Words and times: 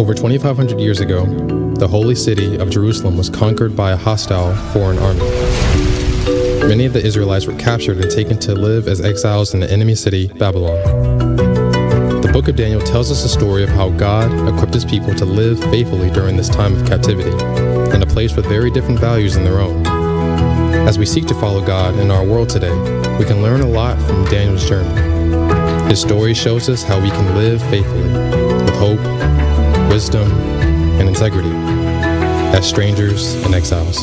Over 0.00 0.14
2,500 0.14 0.80
years 0.80 1.00
ago, 1.00 1.26
the 1.74 1.86
holy 1.86 2.14
city 2.14 2.56
of 2.56 2.70
Jerusalem 2.70 3.18
was 3.18 3.28
conquered 3.28 3.76
by 3.76 3.90
a 3.90 3.96
hostile 3.98 4.54
foreign 4.72 4.98
army. 4.98 5.20
Many 6.66 6.86
of 6.86 6.94
the 6.94 7.02
Israelites 7.04 7.44
were 7.44 7.54
captured 7.56 7.98
and 7.98 8.10
taken 8.10 8.38
to 8.38 8.54
live 8.54 8.88
as 8.88 9.02
exiles 9.02 9.52
in 9.52 9.60
the 9.60 9.70
enemy 9.70 9.94
city, 9.94 10.28
Babylon. 10.28 11.36
The 12.22 12.30
book 12.32 12.48
of 12.48 12.56
Daniel 12.56 12.80
tells 12.80 13.10
us 13.10 13.22
the 13.22 13.28
story 13.28 13.62
of 13.62 13.68
how 13.68 13.90
God 13.90 14.32
equipped 14.48 14.72
his 14.72 14.86
people 14.86 15.14
to 15.16 15.26
live 15.26 15.60
faithfully 15.64 16.08
during 16.08 16.34
this 16.34 16.48
time 16.48 16.74
of 16.74 16.88
captivity, 16.88 17.32
in 17.94 18.02
a 18.02 18.06
place 18.06 18.34
with 18.34 18.46
very 18.46 18.70
different 18.70 19.00
values 19.00 19.34
than 19.34 19.44
their 19.44 19.60
own. 19.60 19.86
As 20.88 20.98
we 20.98 21.04
seek 21.04 21.26
to 21.26 21.34
follow 21.34 21.60
God 21.62 21.98
in 21.98 22.10
our 22.10 22.24
world 22.24 22.48
today, 22.48 22.72
we 23.18 23.26
can 23.26 23.42
learn 23.42 23.60
a 23.60 23.68
lot 23.68 24.00
from 24.00 24.24
Daniel's 24.30 24.66
journey. 24.66 25.90
His 25.90 26.00
story 26.00 26.32
shows 26.32 26.70
us 26.70 26.82
how 26.82 26.98
we 26.98 27.10
can 27.10 27.34
live 27.34 27.60
faithfully, 27.68 28.08
with 28.64 28.76
hope, 28.76 29.39
wisdom, 29.90 30.30
and 31.00 31.08
integrity, 31.08 31.50
as 32.56 32.64
strangers 32.64 33.34
and 33.44 33.56
exiles. 33.56 33.98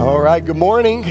All 0.00 0.20
right, 0.20 0.44
good 0.44 0.56
morning. 0.56 1.02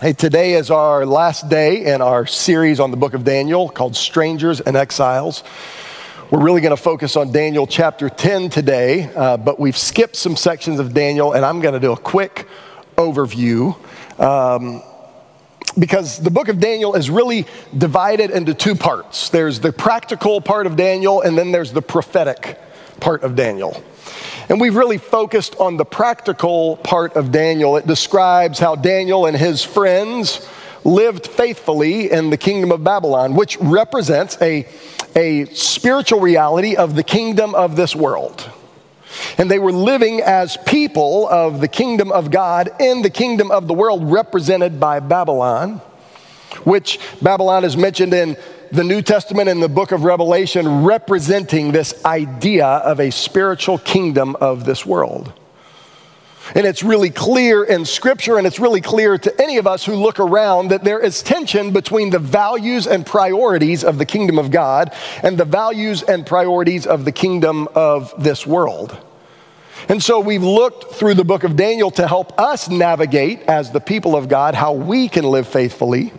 Hey, 0.00 0.12
today 0.12 0.54
is 0.54 0.72
our 0.72 1.06
last 1.06 1.48
day 1.48 1.84
in 1.84 2.02
our 2.02 2.26
series 2.26 2.80
on 2.80 2.90
the 2.90 2.96
book 2.96 3.14
of 3.14 3.22
Daniel 3.22 3.68
called 3.68 3.94
Strangers 3.94 4.60
and 4.60 4.76
Exiles. 4.76 5.44
We're 6.32 6.42
really 6.42 6.62
going 6.62 6.74
to 6.74 6.82
focus 6.82 7.14
on 7.14 7.30
Daniel 7.30 7.68
chapter 7.68 8.08
10 8.08 8.50
today, 8.50 9.08
uh, 9.14 9.36
but 9.36 9.60
we've 9.60 9.78
skipped 9.78 10.16
some 10.16 10.34
sections 10.34 10.80
of 10.80 10.92
Daniel, 10.92 11.34
and 11.34 11.44
I'm 11.44 11.60
going 11.60 11.74
to 11.74 11.80
do 11.80 11.92
a 11.92 11.96
quick 11.96 12.48
overview. 12.96 13.76
Um, 14.20 14.82
because 15.78 16.18
the 16.18 16.30
book 16.30 16.48
of 16.48 16.60
Daniel 16.60 16.94
is 16.94 17.08
really 17.08 17.46
divided 17.76 18.30
into 18.30 18.52
two 18.52 18.74
parts 18.74 19.30
there's 19.30 19.60
the 19.60 19.72
practical 19.72 20.40
part 20.40 20.66
of 20.66 20.76
Daniel, 20.76 21.22
and 21.22 21.36
then 21.36 21.52
there's 21.52 21.72
the 21.72 21.82
prophetic 21.82 22.58
part 23.00 23.22
of 23.22 23.34
Daniel. 23.34 23.82
And 24.48 24.60
we've 24.60 24.76
really 24.76 24.98
focused 24.98 25.56
on 25.56 25.76
the 25.76 25.84
practical 25.84 26.76
part 26.78 27.14
of 27.14 27.32
Daniel. 27.32 27.76
It 27.76 27.86
describes 27.86 28.58
how 28.58 28.74
Daniel 28.74 29.26
and 29.26 29.36
his 29.36 29.64
friends 29.64 30.46
lived 30.84 31.26
faithfully 31.26 32.10
in 32.10 32.30
the 32.30 32.36
kingdom 32.36 32.72
of 32.72 32.82
Babylon, 32.82 33.34
which 33.34 33.56
represents 33.58 34.36
a, 34.42 34.66
a 35.14 35.46
spiritual 35.46 36.20
reality 36.20 36.76
of 36.76 36.96
the 36.96 37.04
kingdom 37.04 37.54
of 37.54 37.76
this 37.76 37.94
world. 37.94 38.50
And 39.38 39.50
they 39.50 39.58
were 39.58 39.72
living 39.72 40.20
as 40.20 40.56
people 40.56 41.28
of 41.28 41.60
the 41.60 41.68
kingdom 41.68 42.12
of 42.12 42.30
God 42.30 42.70
in 42.80 43.02
the 43.02 43.10
kingdom 43.10 43.50
of 43.50 43.68
the 43.68 43.74
world, 43.74 44.10
represented 44.10 44.78
by 44.78 45.00
Babylon, 45.00 45.80
which 46.64 46.98
Babylon 47.20 47.64
is 47.64 47.76
mentioned 47.76 48.14
in 48.14 48.36
the 48.70 48.84
New 48.84 49.02
Testament 49.02 49.48
and 49.48 49.62
the 49.62 49.68
book 49.68 49.92
of 49.92 50.04
Revelation, 50.04 50.84
representing 50.84 51.72
this 51.72 52.04
idea 52.04 52.66
of 52.66 53.00
a 53.00 53.10
spiritual 53.10 53.78
kingdom 53.78 54.36
of 54.36 54.64
this 54.64 54.86
world. 54.86 55.32
And 56.54 56.66
it's 56.66 56.82
really 56.82 57.10
clear 57.10 57.64
in 57.64 57.84
Scripture, 57.84 58.38
and 58.38 58.46
it's 58.46 58.58
really 58.58 58.80
clear 58.80 59.16
to 59.18 59.40
any 59.40 59.56
of 59.56 59.66
us 59.66 59.84
who 59.84 59.94
look 59.94 60.20
around 60.20 60.68
that 60.68 60.84
there 60.84 60.98
is 60.98 61.22
tension 61.22 61.72
between 61.72 62.10
the 62.10 62.18
values 62.18 62.86
and 62.86 63.06
priorities 63.06 63.84
of 63.84 63.98
the 63.98 64.06
kingdom 64.06 64.38
of 64.38 64.50
God 64.50 64.92
and 65.22 65.38
the 65.38 65.44
values 65.44 66.02
and 66.02 66.26
priorities 66.26 66.86
of 66.86 67.04
the 67.04 67.12
kingdom 67.12 67.68
of 67.74 68.12
this 68.22 68.46
world. 68.46 68.96
And 69.88 70.02
so 70.02 70.20
we've 70.20 70.42
looked 70.42 70.94
through 70.94 71.14
the 71.14 71.24
book 71.24 71.42
of 71.42 71.56
Daniel 71.56 71.90
to 71.92 72.06
help 72.06 72.38
us 72.38 72.68
navigate 72.68 73.42
as 73.42 73.72
the 73.72 73.80
people 73.80 74.14
of 74.14 74.28
God 74.28 74.54
how 74.54 74.72
we 74.74 75.08
can 75.08 75.24
live 75.24 75.48
faithfully 75.48 76.12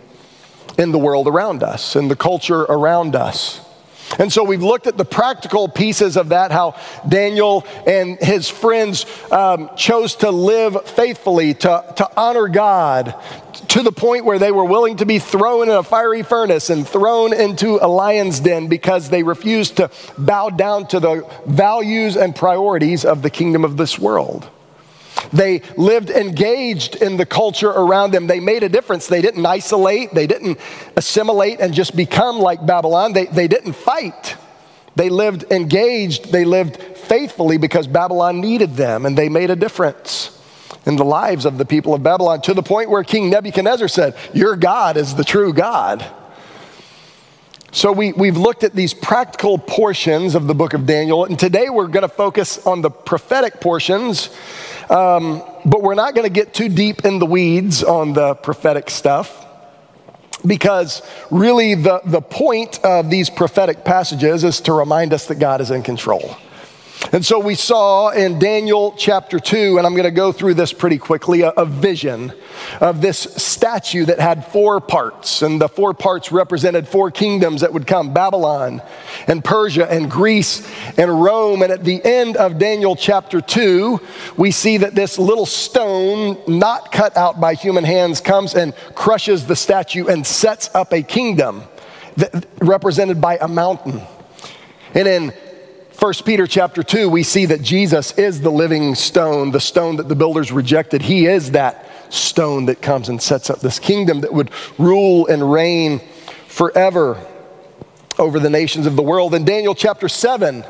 in 0.76 0.92
the 0.92 0.98
world 0.98 1.28
around 1.28 1.62
us, 1.62 1.96
in 1.96 2.08
the 2.08 2.16
culture 2.16 2.62
around 2.62 3.16
us. 3.16 3.63
And 4.18 4.32
so 4.32 4.44
we've 4.44 4.62
looked 4.62 4.86
at 4.86 4.96
the 4.96 5.04
practical 5.04 5.68
pieces 5.68 6.16
of 6.16 6.30
that, 6.30 6.52
how 6.52 6.76
Daniel 7.08 7.66
and 7.86 8.18
his 8.18 8.48
friends 8.48 9.06
um, 9.30 9.70
chose 9.76 10.16
to 10.16 10.30
live 10.30 10.88
faithfully, 10.88 11.54
to, 11.54 11.94
to 11.96 12.10
honor 12.16 12.48
God, 12.48 13.14
to 13.68 13.82
the 13.82 13.92
point 13.92 14.24
where 14.24 14.38
they 14.38 14.52
were 14.52 14.64
willing 14.64 14.96
to 14.98 15.06
be 15.06 15.18
thrown 15.18 15.68
in 15.68 15.74
a 15.74 15.82
fiery 15.82 16.22
furnace 16.22 16.70
and 16.70 16.86
thrown 16.86 17.32
into 17.32 17.78
a 17.84 17.88
lion's 17.88 18.40
den 18.40 18.68
because 18.68 19.10
they 19.10 19.22
refused 19.22 19.76
to 19.78 19.90
bow 20.18 20.50
down 20.50 20.86
to 20.88 21.00
the 21.00 21.28
values 21.46 22.16
and 22.16 22.34
priorities 22.36 23.04
of 23.04 23.22
the 23.22 23.30
kingdom 23.30 23.64
of 23.64 23.76
this 23.76 23.98
world. 23.98 24.48
They 25.32 25.62
lived 25.76 26.10
engaged 26.10 26.96
in 26.96 27.16
the 27.16 27.26
culture 27.26 27.70
around 27.70 28.12
them. 28.12 28.26
They 28.26 28.40
made 28.40 28.62
a 28.62 28.68
difference. 28.68 29.06
They 29.06 29.22
didn't 29.22 29.44
isolate, 29.44 30.12
they 30.12 30.26
didn't 30.26 30.58
assimilate 30.96 31.60
and 31.60 31.74
just 31.74 31.96
become 31.96 32.38
like 32.38 32.64
Babylon. 32.64 33.12
They, 33.12 33.26
they 33.26 33.48
didn't 33.48 33.74
fight. 33.74 34.36
They 34.96 35.08
lived 35.08 35.50
engaged, 35.50 36.30
they 36.30 36.44
lived 36.44 36.80
faithfully 36.80 37.58
because 37.58 37.86
Babylon 37.86 38.40
needed 38.40 38.76
them, 38.76 39.06
and 39.06 39.18
they 39.18 39.28
made 39.28 39.50
a 39.50 39.56
difference 39.56 40.30
in 40.86 40.96
the 40.96 41.04
lives 41.04 41.46
of 41.46 41.58
the 41.58 41.64
people 41.64 41.94
of 41.94 42.02
Babylon 42.02 42.40
to 42.42 42.54
the 42.54 42.62
point 42.62 42.90
where 42.90 43.02
King 43.02 43.30
Nebuchadnezzar 43.30 43.88
said, 43.88 44.14
Your 44.32 44.56
God 44.56 44.96
is 44.96 45.14
the 45.14 45.24
true 45.24 45.52
God. 45.52 46.04
So, 47.72 47.90
we, 47.90 48.12
we've 48.12 48.36
looked 48.36 48.62
at 48.62 48.72
these 48.72 48.94
practical 48.94 49.58
portions 49.58 50.36
of 50.36 50.46
the 50.46 50.54
book 50.54 50.74
of 50.74 50.86
Daniel, 50.86 51.24
and 51.24 51.36
today 51.36 51.68
we're 51.70 51.88
going 51.88 52.02
to 52.02 52.08
focus 52.08 52.64
on 52.64 52.82
the 52.82 52.90
prophetic 52.90 53.60
portions 53.60 54.30
um, 54.90 55.42
but 55.64 55.82
we're 55.82 55.94
not 55.94 56.14
going 56.14 56.26
to 56.26 56.32
get 56.32 56.54
too 56.54 56.68
deep 56.68 57.04
in 57.04 57.18
the 57.18 57.26
weeds 57.26 57.82
on 57.82 58.12
the 58.12 58.34
prophetic 58.34 58.90
stuff 58.90 59.46
because 60.46 61.02
really 61.30 61.74
the, 61.74 62.00
the 62.04 62.20
point 62.20 62.84
of 62.84 63.10
these 63.10 63.30
prophetic 63.30 63.84
passages 63.84 64.44
is 64.44 64.60
to 64.62 64.72
remind 64.72 65.12
us 65.12 65.26
that 65.26 65.36
God 65.36 65.60
is 65.60 65.70
in 65.70 65.82
control. 65.82 66.36
And 67.12 67.24
so 67.24 67.38
we 67.38 67.54
saw 67.54 68.10
in 68.10 68.38
Daniel 68.38 68.94
chapter 68.96 69.38
2, 69.38 69.78
and 69.78 69.86
I'm 69.86 69.92
going 69.92 70.04
to 70.04 70.10
go 70.10 70.32
through 70.32 70.54
this 70.54 70.72
pretty 70.72 70.98
quickly, 70.98 71.42
a, 71.42 71.50
a, 71.50 71.64
vision 71.66 72.32
of 72.80 73.00
this 73.00 73.18
statue 73.18 74.06
that 74.06 74.18
had 74.18 74.46
four 74.46 74.80
parts. 74.80 75.42
And 75.42 75.60
the 75.60 75.68
four 75.68 75.92
parts 75.92 76.32
represented 76.32 76.88
four 76.88 77.10
kingdoms 77.10 77.60
that 77.60 77.72
would 77.72 77.86
come 77.86 78.14
Babylon, 78.14 78.80
and 79.26 79.44
Persia, 79.44 79.90
and 79.90 80.10
Greece, 80.10 80.66
and 80.96 81.22
Rome. 81.22 81.62
And 81.62 81.70
at 81.70 81.84
the 81.84 82.02
end 82.04 82.36
of 82.36 82.58
Daniel 82.58 82.96
chapter 82.96 83.40
2, 83.40 84.00
we 84.36 84.50
see 84.50 84.78
that 84.78 84.94
this 84.94 85.18
little 85.18 85.46
stone, 85.46 86.38
not 86.48 86.90
cut 86.90 87.16
out 87.16 87.40
by 87.40 87.54
human 87.54 87.84
hands, 87.84 88.20
comes 88.20 88.54
and 88.54 88.74
crushes 88.94 89.46
the 89.46 89.56
statue 89.56 90.06
and 90.06 90.26
sets 90.26 90.70
up 90.74 90.92
a 90.92 91.02
kingdom 91.02 91.64
that, 92.16 92.46
represented 92.60 93.20
by 93.20 93.36
a 93.40 93.48
mountain. 93.48 94.00
And 94.94 95.08
in 95.08 95.32
1 95.98 96.12
Peter 96.24 96.46
chapter 96.46 96.82
2, 96.82 97.08
we 97.08 97.22
see 97.22 97.46
that 97.46 97.62
Jesus 97.62 98.12
is 98.18 98.40
the 98.40 98.50
living 98.50 98.94
stone, 98.94 99.52
the 99.52 99.60
stone 99.60 99.96
that 99.96 100.08
the 100.08 100.16
builders 100.16 100.50
rejected. 100.50 101.02
He 101.02 101.26
is 101.26 101.52
that 101.52 101.86
stone 102.12 102.66
that 102.66 102.82
comes 102.82 103.08
and 103.08 103.22
sets 103.22 103.48
up 103.48 103.60
this 103.60 103.78
kingdom 103.78 104.20
that 104.20 104.32
would 104.32 104.50
rule 104.76 105.26
and 105.28 105.50
reign 105.50 106.00
forever 106.48 107.24
over 108.18 108.38
the 108.38 108.50
nations 108.50 108.86
of 108.86 108.96
the 108.96 109.02
world. 109.02 109.34
In 109.34 109.44
Daniel 109.44 109.74
chapter 109.74 110.08
7, 110.08 110.64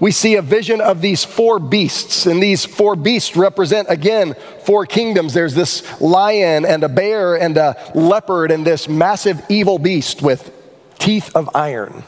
we 0.00 0.10
see 0.10 0.36
a 0.36 0.42
vision 0.42 0.80
of 0.80 1.00
these 1.00 1.24
four 1.24 1.58
beasts, 1.58 2.26
and 2.26 2.42
these 2.42 2.64
four 2.64 2.96
beasts 2.96 3.36
represent, 3.36 3.88
again, 3.90 4.34
four 4.64 4.86
kingdoms. 4.86 5.34
There's 5.34 5.54
this 5.54 6.00
lion 6.00 6.64
and 6.64 6.82
a 6.84 6.88
bear 6.88 7.36
and 7.36 7.56
a 7.56 7.76
leopard 7.94 8.50
and 8.50 8.66
this 8.66 8.88
massive 8.88 9.44
evil 9.48 9.78
beast 9.78 10.22
with 10.22 10.52
teeth 10.98 11.34
of 11.34 11.50
iron. 11.54 12.04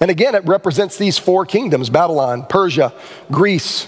And 0.00 0.10
again, 0.10 0.34
it 0.34 0.44
represents 0.44 0.98
these 0.98 1.18
four 1.18 1.46
kingdoms 1.46 1.90
Babylon, 1.90 2.46
Persia, 2.48 2.92
Greece, 3.30 3.86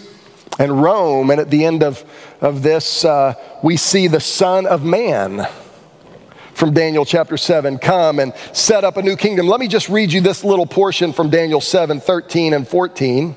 and 0.58 0.82
Rome. 0.82 1.30
And 1.30 1.40
at 1.40 1.50
the 1.50 1.64
end 1.64 1.82
of, 1.82 2.04
of 2.40 2.62
this, 2.62 3.04
uh, 3.04 3.34
we 3.62 3.76
see 3.76 4.06
the 4.06 4.20
Son 4.20 4.66
of 4.66 4.84
Man 4.84 5.46
from 6.54 6.72
Daniel 6.72 7.04
chapter 7.04 7.36
7 7.36 7.78
come 7.78 8.18
and 8.18 8.34
set 8.52 8.82
up 8.82 8.96
a 8.96 9.02
new 9.02 9.16
kingdom. 9.16 9.46
Let 9.46 9.60
me 9.60 9.68
just 9.68 9.90
read 9.90 10.12
you 10.12 10.22
this 10.22 10.42
little 10.42 10.66
portion 10.66 11.12
from 11.12 11.28
Daniel 11.28 11.60
7 11.60 12.00
13 12.00 12.54
and 12.54 12.66
14. 12.66 13.36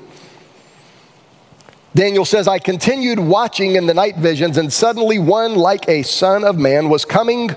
Daniel 1.94 2.24
says, 2.24 2.46
I 2.46 2.60
continued 2.60 3.18
watching 3.18 3.74
in 3.74 3.86
the 3.86 3.94
night 3.94 4.16
visions, 4.16 4.56
and 4.56 4.72
suddenly 4.72 5.18
one 5.18 5.56
like 5.56 5.88
a 5.88 6.02
son 6.02 6.44
of 6.44 6.56
man 6.56 6.88
was 6.88 7.04
coming 7.04 7.50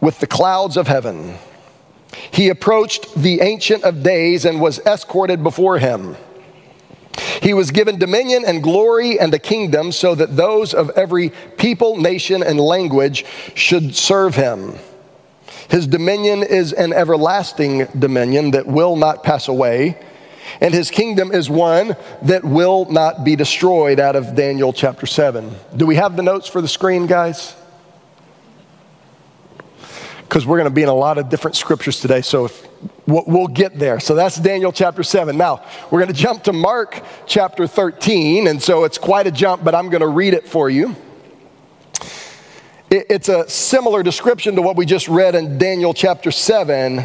with 0.00 0.20
the 0.20 0.26
clouds 0.26 0.76
of 0.76 0.86
heaven. 0.86 1.38
He 2.30 2.48
approached 2.48 3.14
the 3.14 3.40
Ancient 3.40 3.84
of 3.84 4.02
Days 4.02 4.44
and 4.44 4.60
was 4.60 4.78
escorted 4.80 5.42
before 5.42 5.78
him. 5.78 6.16
He 7.42 7.54
was 7.54 7.70
given 7.70 7.98
dominion 7.98 8.44
and 8.46 8.62
glory 8.62 9.18
and 9.20 9.32
a 9.34 9.38
kingdom 9.38 9.92
so 9.92 10.14
that 10.14 10.36
those 10.36 10.74
of 10.74 10.90
every 10.90 11.30
people, 11.56 11.96
nation, 11.96 12.42
and 12.42 12.58
language 12.58 13.24
should 13.54 13.94
serve 13.94 14.34
him. 14.34 14.74
His 15.68 15.86
dominion 15.86 16.42
is 16.42 16.72
an 16.72 16.92
everlasting 16.92 17.86
dominion 17.98 18.50
that 18.52 18.66
will 18.66 18.96
not 18.96 19.22
pass 19.22 19.48
away, 19.48 19.98
and 20.60 20.74
his 20.74 20.90
kingdom 20.90 21.32
is 21.32 21.48
one 21.48 21.96
that 22.22 22.44
will 22.44 22.84
not 22.86 23.24
be 23.24 23.36
destroyed 23.36 23.98
out 23.98 24.16
of 24.16 24.34
Daniel 24.34 24.72
chapter 24.72 25.06
7. 25.06 25.54
Do 25.76 25.86
we 25.86 25.96
have 25.96 26.16
the 26.16 26.22
notes 26.22 26.48
for 26.48 26.60
the 26.60 26.68
screen, 26.68 27.06
guys? 27.06 27.54
Because 30.24 30.46
we're 30.46 30.56
going 30.56 30.68
to 30.68 30.74
be 30.74 30.82
in 30.82 30.88
a 30.88 30.94
lot 30.94 31.18
of 31.18 31.28
different 31.28 31.56
scriptures 31.56 32.00
today, 32.00 32.20
so 32.20 32.46
if, 32.46 32.66
we'll, 33.06 33.46
get 33.46 33.78
there. 33.78 34.00
So 34.00 34.14
that's 34.14 34.36
Daniel 34.36 34.72
chapter 34.72 35.02
7. 35.02 35.36
Now, 35.36 35.64
we're 35.90 36.00
going 36.00 36.12
to 36.12 36.18
jump 36.18 36.44
to 36.44 36.52
Mark 36.52 37.02
chapter 37.26 37.66
13, 37.66 38.48
and 38.48 38.62
so 38.62 38.84
it's 38.84 38.98
quite 38.98 39.26
a 39.26 39.30
jump, 39.30 39.62
but 39.62 39.74
I'm 39.74 39.90
going 39.90 40.00
to 40.00 40.08
read 40.08 40.34
it 40.34 40.48
for 40.48 40.68
you. 40.70 40.96
It's 42.90 43.28
a 43.28 43.48
similar 43.48 44.02
description 44.02 44.56
to 44.56 44.62
what 44.62 44.76
we 44.76 44.86
just 44.86 45.08
read 45.08 45.34
in 45.34 45.58
Daniel 45.58 45.94
chapter 45.94 46.30
7 46.30 47.04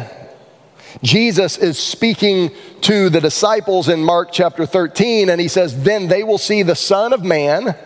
Jesus 1.02 1.56
is 1.56 1.78
speaking 1.78 2.50
to 2.82 3.08
the 3.08 3.20
disciples 3.20 3.88
in 3.88 4.02
Mark 4.02 4.30
chapter 4.32 4.66
13, 4.66 5.30
and 5.30 5.40
he 5.40 5.48
says, 5.48 5.82
Then 5.82 6.08
they 6.08 6.22
will 6.22 6.38
see 6.38 6.62
the 6.62 6.74
Son 6.74 7.12
of 7.12 7.22
Man 7.22 7.76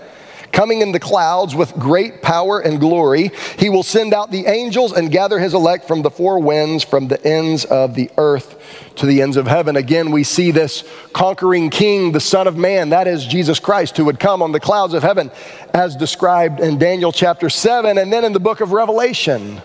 coming 0.55 0.81
in 0.81 0.93
the 0.93 1.01
clouds 1.01 1.55
with 1.55 1.75
great 1.75 2.23
power 2.23 2.61
and 2.61 2.81
glory. 2.81 3.31
He 3.59 3.69
will 3.69 3.83
send 3.83 4.15
out 4.15 4.31
the 4.31 4.47
angels 4.47 4.93
and 4.93 5.11
gather 5.11 5.39
his 5.39 5.53
elect 5.53 5.87
from 5.87 6.01
the 6.01 6.11
four 6.11 6.39
winds, 6.39 6.83
from 6.83 7.09
the 7.09 7.23
ends 7.27 7.67
of 7.67 7.95
the 7.95 8.11
earth 8.17 8.59
to 8.97 9.05
the 9.05 9.21
ends 9.21 9.37
of 9.37 9.47
heaven. 9.47 9.77
Again, 9.77 10.13
we 10.13 10.25
see 10.25 10.51
this 10.51 10.85
conquering 11.13 11.69
king, 11.69 12.13
the 12.13 12.21
Son 12.21 12.47
of 12.47 12.57
Man, 12.57 12.89
that 12.89 13.07
is 13.07 13.27
Jesus 13.27 13.61
Christ, 13.61 13.99
who 13.99 14.07
would 14.07 14.19
come 14.19 14.41
on 14.41 14.53
the 14.53 14.61
clouds 14.61 14.95
of 14.95 15.03
heaven, 15.03 15.31
as 15.75 15.97
described 15.97 16.61
in 16.61 16.79
Daniel 16.79 17.13
chapter 17.13 17.51
7, 17.51 17.99
and 17.99 18.11
then 18.11 18.25
in 18.25 18.33
the 18.33 18.41
book 18.41 18.61
of 18.61 18.73
Revelation 18.73 19.61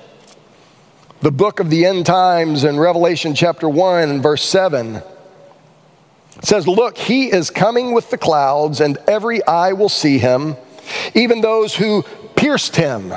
the 1.22 1.32
book 1.32 1.60
of 1.60 1.70
the 1.70 1.86
end 1.86 2.06
times 2.06 2.64
in 2.64 2.80
Revelation 2.80 3.36
chapter 3.36 3.68
1 3.68 4.10
and 4.10 4.24
verse 4.24 4.44
7. 4.46 4.96
It 4.96 5.04
says, 6.46 6.66
Look, 6.66 6.98
he 6.98 7.30
is 7.30 7.50
coming 7.50 7.92
with 7.92 8.10
the 8.10 8.18
clouds, 8.18 8.80
and 8.80 8.98
every 9.06 9.46
eye 9.46 9.74
will 9.74 9.90
see 9.90 10.18
him, 10.18 10.56
even 11.14 11.42
those 11.42 11.76
who 11.76 12.04
pierced 12.36 12.76
him, 12.76 13.14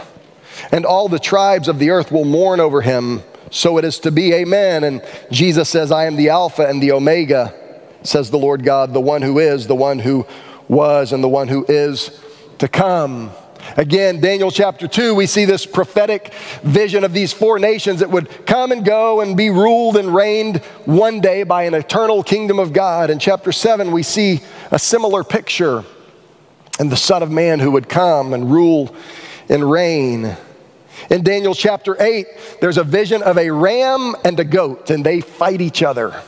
and 0.70 0.84
all 0.84 1.08
the 1.08 1.18
tribes 1.18 1.68
of 1.68 1.78
the 1.78 1.90
earth 1.90 2.12
will 2.12 2.24
mourn 2.24 2.60
over 2.60 2.82
him. 2.82 3.22
So 3.50 3.78
it 3.78 3.84
is 3.84 3.98
to 4.00 4.10
be, 4.10 4.32
amen. 4.32 4.84
And 4.84 5.02
Jesus 5.30 5.68
says, 5.68 5.92
I 5.92 6.06
am 6.06 6.16
the 6.16 6.30
Alpha 6.30 6.66
and 6.66 6.82
the 6.82 6.92
Omega, 6.92 7.54
says 8.02 8.30
the 8.30 8.38
Lord 8.38 8.64
God, 8.64 8.92
the 8.92 9.00
one 9.00 9.22
who 9.22 9.38
is, 9.38 9.66
the 9.66 9.74
one 9.74 9.98
who 9.98 10.26
was, 10.68 11.12
and 11.12 11.22
the 11.22 11.28
one 11.28 11.48
who 11.48 11.64
is 11.68 12.18
to 12.58 12.68
come. 12.68 13.30
Again, 13.76 14.20
Daniel 14.20 14.50
chapter 14.50 14.88
2, 14.88 15.14
we 15.14 15.26
see 15.26 15.44
this 15.44 15.66
prophetic 15.66 16.32
vision 16.62 17.04
of 17.04 17.12
these 17.12 17.32
four 17.32 17.58
nations 17.58 18.00
that 18.00 18.10
would 18.10 18.46
come 18.46 18.72
and 18.72 18.84
go 18.84 19.20
and 19.20 19.36
be 19.36 19.50
ruled 19.50 19.96
and 19.96 20.14
reigned 20.14 20.58
one 20.84 21.20
day 21.20 21.42
by 21.42 21.64
an 21.64 21.74
eternal 21.74 22.22
kingdom 22.22 22.58
of 22.58 22.72
God. 22.72 23.10
In 23.10 23.18
chapter 23.18 23.52
7, 23.52 23.92
we 23.92 24.02
see 24.02 24.40
a 24.70 24.78
similar 24.78 25.22
picture 25.24 25.84
and 26.78 26.90
the 26.90 26.96
Son 26.96 27.22
of 27.22 27.30
Man 27.30 27.60
who 27.60 27.70
would 27.70 27.88
come 27.88 28.32
and 28.32 28.50
rule 28.50 28.94
and 29.48 29.70
reign. 29.70 30.36
In 31.10 31.22
Daniel 31.22 31.54
chapter 31.54 32.00
8, 32.00 32.26
there's 32.60 32.78
a 32.78 32.84
vision 32.84 33.22
of 33.22 33.38
a 33.38 33.50
ram 33.50 34.14
and 34.24 34.38
a 34.38 34.44
goat, 34.44 34.90
and 34.90 35.04
they 35.04 35.20
fight 35.20 35.60
each 35.60 35.82
other. 35.82 36.20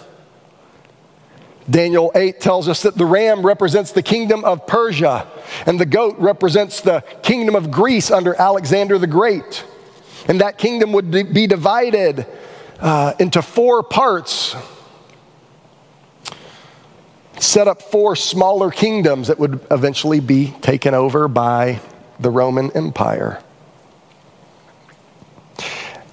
Daniel 1.68 2.12
8 2.14 2.40
tells 2.40 2.68
us 2.68 2.82
that 2.82 2.96
the 2.96 3.06
ram 3.06 3.44
represents 3.44 3.92
the 3.92 4.02
kingdom 4.02 4.44
of 4.44 4.66
Persia, 4.66 5.26
and 5.64 5.80
the 5.80 5.86
goat 5.86 6.16
represents 6.18 6.80
the 6.80 7.02
kingdom 7.22 7.54
of 7.54 7.70
Greece 7.70 8.10
under 8.10 8.34
Alexander 8.34 8.98
the 8.98 9.06
Great. 9.06 9.64
And 10.28 10.40
that 10.40 10.58
kingdom 10.58 10.92
would 10.92 11.10
be 11.10 11.46
divided 11.46 12.26
uh, 12.80 13.14
into 13.18 13.40
four 13.40 13.82
parts, 13.82 14.54
set 17.38 17.68
up 17.68 17.82
four 17.82 18.16
smaller 18.16 18.70
kingdoms 18.70 19.28
that 19.28 19.38
would 19.38 19.60
eventually 19.70 20.20
be 20.20 20.54
taken 20.60 20.94
over 20.94 21.28
by 21.28 21.80
the 22.20 22.30
Roman 22.30 22.70
Empire. 22.72 23.42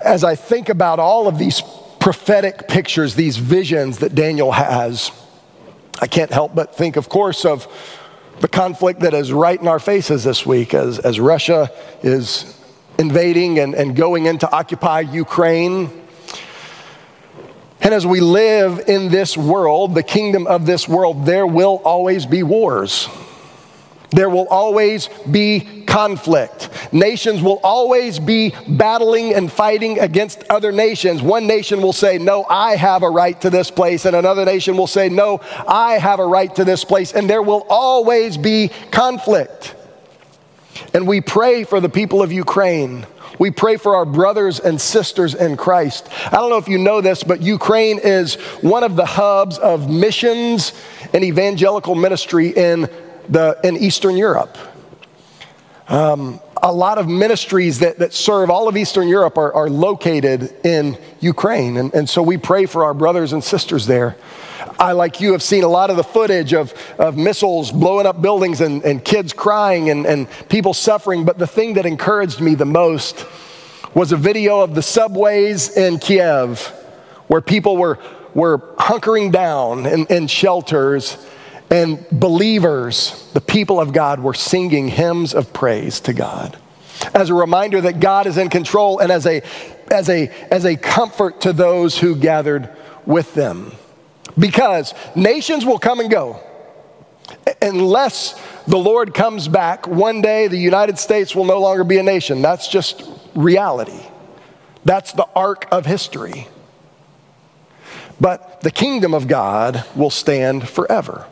As 0.04 0.24
I 0.24 0.36
think 0.36 0.70
about 0.70 1.00
all 1.00 1.28
of 1.28 1.38
these 1.38 1.62
prophetic 2.00 2.68
pictures, 2.68 3.14
these 3.16 3.38
visions 3.38 4.00
that 4.00 4.16
Daniel 4.16 4.52
has, 4.52 5.12
I 6.02 6.08
can't 6.08 6.32
help 6.32 6.56
but 6.56 6.76
think, 6.76 6.96
of 6.96 7.08
course, 7.08 7.46
of 7.46 7.68
the 8.40 8.48
conflict 8.48 9.02
that 9.02 9.14
is 9.14 9.32
right 9.32 9.60
in 9.60 9.68
our 9.68 9.80
faces 9.80 10.24
this 10.24 10.46
week 10.46 10.74
as, 10.74 10.98
as 10.98 11.20
Russia 11.20 11.72
is 12.02 12.58
invading 12.98 13.60
and, 13.60 13.76
and 13.76 13.96
going 13.96 14.26
in 14.26 14.40
to 14.40 14.52
occupy 14.52 15.02
Ukraine. 15.02 16.01
And 17.82 17.94
as 17.94 18.06
we 18.06 18.20
live 18.20 18.84
in 18.88 19.10
this 19.10 19.36
world, 19.36 19.96
the 19.96 20.04
kingdom 20.04 20.46
of 20.46 20.66
this 20.66 20.88
world, 20.88 21.26
there 21.26 21.48
will 21.48 21.82
always 21.84 22.26
be 22.26 22.44
wars. 22.44 23.10
There 24.12 24.30
will 24.30 24.48
always 24.50 25.08
be 25.30 25.84
conflict. 25.88 26.70
Nations 26.94 27.42
will 27.42 27.60
always 27.64 28.20
be 28.20 28.54
battling 28.68 29.34
and 29.34 29.52
fighting 29.52 30.00
against 30.00 30.44
other 30.50 30.72
nations. 30.72 31.22
One 31.22 31.48
nation 31.48 31.82
will 31.82 31.94
say, 31.94 32.18
No, 32.18 32.46
I 32.50 32.76
have 32.76 33.04
a 33.04 33.10
right 33.10 33.40
to 33.42 33.50
this 33.50 33.72
place. 33.72 34.06
And 34.06 34.16
another 34.16 34.46
nation 34.46 34.76
will 34.76 34.88
say, 34.88 35.08
No, 35.10 35.40
I 35.68 35.94
have 35.94 36.20
a 36.20 36.26
right 36.26 36.54
to 36.56 36.66
this 36.66 36.84
place. 36.84 37.14
And 37.14 37.30
there 37.30 37.42
will 37.42 37.66
always 37.70 38.38
be 38.38 38.70
conflict. 38.92 39.76
And 40.94 41.08
we 41.08 41.22
pray 41.22 41.64
for 41.64 41.80
the 41.80 41.90
people 41.90 42.22
of 42.22 42.32
Ukraine. 42.34 43.06
We 43.42 43.50
pray 43.50 43.78
for 43.78 43.96
our 43.96 44.06
brothers 44.06 44.60
and 44.60 44.80
sisters 44.80 45.34
in 45.34 45.58
Christ. 45.58 46.08
I 46.28 46.36
don't 46.36 46.52
know 46.52 46.60
if 46.60 46.68
you 46.68 46.78
know 46.78 47.02
this, 47.02 47.24
but 47.24 47.42
Ukraine 47.42 47.98
is 47.98 48.36
one 48.62 48.84
of 48.84 48.96
the 48.96 49.08
hubs 49.08 49.58
of 49.58 49.90
missions 49.90 50.74
and 51.12 51.24
evangelical 51.24 51.96
ministry 51.96 52.50
in 52.50 52.82
the, 53.30 53.60
in 53.64 53.78
Eastern 53.78 54.16
Europe. 54.16 54.60
Um, 55.88 56.40
a 56.62 56.72
lot 56.72 57.00
of 57.00 57.08
ministries 57.08 57.80
that, 57.80 57.98
that 57.98 58.14
serve 58.14 58.52
all 58.52 58.68
of 58.68 58.78
Eastern 58.78 59.08
Europe 59.08 59.40
are, 59.40 59.52
are 59.56 59.72
located 59.72 60.54
in 60.64 60.96
Ukraine. 61.20 61.78
And, 61.78 61.92
and 61.96 62.08
so 62.08 62.22
we 62.22 62.38
pray 62.38 62.68
for 62.68 62.84
our 62.84 62.94
brothers 62.94 63.34
and 63.34 63.44
sisters 63.44 63.88
there. 63.88 64.18
I, 64.80 64.94
like 64.94 65.22
you, 65.22 65.32
have 65.34 65.44
seen 65.44 65.64
a 65.64 65.68
lot 65.68 65.90
of 65.90 65.98
the 65.98 66.04
footage 66.04 66.54
of, 66.54 66.74
of 66.98 67.18
missiles 67.18 67.72
blowing 67.72 68.06
up 68.06 68.22
buildings 68.22 68.62
and, 68.62 68.84
and 68.84 69.04
kids 69.04 69.34
crying 69.34 69.90
and, 69.90 70.06
and 70.06 70.28
people 70.50 70.74
suffering. 70.74 71.26
But 71.26 71.38
the 71.38 71.48
thing 71.48 71.74
that 71.76 71.86
encouraged 71.86 72.42
me 72.42 72.56
the 72.56 72.66
most 72.66 73.26
was 73.94 74.12
a 74.12 74.18
video 74.18 74.62
of 74.62 74.76
the 74.76 74.82
subways 74.82 75.76
in 75.76 76.00
Kiev 76.00 76.60
where 77.28 77.42
people 77.42 77.78
were, 77.78 78.00
were 78.34 78.60
hunkering 78.78 79.32
down 79.32 79.86
in, 79.86 80.06
in 80.08 80.28
shelters 80.28 81.18
and 81.70 82.06
believers, 82.12 83.30
the 83.34 83.42
people 83.42 83.80
of 83.80 83.94
God, 83.94 84.20
were 84.20 84.34
singing 84.34 84.90
hymns 84.90 85.34
of 85.34 85.54
praise 85.54 86.02
to 86.02 86.14
God 86.14 86.58
as 87.14 87.30
a 87.30 87.34
reminder 87.34 87.82
that 87.82 88.00
God 88.00 88.28
is 88.28 88.38
in 88.38 88.50
control 88.50 89.00
and 89.00 89.12
as 89.12 89.26
a, 89.26 89.42
as 89.90 90.10
a, 90.10 90.28
as 90.52 90.66
a 90.66 90.76
comfort 90.76 91.42
to 91.42 91.54
those 91.54 91.98
who 91.98 92.16
gathered 92.16 92.70
with 93.06 93.34
them. 93.34 93.72
Because 94.38 94.94
nations 95.16 95.66
will 95.66 95.80
come 95.80 96.00
and 96.00 96.10
go. 96.10 96.40
Unless 97.62 98.42
the 98.68 98.78
Lord 98.78 99.14
comes 99.14 99.48
back, 99.48 99.88
one 99.88 100.22
day 100.22 100.48
the 100.48 100.58
United 100.58 101.00
States 101.00 101.36
will 101.36 101.46
no 101.46 101.60
longer 101.60 101.84
be 101.84 101.98
a 101.98 102.04
nation. 102.04 102.42
That's 102.42 102.68
just 102.68 103.04
reality. 103.36 104.02
That's 104.84 105.14
the 105.14 105.28
arc 105.36 105.68
of 105.72 105.86
history. 105.86 106.48
But 108.20 108.62
the 108.62 108.72
kingdom 108.72 109.14
of 109.14 109.28
God 109.28 109.84
will 109.96 110.10
stand 110.10 110.68
forever. 110.68 111.28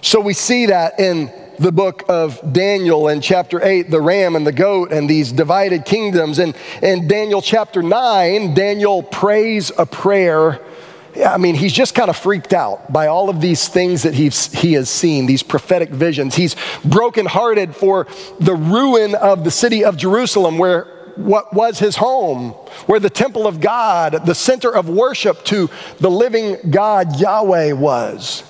So 0.00 0.20
we 0.20 0.34
see 0.34 0.66
that 0.66 0.98
in 0.98 1.32
the 1.58 1.72
book 1.72 2.04
of 2.08 2.40
Daniel 2.52 3.08
in 3.08 3.20
chapter 3.20 3.62
8, 3.62 3.90
the 3.90 4.00
ram 4.00 4.36
and 4.36 4.46
the 4.46 4.52
goat 4.52 4.92
and 4.92 5.08
these 5.08 5.32
divided 5.32 5.84
kingdoms. 5.84 6.38
And 6.38 6.54
in 6.82 7.06
Daniel 7.06 7.40
chapter 7.40 7.82
9, 7.82 8.54
Daniel 8.54 9.02
prays 9.02 9.70
a 9.78 9.86
prayer. 9.86 10.60
I 11.22 11.36
mean, 11.38 11.54
he's 11.54 11.72
just 11.72 11.94
kind 11.94 12.10
of 12.10 12.16
freaked 12.16 12.52
out 12.52 12.92
by 12.92 13.06
all 13.06 13.30
of 13.30 13.40
these 13.40 13.68
things 13.68 14.02
that 14.02 14.14
he's, 14.14 14.52
he 14.52 14.72
has 14.72 14.90
seen, 14.90 15.26
these 15.26 15.42
prophetic 15.42 15.90
visions. 15.90 16.34
He's 16.34 16.56
brokenhearted 16.84 17.76
for 17.76 18.06
the 18.40 18.54
ruin 18.54 19.14
of 19.14 19.44
the 19.44 19.50
city 19.50 19.84
of 19.84 19.96
Jerusalem, 19.96 20.58
where 20.58 20.84
what 21.16 21.52
was 21.54 21.78
his 21.78 21.96
home, 21.96 22.50
where 22.86 22.98
the 22.98 23.10
temple 23.10 23.46
of 23.46 23.60
God, 23.60 24.26
the 24.26 24.34
center 24.34 24.74
of 24.74 24.88
worship 24.88 25.44
to 25.44 25.70
the 26.00 26.10
living 26.10 26.56
God, 26.70 27.20
Yahweh, 27.20 27.72
was. 27.72 28.42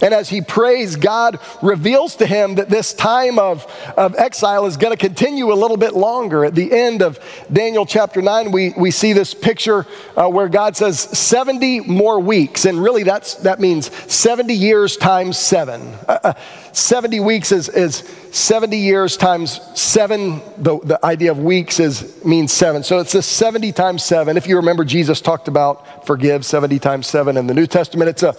And 0.00 0.12
as 0.12 0.28
he 0.28 0.40
prays, 0.40 0.96
God 0.96 1.38
reveals 1.62 2.16
to 2.16 2.26
him 2.26 2.56
that 2.56 2.68
this 2.68 2.92
time 2.92 3.38
of, 3.38 3.66
of 3.96 4.14
exile 4.16 4.66
is 4.66 4.76
going 4.76 4.92
to 4.92 4.96
continue 4.96 5.52
a 5.52 5.54
little 5.54 5.76
bit 5.76 5.94
longer. 5.94 6.44
At 6.44 6.54
the 6.54 6.72
end 6.72 7.02
of 7.02 7.18
Daniel 7.52 7.86
chapter 7.86 8.20
9, 8.20 8.50
we, 8.52 8.74
we 8.76 8.90
see 8.90 9.12
this 9.12 9.34
picture 9.34 9.86
uh, 10.16 10.28
where 10.28 10.48
God 10.48 10.76
says 10.76 11.00
70 11.00 11.80
more 11.80 12.20
weeks. 12.20 12.64
And 12.64 12.82
really, 12.82 13.02
that's, 13.02 13.34
that 13.36 13.60
means 13.60 13.92
70 14.12 14.54
years 14.54 14.96
times 14.96 15.38
seven. 15.38 15.80
Uh, 16.08 16.18
uh, 16.24 16.34
70 16.72 17.20
weeks 17.20 17.52
is, 17.52 17.68
is 17.68 17.98
70 18.32 18.76
years 18.76 19.16
times 19.16 19.60
seven. 19.78 20.42
The, 20.58 20.80
the 20.80 21.04
idea 21.04 21.30
of 21.30 21.38
weeks 21.38 21.78
is, 21.78 22.24
means 22.24 22.52
seven. 22.52 22.82
So 22.82 22.98
it's 22.98 23.12
this 23.12 23.26
70 23.26 23.72
times 23.72 24.02
seven. 24.02 24.36
If 24.36 24.48
you 24.48 24.56
remember, 24.56 24.84
Jesus 24.84 25.20
talked 25.20 25.46
about 25.46 26.06
forgive 26.06 26.44
70 26.44 26.78
times 26.80 27.06
seven 27.06 27.36
in 27.36 27.46
the 27.46 27.54
New 27.54 27.66
Testament. 27.66 28.10
It's 28.10 28.22
a 28.22 28.34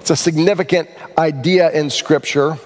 it's 0.00 0.08
a 0.08 0.16
significant 0.16 0.88
idea 1.18 1.70
in 1.72 1.90
Scripture. 1.90 2.56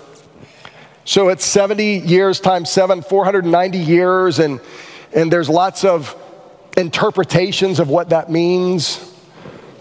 So 1.05 1.31
it's 1.31 1.45
70 1.45 1.99
years 1.99 2.39
times 2.39 2.71
seven, 2.71 3.03
490 3.03 3.77
years, 3.77 4.39
and, 4.39 4.61
and 5.13 5.33
there's 5.33 5.49
lots 5.49 5.85
of 5.85 6.17
interpretations 6.77 7.81
of 7.81 7.89
what 7.89 8.11
that 8.11 8.31
means. 8.31 9.11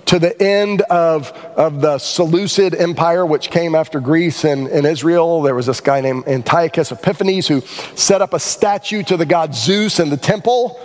To 0.07 0.19
the 0.19 0.39
end 0.41 0.81
of, 0.81 1.31
of 1.55 1.79
the 1.79 1.99
Seleucid 1.99 2.73
Empire, 2.73 3.25
which 3.25 3.51
came 3.51 3.75
after 3.75 3.99
Greece 3.99 4.45
and, 4.45 4.67
and 4.67 4.85
Israel, 4.87 5.43
there 5.43 5.55
was 5.55 5.67
this 5.67 5.79
guy 5.79 6.01
named 6.01 6.27
Antiochus 6.27 6.91
Epiphanes 6.91 7.47
who 7.47 7.61
set 7.95 8.21
up 8.21 8.33
a 8.33 8.39
statue 8.39 9.03
to 9.03 9.15
the 9.15 9.25
god 9.25 9.53
Zeus 9.53 9.99
in 9.99 10.09
the 10.09 10.17
temple 10.17 10.79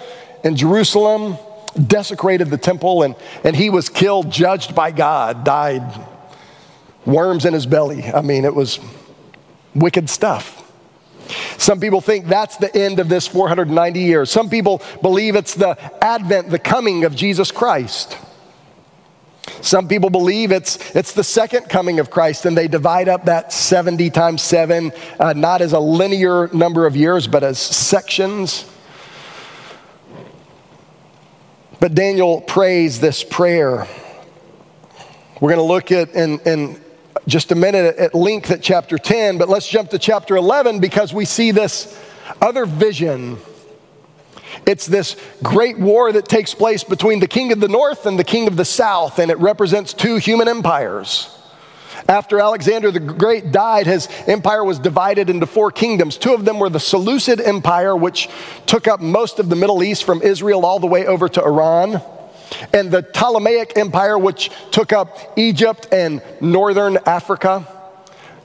in 0.45 0.55
Jerusalem, 0.55 1.39
desecrated 1.87 2.51
the 2.51 2.59
temple, 2.59 3.05
and, 3.05 3.17
and 3.43 3.57
he 3.57 3.71
was 3.71 3.89
killed, 3.89 4.31
judged 4.31 4.75
by 4.75 4.91
God, 4.91 5.45
died 5.45 5.83
worms 7.09 7.45
in 7.45 7.55
his 7.55 7.67
belly. 7.67 8.05
I 8.05 8.21
mean, 8.21 8.45
it 8.45 8.55
was 8.55 8.79
wicked 9.75 10.09
stuff. 10.11 10.55
Some 11.59 11.81
people 11.81 12.01
think 12.01 12.27
that's 12.27 12.57
the 12.57 12.75
end 12.75 13.01
of 13.01 13.09
this 13.09 13.27
490 13.27 14.01
years. 14.01 14.31
Some 14.31 14.49
people 14.49 14.81
believe 15.03 15.35
it's 15.35 15.55
the 15.55 15.77
advent, 16.03 16.51
the 16.51 16.59
coming 16.59 17.05
of 17.05 17.17
Jesus 17.17 17.51
Christ. 17.51 18.17
Some 19.61 19.89
people 19.89 20.11
believe 20.11 20.53
it's, 20.53 20.95
it's 20.95 21.13
the 21.13 21.25
second 21.25 21.69
coming 21.69 21.99
of 22.01 22.11
Christ, 22.11 22.45
and 22.47 22.57
they 22.57 22.69
divide 22.69 23.09
up 23.09 23.25
that 23.25 23.53
70 23.53 24.11
times 24.11 24.43
7, 24.43 24.93
uh, 25.19 25.33
not 25.33 25.63
as 25.63 25.73
a 25.73 25.81
linear 25.81 26.49
number 26.49 26.87
of 26.87 26.97
years, 26.97 27.27
but 27.27 27.43
as 27.43 27.59
sections. 27.59 28.65
But 31.81 31.95
Daniel 31.95 32.41
prays 32.41 33.01
this 33.01 33.25
prayer. 33.25 33.87
We're 35.41 35.55
going 35.55 35.57
to 35.57 35.63
look 35.63 35.93
at 35.93 36.11
in, 36.11 36.41
in 36.41 36.81
just 37.29 37.53
a 37.53 37.55
minute 37.55 37.97
at 37.99 38.15
length 38.15 38.51
at 38.51 38.63
chapter 38.63 38.97
10, 38.97 39.37
but 39.37 39.49
let's 39.49 39.69
jump 39.69 39.91
to 39.91 39.99
chapter 39.99 40.35
11 40.35 40.81
because 40.81 41.13
we 41.13 41.27
see 41.27 41.51
this 41.51 41.97
other 42.41 42.65
vision. 42.65 43.37
It's 44.67 44.87
this 44.87 45.15
great 45.43 45.79
war 45.79 46.11
that 46.11 46.27
takes 46.27 46.55
place 46.55 46.83
between 46.83 47.21
the 47.21 47.29
king 47.29 47.53
of 47.53 47.61
the 47.61 47.69
north 47.69 48.07
and 48.07 48.19
the 48.19 48.25
king 48.25 48.49
of 48.49 48.57
the 48.57 48.65
south, 48.65 49.19
and 49.19 49.31
it 49.31 49.39
represents 49.39 49.93
two 49.93 50.17
human 50.17 50.49
empires. 50.49 51.35
After 52.09 52.41
Alexander 52.41 52.91
the 52.91 53.01
Great 53.01 53.53
died, 53.53 53.87
his 53.87 54.09
empire 54.27 54.65
was 54.65 54.79
divided 54.79 55.29
into 55.29 55.47
four 55.47 55.71
kingdoms. 55.71 56.17
Two 56.17 56.33
of 56.33 56.47
them 56.47 56.59
were 56.59 56.71
the 56.71 56.81
Seleucid 56.81 57.43
Empire, 57.43 57.95
which 57.95 58.31
took 58.65 58.89
up 58.89 59.01
most 59.01 59.39
of 59.39 59.51
the 59.51 59.57
Middle 59.57 59.83
East 59.83 60.05
from 60.05 60.23
Israel 60.23 60.65
all 60.65 60.79
the 60.79 60.87
way 60.87 61.05
over 61.07 61.29
to 61.29 61.43
Iran 61.43 62.01
and 62.73 62.91
the 62.91 63.03
Ptolemaic 63.03 63.77
Empire, 63.77 64.19
which 64.19 64.51
took 64.71 64.93
up 64.93 65.19
Egypt 65.37 65.89
and 65.93 66.23
northern 66.41 66.99
Africa. 67.07 67.67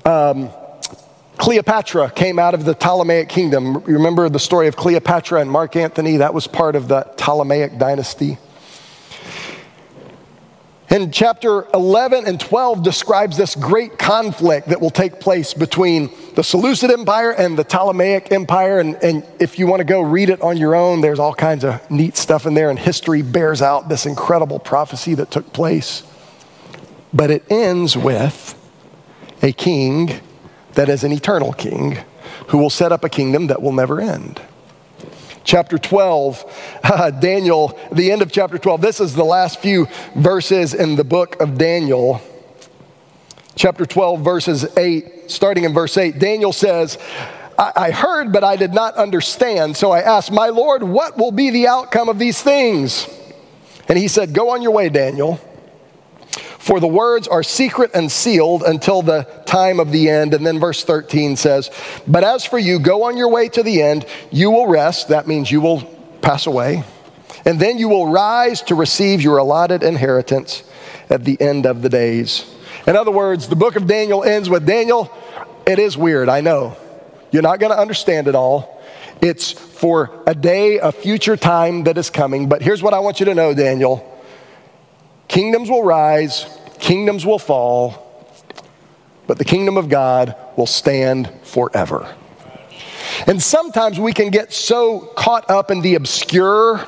Um, 0.05 0.49
Cleopatra 1.37 2.11
came 2.11 2.37
out 2.39 2.53
of 2.53 2.63
the 2.63 2.73
Ptolemaic 2.73 3.27
kingdom. 3.27 3.83
Remember 3.83 4.29
the 4.29 4.39
story 4.39 4.67
of 4.67 4.75
Cleopatra 4.75 5.41
and 5.41 5.49
Mark 5.49 5.75
Antony? 5.75 6.17
That 6.17 6.33
was 6.33 6.47
part 6.47 6.75
of 6.75 6.87
the 6.87 7.01
Ptolemaic 7.17 7.77
dynasty. 7.77 8.37
And 10.93 11.11
chapter 11.11 11.65
11 11.73 12.27
and 12.27 12.39
12 12.39 12.83
describes 12.83 13.35
this 13.35 13.55
great 13.55 13.97
conflict 13.97 14.67
that 14.67 14.79
will 14.79 14.91
take 14.91 15.19
place 15.19 15.55
between 15.55 16.11
the 16.35 16.43
Seleucid 16.43 16.91
Empire 16.91 17.31
and 17.31 17.57
the 17.57 17.63
Ptolemaic 17.63 18.31
Empire. 18.31 18.77
And, 18.77 18.93
and 19.01 19.25
if 19.39 19.57
you 19.57 19.65
want 19.65 19.79
to 19.79 19.85
go 19.85 20.01
read 20.01 20.29
it 20.29 20.39
on 20.43 20.55
your 20.55 20.75
own, 20.75 21.01
there's 21.01 21.17
all 21.17 21.33
kinds 21.33 21.65
of 21.65 21.89
neat 21.89 22.15
stuff 22.15 22.45
in 22.45 22.53
there, 22.53 22.69
and 22.69 22.77
history 22.77 23.23
bears 23.23 23.59
out 23.59 23.89
this 23.89 24.05
incredible 24.05 24.59
prophecy 24.59 25.15
that 25.15 25.31
took 25.31 25.51
place. 25.51 26.03
But 27.11 27.31
it 27.31 27.43
ends 27.49 27.97
with 27.97 28.53
a 29.41 29.51
king 29.51 30.21
that 30.73 30.89
is 30.89 31.03
an 31.03 31.11
eternal 31.11 31.53
king 31.53 31.97
who 32.49 32.59
will 32.59 32.69
set 32.69 32.91
up 32.91 33.03
a 33.03 33.09
kingdom 33.09 33.47
that 33.47 33.63
will 33.63 33.73
never 33.73 33.99
end 33.99 34.39
chapter 35.43 35.77
12, 35.77 36.79
uh, 36.83 37.11
Daniel, 37.11 37.77
the 37.91 38.11
end 38.11 38.21
of 38.21 38.31
chapter 38.31 38.57
12. 38.57 38.81
This 38.81 38.99
is 38.99 39.13
the 39.13 39.23
last 39.23 39.59
few 39.59 39.87
verses 40.15 40.73
in 40.73 40.95
the 40.95 41.03
book 41.03 41.39
of 41.41 41.57
Daniel. 41.57 42.21
Chapter 43.55 43.85
12, 43.85 44.21
verses 44.21 44.77
8, 44.77 45.29
starting 45.29 45.63
in 45.63 45.73
verse 45.73 45.95
8, 45.95 46.17
Daniel 46.17 46.51
says, 46.51 46.97
I, 47.57 47.71
I 47.75 47.91
heard, 47.91 48.33
but 48.33 48.43
I 48.43 48.55
did 48.55 48.73
not 48.73 48.95
understand. 48.95 49.77
So 49.77 49.91
I 49.91 49.99
asked, 49.99 50.31
My 50.31 50.47
Lord, 50.47 50.83
what 50.83 51.17
will 51.17 51.31
be 51.31 51.51
the 51.51 51.67
outcome 51.67 52.09
of 52.09 52.17
these 52.17 52.41
things? 52.41 53.07
And 53.87 53.97
he 53.97 54.07
said, 54.07 54.33
Go 54.33 54.49
on 54.49 54.61
your 54.61 54.71
way, 54.71 54.89
Daniel. 54.89 55.39
For 56.63 56.79
the 56.79 56.87
words 56.87 57.27
are 57.27 57.43
secret 57.43 57.91
and 57.93 58.09
sealed 58.09 58.63
until 58.63 59.01
the 59.01 59.23
time 59.45 59.81
of 59.81 59.91
the 59.91 60.09
end. 60.09 60.33
And 60.33 60.47
then 60.47 60.61
verse 60.61 60.81
13 60.81 61.35
says, 61.35 61.69
But 62.07 62.23
as 62.23 62.45
for 62.45 62.57
you, 62.57 62.79
go 62.79 63.03
on 63.03 63.17
your 63.17 63.27
way 63.27 63.49
to 63.49 63.63
the 63.63 63.81
end. 63.81 64.05
You 64.31 64.49
will 64.49 64.67
rest. 64.67 65.09
That 65.09 65.27
means 65.27 65.51
you 65.51 65.59
will 65.59 65.81
pass 66.21 66.47
away. 66.47 66.85
And 67.43 67.59
then 67.59 67.79
you 67.79 67.89
will 67.89 68.07
rise 68.07 68.61
to 68.61 68.75
receive 68.75 69.21
your 69.21 69.39
allotted 69.39 69.83
inheritance 69.83 70.63
at 71.09 71.25
the 71.25 71.35
end 71.41 71.65
of 71.65 71.81
the 71.81 71.89
days. 71.89 72.49
In 72.87 72.95
other 72.95 73.11
words, 73.11 73.49
the 73.49 73.57
book 73.57 73.75
of 73.75 73.85
Daniel 73.85 74.23
ends 74.23 74.49
with 74.49 74.65
Daniel, 74.65 75.11
it 75.67 75.79
is 75.79 75.97
weird, 75.97 76.29
I 76.29 76.39
know. 76.39 76.77
You're 77.33 77.41
not 77.41 77.59
going 77.59 77.73
to 77.73 77.77
understand 77.77 78.29
it 78.29 78.35
all. 78.35 78.81
It's 79.21 79.51
for 79.51 80.23
a 80.25 80.33
day, 80.33 80.79
a 80.79 80.93
future 80.93 81.35
time 81.35 81.83
that 81.83 81.97
is 81.97 82.09
coming. 82.09 82.47
But 82.47 82.61
here's 82.61 82.81
what 82.81 82.93
I 82.93 82.99
want 82.99 83.19
you 83.19 83.25
to 83.25 83.35
know, 83.35 83.53
Daniel 83.53 84.12
Kingdoms 85.27 85.69
will 85.69 85.83
rise, 85.83 86.45
kingdoms 86.79 87.25
will 87.25 87.39
fall, 87.39 88.03
but 89.27 89.37
the 89.37 89.45
kingdom 89.45 89.77
of 89.77 89.89
God 89.89 90.35
will 90.57 90.67
stand 90.67 91.31
forever. 91.43 92.13
And 93.27 93.41
sometimes 93.41 93.99
we 93.99 94.13
can 94.13 94.29
get 94.29 94.53
so 94.53 94.99
caught 95.15 95.49
up 95.49 95.71
in 95.71 95.81
the 95.81 95.95
obscure 95.95 96.79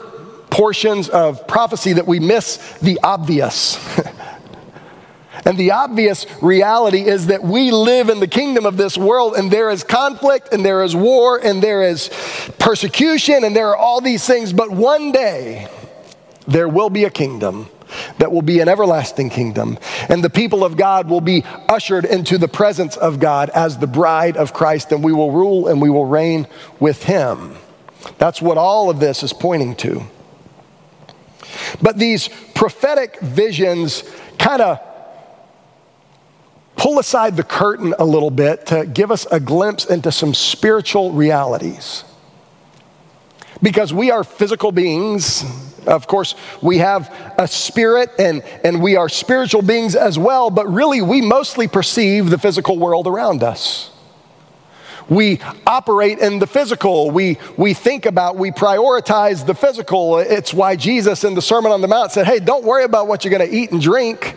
portions 0.50 1.10
of 1.10 1.48
prophecy 1.48 1.94
that 1.94 2.08
we 2.08 2.20
miss 2.20 2.58
the 2.80 3.00
obvious. 3.04 3.78
and 5.46 5.58
the 5.58 5.72
obvious 5.72 6.26
reality 6.42 7.02
is 7.02 7.28
that 7.28 7.44
we 7.44 7.72
live 7.72 8.10
in 8.10 8.20
the 8.20 8.28
kingdom 8.28 8.66
of 8.66 8.78
this 8.78 8.98
world, 8.98 9.36
and 9.36 9.52
there 9.52 9.70
is 9.70 9.84
conflict, 9.84 10.50
and 10.52 10.66
there 10.66 10.84
is 10.84 10.96
war, 10.96 11.40
and 11.44 11.62
there 11.62 11.84
is 11.84 12.10
persecution, 12.60 13.44
and 13.44 13.56
there 13.56 13.70
are 13.70 13.78
all 13.78 14.02
these 14.02 14.26
things. 14.26 14.54
But 14.54 14.72
one 14.72 15.12
day, 15.12 15.68
there 16.48 16.68
will 16.68 16.90
be 16.90 17.06
a 17.06 17.10
kingdom 17.10 17.70
that 18.20 18.32
will 18.32 18.42
be 18.42 18.60
an 18.60 18.68
everlasting 18.68 19.30
kingdom. 19.30 19.78
And 20.10 20.24
the 20.24 20.30
people 20.30 20.64
of 20.64 20.78
God 20.78 21.10
will 21.10 21.22
be 21.22 21.44
ushered 21.70 22.06
into 22.06 22.38
the 22.38 22.48
presence 22.48 22.98
of 22.98 23.20
God 23.20 23.50
as 23.52 23.78
the 23.78 23.88
bride 23.88 24.38
of 24.38 24.54
Christ, 24.54 24.92
and 24.92 25.04
we 25.04 25.14
will 25.14 25.32
rule 25.32 25.68
and 25.68 25.82
we 25.82 25.90
will 25.90 26.06
reign 26.06 26.48
with 26.80 27.04
him. 27.04 27.56
That's 28.18 28.42
what 28.42 28.58
all 28.58 28.90
of 28.90 29.00
this 29.00 29.24
is 29.24 29.34
pointing 29.34 29.76
to. 29.78 30.04
But 31.82 31.98
these 31.98 32.30
prophetic 32.54 33.20
visions 33.22 34.04
kind 34.38 34.62
of 34.62 34.80
pull 36.76 37.00
aside 37.00 37.38
the 37.38 37.44
curtain 37.44 37.94
a 37.98 38.06
little 38.06 38.32
bit 38.32 38.68
to 38.68 38.86
give 38.86 39.12
us 39.12 39.26
a 39.32 39.40
glimpse 39.40 39.86
into 39.86 40.12
some 40.12 40.34
spiritual 40.34 41.12
realities. 41.12 42.04
Because 43.62 43.94
we 43.94 44.12
are 44.12 44.24
physical 44.24 44.72
beings, 44.72 45.44
of 45.88 46.08
course, 46.08 46.36
we 46.62 46.80
have 46.80 47.14
a 47.38 47.48
spirit 47.48 48.12
and, 48.20 48.44
and 48.64 48.82
we 48.82 48.96
are 48.96 49.10
spiritual 49.10 49.62
beings 49.62 49.96
as 49.96 50.18
well, 50.18 50.50
but 50.50 50.68
really 50.72 51.02
we 51.02 51.22
mostly 51.22 51.68
perceive 51.68 52.30
the 52.30 52.38
physical 52.38 52.78
world 52.78 53.08
around 53.08 53.44
us. 53.44 53.92
We 55.08 55.40
operate 55.68 56.20
in 56.20 56.40
the 56.40 56.48
physical. 56.48 57.12
We, 57.12 57.38
we 57.58 57.74
think 57.74 58.06
about, 58.06 58.38
we 58.38 58.52
prioritize 58.52 59.46
the 59.46 59.54
physical. 59.54 60.18
It's 60.18 60.54
why 60.54 60.76
Jesus 60.76 61.24
in 61.24 61.36
the 61.36 61.42
Sermon 61.42 61.72
on 61.72 61.82
the 61.82 61.88
Mount 61.88 62.12
said, 62.12 62.26
Hey, 62.26 62.40
don't 62.40 62.64
worry 62.64 62.84
about 62.84 63.08
what 63.08 63.24
you're 63.24 63.38
going 63.38 63.48
to 63.48 63.56
eat 63.56 63.72
and 63.72 63.82
drink. 63.82 64.36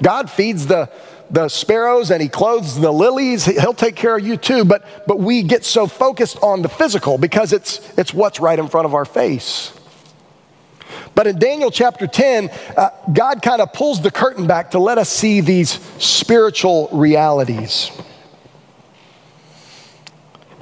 God 0.00 0.30
feeds 0.30 0.66
the, 0.66 0.88
the 1.30 1.48
sparrows 1.48 2.10
and 2.10 2.22
he 2.22 2.28
clothes 2.28 2.78
the 2.78 2.92
lilies. 2.92 3.44
He'll 3.44 3.74
take 3.74 3.96
care 3.96 4.16
of 4.16 4.24
you 4.24 4.36
too. 4.36 4.64
But, 4.64 4.84
but 5.06 5.18
we 5.18 5.42
get 5.42 5.64
so 5.64 5.86
focused 5.86 6.38
on 6.42 6.62
the 6.62 6.68
physical 6.68 7.18
because 7.18 7.52
it's, 7.52 7.80
it's 7.98 8.14
what's 8.14 8.38
right 8.38 8.58
in 8.58 8.68
front 8.68 8.86
of 8.86 8.94
our 8.94 9.04
face. 9.04 9.72
But 11.14 11.26
in 11.26 11.38
Daniel 11.38 11.70
chapter 11.70 12.06
10, 12.06 12.50
uh, 12.76 12.90
God 13.12 13.42
kind 13.42 13.60
of 13.60 13.72
pulls 13.72 14.00
the 14.00 14.10
curtain 14.10 14.46
back 14.46 14.70
to 14.70 14.78
let 14.78 14.98
us 14.98 15.08
see 15.08 15.40
these 15.40 15.70
spiritual 15.98 16.88
realities. 16.92 17.90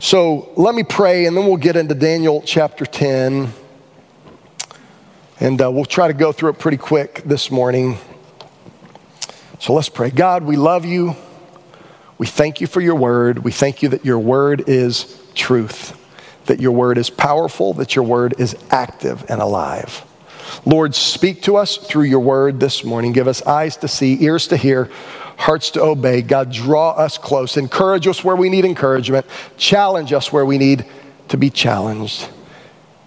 So 0.01 0.51
let 0.57 0.75
me 0.75 0.83
pray, 0.83 1.27
and 1.27 1.37
then 1.37 1.47
we'll 1.47 1.57
get 1.59 1.77
into 1.77 1.95
Daniel 1.95 2.43
chapter 2.45 2.87
10. 2.87 3.53
And 5.39 5.63
uh, 5.63 5.71
we'll 5.71 5.85
try 5.85 6.09
to 6.09 6.15
go 6.15 6.33
through 6.33 6.51
it 6.51 6.59
pretty 6.59 6.79
quick 6.79 7.23
this 7.25 7.51
morning. 7.51 7.99
So 9.59 9.75
let's 9.75 9.89
pray. 9.89 10.11
God, 10.11 10.45
we 10.45 10.57
love 10.57 10.85
you. 10.85 11.17
We 12.19 12.27
thank 12.27 12.61
you 12.61 12.67
for 12.67 12.81
your 12.81 12.97
word. 12.97 13.45
We 13.45 13.53
thank 13.53 13.83
you 13.83 13.91
that 13.91 14.05
your 14.05 14.19
word 14.19 14.65
is 14.69 15.19
truth, 15.35 15.97
that 16.47 16.61
your 16.61 16.73
word 16.73 16.99
is 16.99 17.09
powerful, 17.09 17.75
that 17.75 17.95
your 17.95 18.05
word 18.05 18.35
is 18.39 18.57
active 18.71 19.25
and 19.31 19.41
alive. 19.41 20.05
Lord, 20.65 20.95
speak 20.95 21.43
to 21.43 21.57
us 21.57 21.77
through 21.77 22.05
your 22.05 22.21
word 22.21 22.61
this 22.61 22.85
morning. 22.85 23.13
Give 23.13 23.29
us 23.29 23.43
eyes 23.43 23.77
to 23.79 23.89
see, 23.89 24.23
ears 24.23 24.47
to 24.49 24.57
hear, 24.57 24.91
hearts 25.37 25.71
to 25.73 25.83
obey. 25.83 26.23
God, 26.23 26.53
draw 26.53 26.91
us 26.91 27.19
close. 27.19 27.57
Encourage 27.57 28.07
us 28.07 28.23
where 28.23 28.37
we 28.37 28.49
need 28.49 28.65
encouragement. 28.65 29.27
Challenge 29.57 30.13
us 30.13 30.33
where 30.33 30.45
we 30.45 30.59
need 30.59 30.85
to 31.29 31.37
be 31.37 31.51
challenged. 31.51 32.29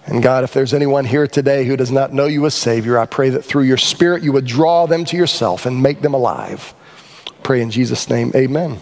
And 0.06 0.22
God, 0.22 0.44
if 0.44 0.52
there's 0.52 0.74
anyone 0.74 1.04
here 1.04 1.26
today 1.26 1.64
who 1.64 1.76
does 1.76 1.90
not 1.90 2.12
know 2.12 2.26
you 2.26 2.44
as 2.44 2.54
Savior, 2.54 2.98
I 2.98 3.06
pray 3.06 3.30
that 3.30 3.42
through 3.42 3.62
your 3.62 3.78
Spirit 3.78 4.22
you 4.22 4.32
would 4.32 4.46
draw 4.46 4.86
them 4.86 5.04
to 5.06 5.16
yourself 5.16 5.64
and 5.64 5.82
make 5.82 6.02
them 6.02 6.12
alive. 6.12 6.74
Pray 7.42 7.62
in 7.62 7.70
Jesus' 7.70 8.08
name, 8.10 8.32
amen. 8.34 8.80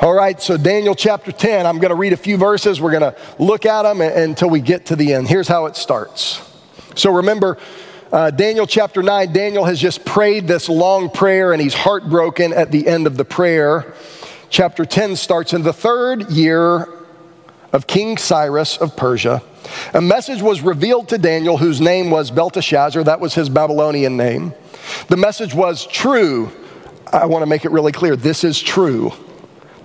All 0.00 0.14
right, 0.14 0.40
so 0.40 0.56
Daniel 0.56 0.94
chapter 0.94 1.32
10, 1.32 1.66
I'm 1.66 1.78
going 1.78 1.90
to 1.90 1.96
read 1.96 2.12
a 2.12 2.16
few 2.16 2.36
verses. 2.36 2.80
We're 2.80 2.98
going 2.98 3.12
to 3.12 3.16
look 3.38 3.66
at 3.66 3.82
them 3.82 4.00
until 4.00 4.48
we 4.48 4.60
get 4.60 4.86
to 4.86 4.96
the 4.96 5.12
end. 5.12 5.28
Here's 5.28 5.48
how 5.48 5.66
it 5.66 5.76
starts. 5.76 6.40
So 6.98 7.14
remember, 7.14 7.58
uh, 8.10 8.30
Daniel 8.30 8.66
chapter 8.66 9.04
9, 9.04 9.32
Daniel 9.32 9.64
has 9.64 9.80
just 9.80 10.04
prayed 10.04 10.48
this 10.48 10.68
long 10.68 11.10
prayer 11.10 11.52
and 11.52 11.62
he's 11.62 11.74
heartbroken 11.74 12.52
at 12.52 12.72
the 12.72 12.88
end 12.88 13.06
of 13.06 13.16
the 13.16 13.24
prayer. 13.24 13.94
Chapter 14.50 14.84
10 14.84 15.14
starts 15.14 15.52
in 15.52 15.62
the 15.62 15.72
third 15.72 16.28
year 16.30 16.88
of 17.72 17.86
King 17.86 18.16
Cyrus 18.16 18.78
of 18.78 18.96
Persia. 18.96 19.42
A 19.94 20.00
message 20.00 20.42
was 20.42 20.60
revealed 20.60 21.08
to 21.10 21.18
Daniel, 21.18 21.56
whose 21.56 21.80
name 21.80 22.10
was 22.10 22.32
Belteshazzar. 22.32 23.04
That 23.04 23.20
was 23.20 23.34
his 23.34 23.48
Babylonian 23.48 24.16
name. 24.16 24.52
The 25.08 25.16
message 25.16 25.54
was 25.54 25.86
true. 25.86 26.50
I 27.12 27.26
want 27.26 27.42
to 27.42 27.46
make 27.46 27.64
it 27.64 27.70
really 27.70 27.92
clear 27.92 28.16
this 28.16 28.42
is 28.42 28.60
true. 28.60 29.12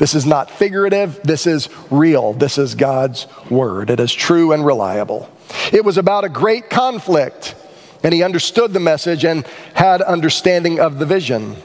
This 0.04 0.16
is 0.16 0.26
not 0.26 0.52
figurative. 0.52 1.22
This 1.24 1.48
is 1.48 1.70
real. 1.90 2.34
This 2.34 2.58
is 2.58 2.76
God's 2.76 3.26
word. 3.50 3.90
It 3.90 4.02
is 4.02 4.12
true 4.12 4.52
and 4.52 4.66
reliable. 4.66 5.32
It 5.72 5.86
was 5.86 5.98
about 5.98 6.26
a 6.26 6.30
great 6.30 6.70
conflict, 6.70 7.56
and 8.04 8.14
he 8.14 8.22
understood 8.22 8.74
the 8.74 8.82
message 8.82 9.24
and 9.24 9.48
had 9.74 10.02
understanding 10.02 10.82
of 10.82 11.00
the 11.00 11.06
vision. 11.06 11.56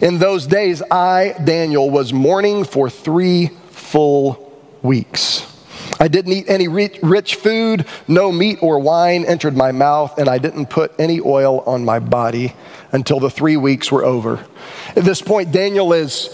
In 0.00 0.20
those 0.20 0.46
days, 0.46 0.82
I, 0.88 1.34
Daniel, 1.42 1.90
was 1.90 2.12
mourning 2.12 2.62
for 2.62 2.88
three 2.88 3.48
full 3.70 4.56
weeks. 4.82 5.52
I 5.98 6.06
didn't 6.06 6.32
eat 6.32 6.44
any 6.46 6.68
rich 6.68 7.34
food, 7.34 7.86
no 8.06 8.30
meat 8.30 8.60
or 8.62 8.78
wine 8.78 9.24
entered 9.24 9.56
my 9.56 9.72
mouth, 9.72 10.16
and 10.16 10.28
I 10.28 10.38
didn't 10.38 10.66
put 10.66 10.92
any 10.96 11.20
oil 11.20 11.62
on 11.66 11.84
my 11.84 11.98
body 11.98 12.54
until 12.92 13.18
the 13.18 13.30
three 13.30 13.56
weeks 13.56 13.90
were 13.90 14.04
over. 14.04 14.46
At 14.94 15.02
this 15.02 15.20
point, 15.20 15.50
Daniel 15.50 15.92
is 15.92 16.28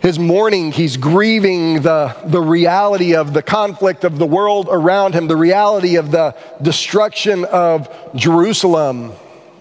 his 0.00 0.18
mourning, 0.18 0.72
he's 0.72 0.96
grieving 0.96 1.82
the, 1.82 2.16
the 2.24 2.40
reality 2.40 3.14
of 3.14 3.34
the 3.34 3.42
conflict 3.42 4.04
of 4.04 4.18
the 4.18 4.26
world 4.26 4.68
around 4.70 5.14
him, 5.14 5.28
the 5.28 5.36
reality 5.36 5.96
of 5.96 6.10
the 6.10 6.34
destruction 6.62 7.44
of 7.44 7.88
Jerusalem. 8.14 9.12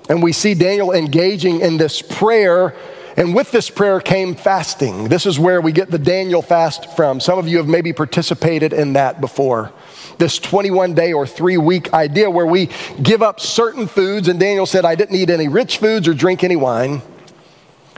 And 0.10 0.24
we 0.24 0.32
see 0.32 0.54
Daniel 0.54 0.92
engaging 0.92 1.62
in 1.62 1.78
this 1.78 2.02
prayer 2.02 2.76
and 3.20 3.36
with 3.36 3.52
this 3.52 3.70
prayer 3.70 4.00
came 4.00 4.34
fasting. 4.34 5.10
This 5.10 5.26
is 5.26 5.38
where 5.38 5.60
we 5.60 5.74
get 5.74 5.92
the 5.92 6.00
Daniel 6.00 6.42
fast 6.42 6.96
from. 6.96 7.20
Some 7.20 7.38
of 7.38 7.50
you 7.50 7.58
have 7.58 7.68
maybe 7.68 7.92
participated 7.92 8.72
in 8.72 8.94
that 8.94 9.20
before. 9.20 9.74
This 10.20 10.40
21 10.40 10.94
day 10.94 11.12
or 11.12 11.28
three 11.28 11.58
week 11.58 11.94
idea 11.94 12.32
where 12.32 12.46
we 12.46 12.70
give 13.04 13.22
up 13.22 13.42
certain 13.42 13.88
foods. 13.88 14.30
And 14.30 14.40
Daniel 14.40 14.66
said, 14.66 14.86
I 14.86 14.96
didn't 14.96 15.18
eat 15.18 15.30
any 15.30 15.50
rich 15.50 15.80
foods 15.80 16.08
or 16.08 16.14
drink 16.14 16.46
any 16.46 16.56
wine. 16.56 17.02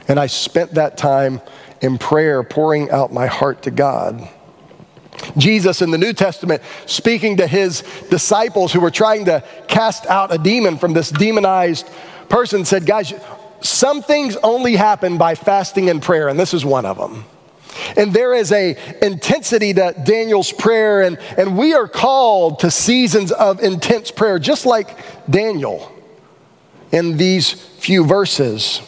And 0.08 0.18
I 0.18 0.26
spent 0.26 0.72
that 0.74 0.98
time 0.98 1.40
in 1.82 1.98
prayer, 1.98 2.42
pouring 2.42 2.90
out 2.90 3.12
my 3.12 3.26
heart 3.26 3.62
to 3.64 3.70
God. 3.70 4.28
Jesus 5.36 5.82
in 5.82 5.90
the 5.90 5.98
New 5.98 6.12
Testament 6.12 6.62
speaking 6.86 7.36
to 7.36 7.46
his 7.46 7.82
disciples 8.08 8.72
who 8.72 8.80
were 8.80 8.90
trying 8.90 9.26
to 9.26 9.44
cast 9.68 10.06
out 10.06 10.32
a 10.32 10.38
demon 10.38 10.78
from 10.78 10.94
this 10.94 11.10
demonized 11.10 11.88
person 12.28 12.64
said, 12.64 12.86
Guys, 12.86 13.12
some 13.60 14.02
things 14.02 14.36
only 14.42 14.74
happen 14.74 15.18
by 15.18 15.34
fasting 15.34 15.90
and 15.90 16.02
prayer, 16.02 16.28
and 16.28 16.38
this 16.38 16.54
is 16.54 16.64
one 16.64 16.86
of 16.86 16.96
them. 16.96 17.24
And 17.96 18.12
there 18.12 18.34
is 18.34 18.52
a 18.52 18.76
intensity 19.00 19.72
to 19.74 19.94
Daniel's 20.04 20.52
prayer, 20.52 21.02
and, 21.02 21.18
and 21.36 21.56
we 21.56 21.74
are 21.74 21.88
called 21.88 22.60
to 22.60 22.70
seasons 22.70 23.32
of 23.32 23.62
intense 23.62 24.10
prayer, 24.10 24.38
just 24.38 24.66
like 24.66 24.98
Daniel 25.30 25.90
in 26.90 27.16
these 27.16 27.52
few 27.52 28.04
verses. 28.04 28.82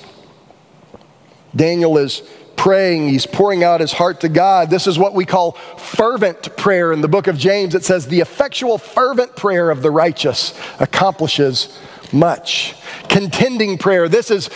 Daniel 1.57 1.97
is 1.99 2.23
praying, 2.57 3.09
he's 3.09 3.27
pouring 3.27 3.63
out 3.65 3.81
his 3.81 3.93
heart 3.93 4.21
to 4.21 4.29
God. 4.29 4.71
This 4.71 4.87
is 4.87 4.99
what 4.99 5.15
we 5.15 5.25
call 5.25 5.53
fervent 5.53 6.57
prayer 6.57 6.93
in 6.93 7.01
the 7.01 7.09
book 7.09 7.27
of 7.27 7.37
James. 7.37 7.75
It 7.75 7.85
says, 7.85 8.07
The 8.07 8.21
effectual, 8.21 8.79
fervent 8.79 9.37
prayer 9.37 9.71
of 9.71 9.83
the 9.83 9.91
righteous 9.91 10.59
accomplishes 10.81 11.79
much. 12.13 12.75
Contending 13.09 13.77
prayer. 13.77 14.09
This 14.09 14.31
is 14.31 14.49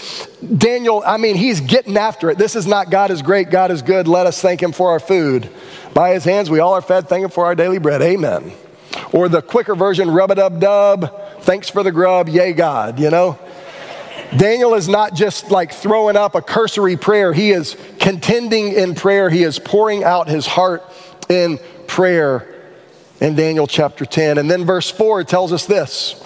Daniel, 0.56 1.02
I 1.04 1.16
mean, 1.16 1.36
he's 1.36 1.60
getting 1.60 1.96
after 1.96 2.30
it. 2.30 2.38
This 2.38 2.56
is 2.56 2.66
not 2.66 2.90
God 2.90 3.10
is 3.10 3.20
great, 3.20 3.50
God 3.50 3.70
is 3.70 3.82
good, 3.82 4.08
let 4.08 4.26
us 4.26 4.40
thank 4.40 4.62
him 4.62 4.72
for 4.72 4.90
our 4.90 5.00
food. 5.00 5.50
By 5.92 6.14
his 6.14 6.24
hands 6.24 6.48
we 6.48 6.60
all 6.60 6.74
are 6.74 6.82
fed, 6.82 7.08
thank 7.08 7.24
him 7.24 7.30
for 7.30 7.44
our 7.44 7.54
daily 7.54 7.78
bread. 7.78 8.00
Amen. 8.00 8.52
Or 9.12 9.28
the 9.28 9.42
quicker 9.42 9.74
version, 9.74 10.10
rub 10.10 10.30
a 10.30 10.34
dub 10.34 10.60
dub, 10.60 11.42
thanks 11.42 11.68
for 11.68 11.82
the 11.82 11.92
grub, 11.92 12.28
yay 12.28 12.52
God, 12.52 12.98
you 12.98 13.10
know? 13.10 13.38
Daniel 14.36 14.74
is 14.74 14.88
not 14.88 15.14
just 15.14 15.50
like 15.50 15.72
throwing 15.72 16.16
up 16.16 16.34
a 16.34 16.42
cursory 16.42 16.96
prayer, 16.96 17.32
he 17.32 17.50
is 17.50 17.76
contending 17.98 18.72
in 18.72 18.94
prayer, 18.94 19.30
he 19.30 19.42
is 19.42 19.58
pouring 19.58 20.04
out 20.04 20.28
his 20.28 20.46
heart 20.46 20.82
in 21.28 21.58
prayer 21.86 22.54
in 23.20 23.34
Daniel 23.34 23.66
chapter 23.66 24.04
10. 24.04 24.38
And 24.38 24.50
then 24.50 24.64
verse 24.64 24.90
4 24.90 25.24
tells 25.24 25.52
us 25.52 25.66
this 25.66 26.22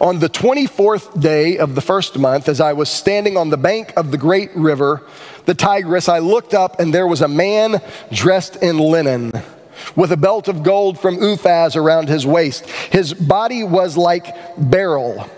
on 0.00 0.18
the 0.18 0.28
24th 0.28 1.20
day 1.20 1.58
of 1.58 1.74
the 1.74 1.80
first 1.80 2.18
month, 2.18 2.48
as 2.48 2.60
I 2.60 2.72
was 2.72 2.88
standing 2.88 3.36
on 3.36 3.50
the 3.50 3.56
bank 3.56 3.92
of 3.96 4.10
the 4.10 4.18
great 4.18 4.54
river, 4.54 5.02
the 5.46 5.54
Tigris, 5.54 6.08
I 6.08 6.18
looked 6.18 6.54
up 6.54 6.80
and 6.80 6.92
there 6.92 7.06
was 7.06 7.20
a 7.20 7.28
man 7.28 7.80
dressed 8.12 8.56
in 8.56 8.78
linen 8.78 9.32
with 9.96 10.12
a 10.12 10.16
belt 10.16 10.48
of 10.48 10.62
gold 10.62 10.98
from 10.98 11.16
Uphaz 11.16 11.76
around 11.76 12.08
his 12.08 12.26
waist. 12.26 12.68
His 12.68 13.14
body 13.14 13.64
was 13.64 13.96
like 13.96 14.34
beryl 14.70 15.28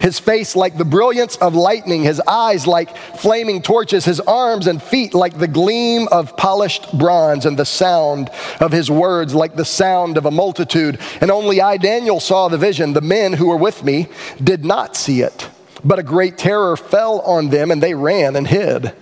his 0.00 0.18
face 0.18 0.54
like 0.54 0.76
the 0.76 0.84
brilliance 0.84 1.36
of 1.36 1.54
lightning, 1.54 2.02
his 2.02 2.20
eyes 2.20 2.66
like 2.66 2.96
flaming 2.96 3.62
torches, 3.62 4.04
his 4.04 4.20
arms 4.20 4.66
and 4.66 4.82
feet 4.82 5.14
like 5.14 5.38
the 5.38 5.48
gleam 5.48 6.08
of 6.12 6.36
polished 6.36 6.96
bronze, 6.96 7.46
and 7.46 7.58
the 7.58 7.64
sound 7.64 8.30
of 8.60 8.72
his 8.72 8.90
words 8.90 9.34
like 9.34 9.56
the 9.56 9.64
sound 9.64 10.16
of 10.16 10.26
a 10.26 10.30
multitude. 10.30 10.98
And 11.20 11.30
only 11.30 11.60
I, 11.60 11.76
Daniel, 11.76 12.20
saw 12.20 12.48
the 12.48 12.58
vision. 12.58 12.92
The 12.92 13.00
men 13.00 13.32
who 13.32 13.48
were 13.48 13.56
with 13.56 13.84
me 13.84 14.08
did 14.42 14.64
not 14.64 14.96
see 14.96 15.20
it, 15.22 15.48
but 15.84 15.98
a 15.98 16.02
great 16.02 16.38
terror 16.38 16.76
fell 16.76 17.20
on 17.20 17.48
them, 17.48 17.70
and 17.70 17.82
they 17.82 17.94
ran 17.94 18.36
and 18.36 18.46
hid. 18.46 18.92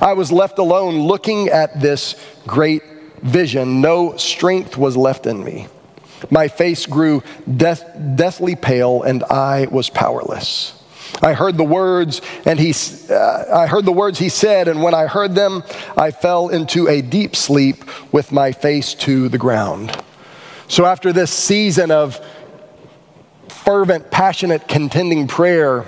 I 0.00 0.12
was 0.12 0.30
left 0.30 0.58
alone 0.58 1.00
looking 1.00 1.48
at 1.48 1.80
this 1.80 2.14
great 2.46 2.82
vision. 3.22 3.80
No 3.80 4.16
strength 4.16 4.76
was 4.76 4.96
left 4.96 5.26
in 5.26 5.42
me. 5.42 5.68
My 6.30 6.48
face 6.48 6.86
grew 6.86 7.22
death, 7.56 7.84
deathly 8.16 8.56
pale, 8.56 9.02
and 9.02 9.24
I 9.24 9.66
was 9.66 9.88
powerless. 9.88 10.76
I 11.22 11.32
heard 11.32 11.56
the 11.56 11.64
words, 11.64 12.20
and 12.44 12.58
he, 12.58 12.72
uh, 13.10 13.44
I 13.52 13.66
heard 13.66 13.84
the 13.84 13.92
words 13.92 14.18
he 14.18 14.28
said, 14.28 14.68
and 14.68 14.82
when 14.82 14.94
I 14.94 15.06
heard 15.06 15.34
them, 15.34 15.62
I 15.96 16.10
fell 16.10 16.48
into 16.48 16.88
a 16.88 17.02
deep 17.02 17.34
sleep 17.34 17.84
with 18.12 18.32
my 18.32 18.52
face 18.52 18.94
to 18.94 19.28
the 19.28 19.38
ground. 19.38 19.96
So 20.68 20.86
after 20.86 21.12
this 21.12 21.32
season 21.32 21.90
of 21.90 22.24
fervent, 23.48 24.10
passionate, 24.10 24.68
contending 24.68 25.26
prayer, 25.26 25.84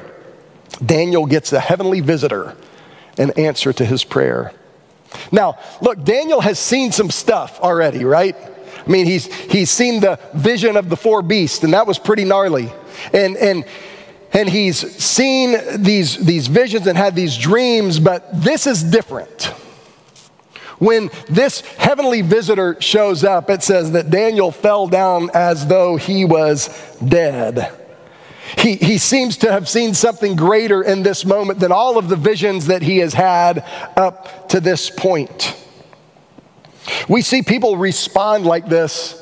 Daniel 0.84 1.26
gets 1.26 1.52
a 1.52 1.60
heavenly 1.60 2.00
visitor, 2.00 2.56
an 3.16 3.30
answer 3.32 3.72
to 3.72 3.84
his 3.84 4.04
prayer. 4.04 4.52
Now, 5.30 5.58
look, 5.80 6.02
Daniel 6.04 6.40
has 6.40 6.58
seen 6.58 6.90
some 6.90 7.10
stuff 7.10 7.60
already, 7.60 8.04
right? 8.04 8.36
I 8.86 8.90
mean, 8.90 9.06
he's, 9.06 9.32
he's 9.32 9.70
seen 9.70 10.00
the 10.00 10.18
vision 10.34 10.76
of 10.76 10.88
the 10.88 10.96
four 10.96 11.22
beasts, 11.22 11.62
and 11.62 11.72
that 11.72 11.86
was 11.86 11.98
pretty 11.98 12.24
gnarly. 12.24 12.72
And, 13.12 13.36
and, 13.36 13.64
and 14.32 14.48
he's 14.48 14.78
seen 15.02 15.56
these, 15.82 16.16
these 16.16 16.48
visions 16.48 16.86
and 16.86 16.96
had 16.98 17.14
these 17.14 17.36
dreams, 17.36 17.98
but 17.98 18.28
this 18.32 18.66
is 18.66 18.82
different. 18.82 19.54
When 20.78 21.10
this 21.28 21.60
heavenly 21.60 22.22
visitor 22.22 22.76
shows 22.80 23.22
up, 23.22 23.50
it 23.50 23.62
says 23.62 23.92
that 23.92 24.10
Daniel 24.10 24.50
fell 24.50 24.88
down 24.88 25.30
as 25.32 25.68
though 25.68 25.96
he 25.96 26.24
was 26.24 26.68
dead. 26.98 27.72
He, 28.58 28.74
he 28.74 28.98
seems 28.98 29.36
to 29.38 29.52
have 29.52 29.68
seen 29.68 29.94
something 29.94 30.34
greater 30.34 30.82
in 30.82 31.04
this 31.04 31.24
moment 31.24 31.60
than 31.60 31.70
all 31.70 31.98
of 31.98 32.08
the 32.08 32.16
visions 32.16 32.66
that 32.66 32.82
he 32.82 32.98
has 32.98 33.14
had 33.14 33.64
up 33.96 34.48
to 34.48 34.60
this 34.60 34.90
point. 34.90 35.56
We 37.08 37.22
see 37.22 37.42
people 37.42 37.76
respond 37.76 38.44
like 38.44 38.68
this 38.68 39.18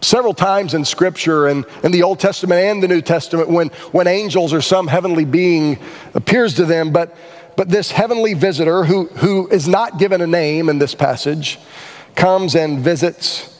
several 0.00 0.34
times 0.34 0.74
in 0.74 0.84
Scripture 0.84 1.48
and 1.48 1.64
in 1.82 1.92
the 1.92 2.02
Old 2.02 2.20
Testament 2.20 2.60
and 2.60 2.82
the 2.82 2.88
New 2.88 3.02
Testament 3.02 3.48
when, 3.48 3.68
when 3.92 4.06
angels 4.06 4.52
or 4.52 4.60
some 4.60 4.86
heavenly 4.86 5.24
being 5.24 5.78
appears 6.14 6.54
to 6.54 6.64
them. 6.64 6.92
But, 6.92 7.16
but 7.56 7.68
this 7.68 7.90
heavenly 7.90 8.34
visitor, 8.34 8.84
who, 8.84 9.06
who 9.06 9.48
is 9.48 9.66
not 9.66 9.98
given 9.98 10.20
a 10.20 10.26
name 10.26 10.68
in 10.68 10.78
this 10.78 10.94
passage, 10.94 11.58
comes 12.14 12.54
and 12.54 12.80
visits 12.80 13.54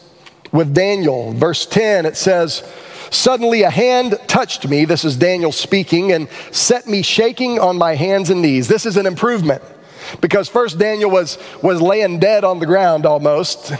with 0.52 0.74
Daniel. 0.74 1.33
Verse 1.33 1.66
10, 1.66 2.07
it 2.07 2.16
says, 2.16 2.62
Suddenly 3.11 3.62
a 3.62 3.70
hand 3.70 4.18
touched 4.26 4.68
me, 4.68 4.85
this 4.85 5.04
is 5.04 5.16
Daniel 5.16 5.50
speaking, 5.50 6.12
and 6.12 6.28
set 6.52 6.87
me 6.87 7.02
shaking 7.02 7.59
on 7.59 7.78
my 7.78 7.94
hands 7.94 8.31
and 8.31 8.42
knees. 8.42 8.68
This 8.68 8.85
is 8.85 8.96
an 8.96 9.07
improvement 9.07 9.62
because 10.21 10.49
first 10.49 10.79
Daniel 10.79 11.11
was, 11.11 11.38
was 11.62 11.81
laying 11.81 12.18
dead 12.18 12.44
on 12.44 12.59
the 12.59 12.66
ground 12.66 13.07
almost. 13.07 13.73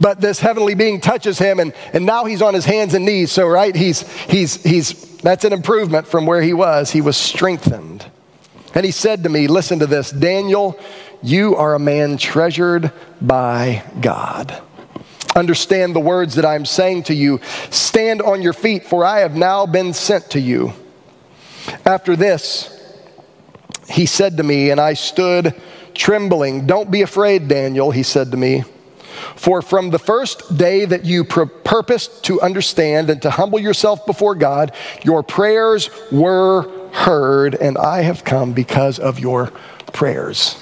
But 0.00 0.20
this 0.20 0.40
heavenly 0.40 0.74
being 0.74 1.00
touches 1.00 1.38
him, 1.38 1.60
and, 1.60 1.74
and 1.92 2.06
now 2.06 2.24
he's 2.24 2.42
on 2.42 2.54
his 2.54 2.64
hands 2.64 2.94
and 2.94 3.04
knees. 3.04 3.32
So, 3.32 3.46
right, 3.46 3.74
he's, 3.74 4.10
he's, 4.24 4.62
he's, 4.62 5.18
that's 5.18 5.44
an 5.44 5.52
improvement 5.52 6.06
from 6.06 6.26
where 6.26 6.42
he 6.42 6.54
was. 6.54 6.90
He 6.90 7.00
was 7.00 7.16
strengthened. 7.16 8.06
And 8.74 8.84
he 8.84 8.92
said 8.92 9.24
to 9.24 9.28
me, 9.28 9.46
Listen 9.46 9.78
to 9.80 9.86
this, 9.86 10.10
Daniel, 10.10 10.78
you 11.22 11.56
are 11.56 11.74
a 11.74 11.78
man 11.78 12.16
treasured 12.16 12.92
by 13.20 13.84
God. 14.00 14.62
Understand 15.36 15.94
the 15.94 16.00
words 16.00 16.34
that 16.36 16.44
I'm 16.44 16.64
saying 16.64 17.04
to 17.04 17.14
you. 17.14 17.40
Stand 17.70 18.22
on 18.22 18.42
your 18.42 18.52
feet, 18.52 18.84
for 18.84 19.04
I 19.04 19.20
have 19.20 19.36
now 19.36 19.66
been 19.66 19.92
sent 19.92 20.30
to 20.30 20.40
you. 20.40 20.72
After 21.84 22.16
this, 22.16 22.79
he 23.90 24.06
said 24.06 24.36
to 24.36 24.42
me, 24.42 24.70
and 24.70 24.80
I 24.80 24.94
stood 24.94 25.54
trembling. 25.94 26.66
Don't 26.66 26.90
be 26.90 27.02
afraid, 27.02 27.48
Daniel, 27.48 27.90
he 27.90 28.02
said 28.02 28.30
to 28.30 28.36
me. 28.36 28.64
For 29.36 29.60
from 29.60 29.90
the 29.90 29.98
first 29.98 30.56
day 30.56 30.84
that 30.84 31.04
you 31.04 31.24
pur- 31.24 31.46
purposed 31.46 32.24
to 32.24 32.40
understand 32.40 33.10
and 33.10 33.20
to 33.22 33.30
humble 33.30 33.58
yourself 33.58 34.06
before 34.06 34.34
God, 34.34 34.74
your 35.02 35.22
prayers 35.22 35.90
were 36.10 36.70
heard, 36.92 37.54
and 37.54 37.76
I 37.76 38.02
have 38.02 38.24
come 38.24 38.52
because 38.52 38.98
of 38.98 39.18
your 39.18 39.52
prayers. 39.92 40.56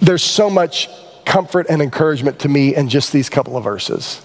There's 0.00 0.24
so 0.24 0.50
much 0.50 0.88
comfort 1.24 1.66
and 1.68 1.80
encouragement 1.80 2.40
to 2.40 2.48
me 2.48 2.74
in 2.74 2.88
just 2.88 3.12
these 3.12 3.28
couple 3.28 3.56
of 3.56 3.64
verses. 3.64 4.20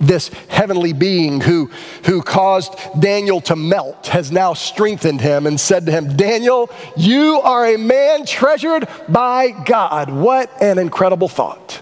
This 0.00 0.28
heavenly 0.48 0.92
being 0.92 1.40
who, 1.40 1.70
who 2.04 2.22
caused 2.22 2.74
Daniel 2.98 3.40
to 3.42 3.56
melt 3.56 4.08
has 4.08 4.32
now 4.32 4.54
strengthened 4.54 5.20
him 5.20 5.46
and 5.46 5.58
said 5.58 5.86
to 5.86 5.92
him, 5.92 6.16
Daniel, 6.16 6.70
you 6.96 7.40
are 7.42 7.66
a 7.66 7.78
man 7.78 8.26
treasured 8.26 8.88
by 9.08 9.50
God. 9.50 10.10
What 10.10 10.50
an 10.60 10.78
incredible 10.78 11.28
thought. 11.28 11.80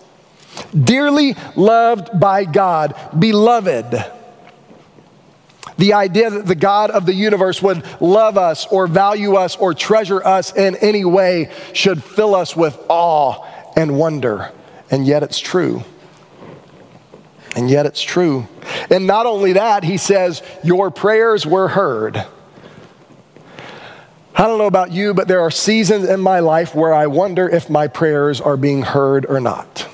Dearly 0.79 1.37
loved 1.57 2.19
by 2.19 2.45
God, 2.45 2.95
beloved. 3.19 4.05
The 5.79 5.95
idea 5.95 6.31
that 6.31 6.47
the 6.47 6.55
God 6.55 6.91
of 6.91 7.07
the 7.07 7.15
universe 7.15 7.63
would 7.63 7.85
love 8.01 8.37
us 8.37 8.67
or 8.67 8.87
value 8.87 9.35
us 9.37 9.57
or 9.57 9.75
treasure 9.75 10.25
us 10.25 10.55
in 10.55 10.77
any 10.77 11.05
way 11.05 11.51
should 11.73 12.05
fill 12.05 12.35
us 12.35 12.55
with 12.55 12.79
awe 12.89 13.45
and 13.75 13.99
wonder. 13.99 14.53
And 14.91 15.07
yet 15.07 15.23
it's 15.23 15.39
true. 15.41 15.83
And 17.55 17.69
yet 17.69 17.87
it's 17.87 18.01
true. 18.01 18.49
And 18.91 19.07
not 19.07 19.27
only 19.27 19.55
that, 19.55 19.85
he 19.85 19.97
says, 19.99 20.43
Your 20.65 20.91
prayers 20.91 21.47
were 21.47 21.69
heard. 21.69 22.25
I 24.35 24.47
don't 24.47 24.59
know 24.59 24.67
about 24.67 24.93
you, 24.93 25.13
but 25.13 25.29
there 25.29 25.41
are 25.41 25.51
seasons 25.51 26.09
in 26.09 26.21
my 26.21 26.41
life 26.41 26.75
where 26.75 26.95
I 26.95 27.07
wonder 27.07 27.49
if 27.49 27.69
my 27.69 27.87
prayers 27.87 28.41
are 28.41 28.57
being 28.57 28.83
heard 28.83 29.27
or 29.27 29.41
not. 29.41 29.89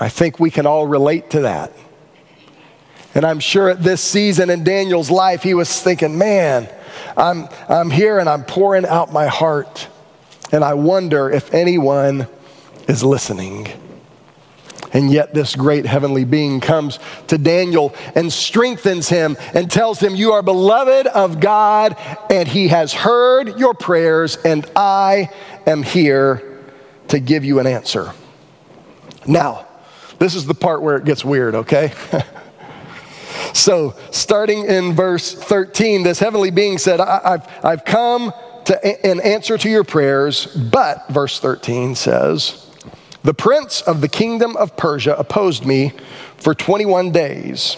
I 0.00 0.08
think 0.08 0.40
we 0.40 0.50
can 0.50 0.66
all 0.66 0.86
relate 0.86 1.30
to 1.30 1.42
that. 1.42 1.72
And 3.14 3.26
I'm 3.26 3.40
sure 3.40 3.68
at 3.68 3.82
this 3.82 4.00
season 4.00 4.48
in 4.48 4.64
Daniel's 4.64 5.10
life, 5.10 5.42
he 5.42 5.52
was 5.52 5.82
thinking, 5.82 6.16
man, 6.16 6.68
I'm, 7.16 7.48
I'm 7.68 7.90
here 7.90 8.18
and 8.18 8.28
I'm 8.28 8.44
pouring 8.44 8.86
out 8.86 9.12
my 9.12 9.26
heart. 9.26 9.88
And 10.50 10.64
I 10.64 10.74
wonder 10.74 11.30
if 11.30 11.52
anyone 11.52 12.26
is 12.88 13.04
listening. 13.04 13.68
And 14.92 15.10
yet, 15.10 15.32
this 15.32 15.56
great 15.56 15.86
heavenly 15.86 16.24
being 16.24 16.60
comes 16.60 16.98
to 17.28 17.38
Daniel 17.38 17.94
and 18.14 18.30
strengthens 18.30 19.08
him 19.08 19.36
and 19.54 19.70
tells 19.70 19.98
him, 19.98 20.14
You 20.14 20.32
are 20.32 20.42
beloved 20.42 21.06
of 21.06 21.40
God, 21.40 21.96
and 22.30 22.46
he 22.46 22.68
has 22.68 22.92
heard 22.92 23.58
your 23.58 23.72
prayers, 23.72 24.36
and 24.44 24.70
I 24.76 25.30
am 25.66 25.82
here 25.82 26.60
to 27.08 27.20
give 27.20 27.44
you 27.44 27.58
an 27.58 27.66
answer. 27.66 28.12
Now, 29.26 29.66
this 30.18 30.34
is 30.34 30.46
the 30.46 30.54
part 30.54 30.82
where 30.82 30.96
it 30.96 31.04
gets 31.04 31.24
weird, 31.24 31.54
okay? 31.54 31.92
so, 33.54 33.94
starting 34.10 34.66
in 34.66 34.92
verse 34.92 35.34
13, 35.34 36.02
this 36.02 36.18
heavenly 36.18 36.50
being 36.50 36.78
said, 36.78 37.00
I- 37.00 37.30
have 37.30 37.60
I've 37.64 37.84
come 37.84 38.32
to, 38.66 39.10
in 39.10 39.20
answer 39.20 39.58
to 39.58 39.68
your 39.68 39.84
prayers, 39.84 40.46
but, 40.46 41.08
verse 41.08 41.40
13 41.40 41.94
says, 41.94 42.61
the 43.24 43.34
prince 43.34 43.82
of 43.82 44.00
the 44.00 44.08
kingdom 44.08 44.56
of 44.56 44.76
Persia 44.76 45.14
opposed 45.16 45.64
me 45.64 45.92
for 46.36 46.54
21 46.54 47.12
days. 47.12 47.76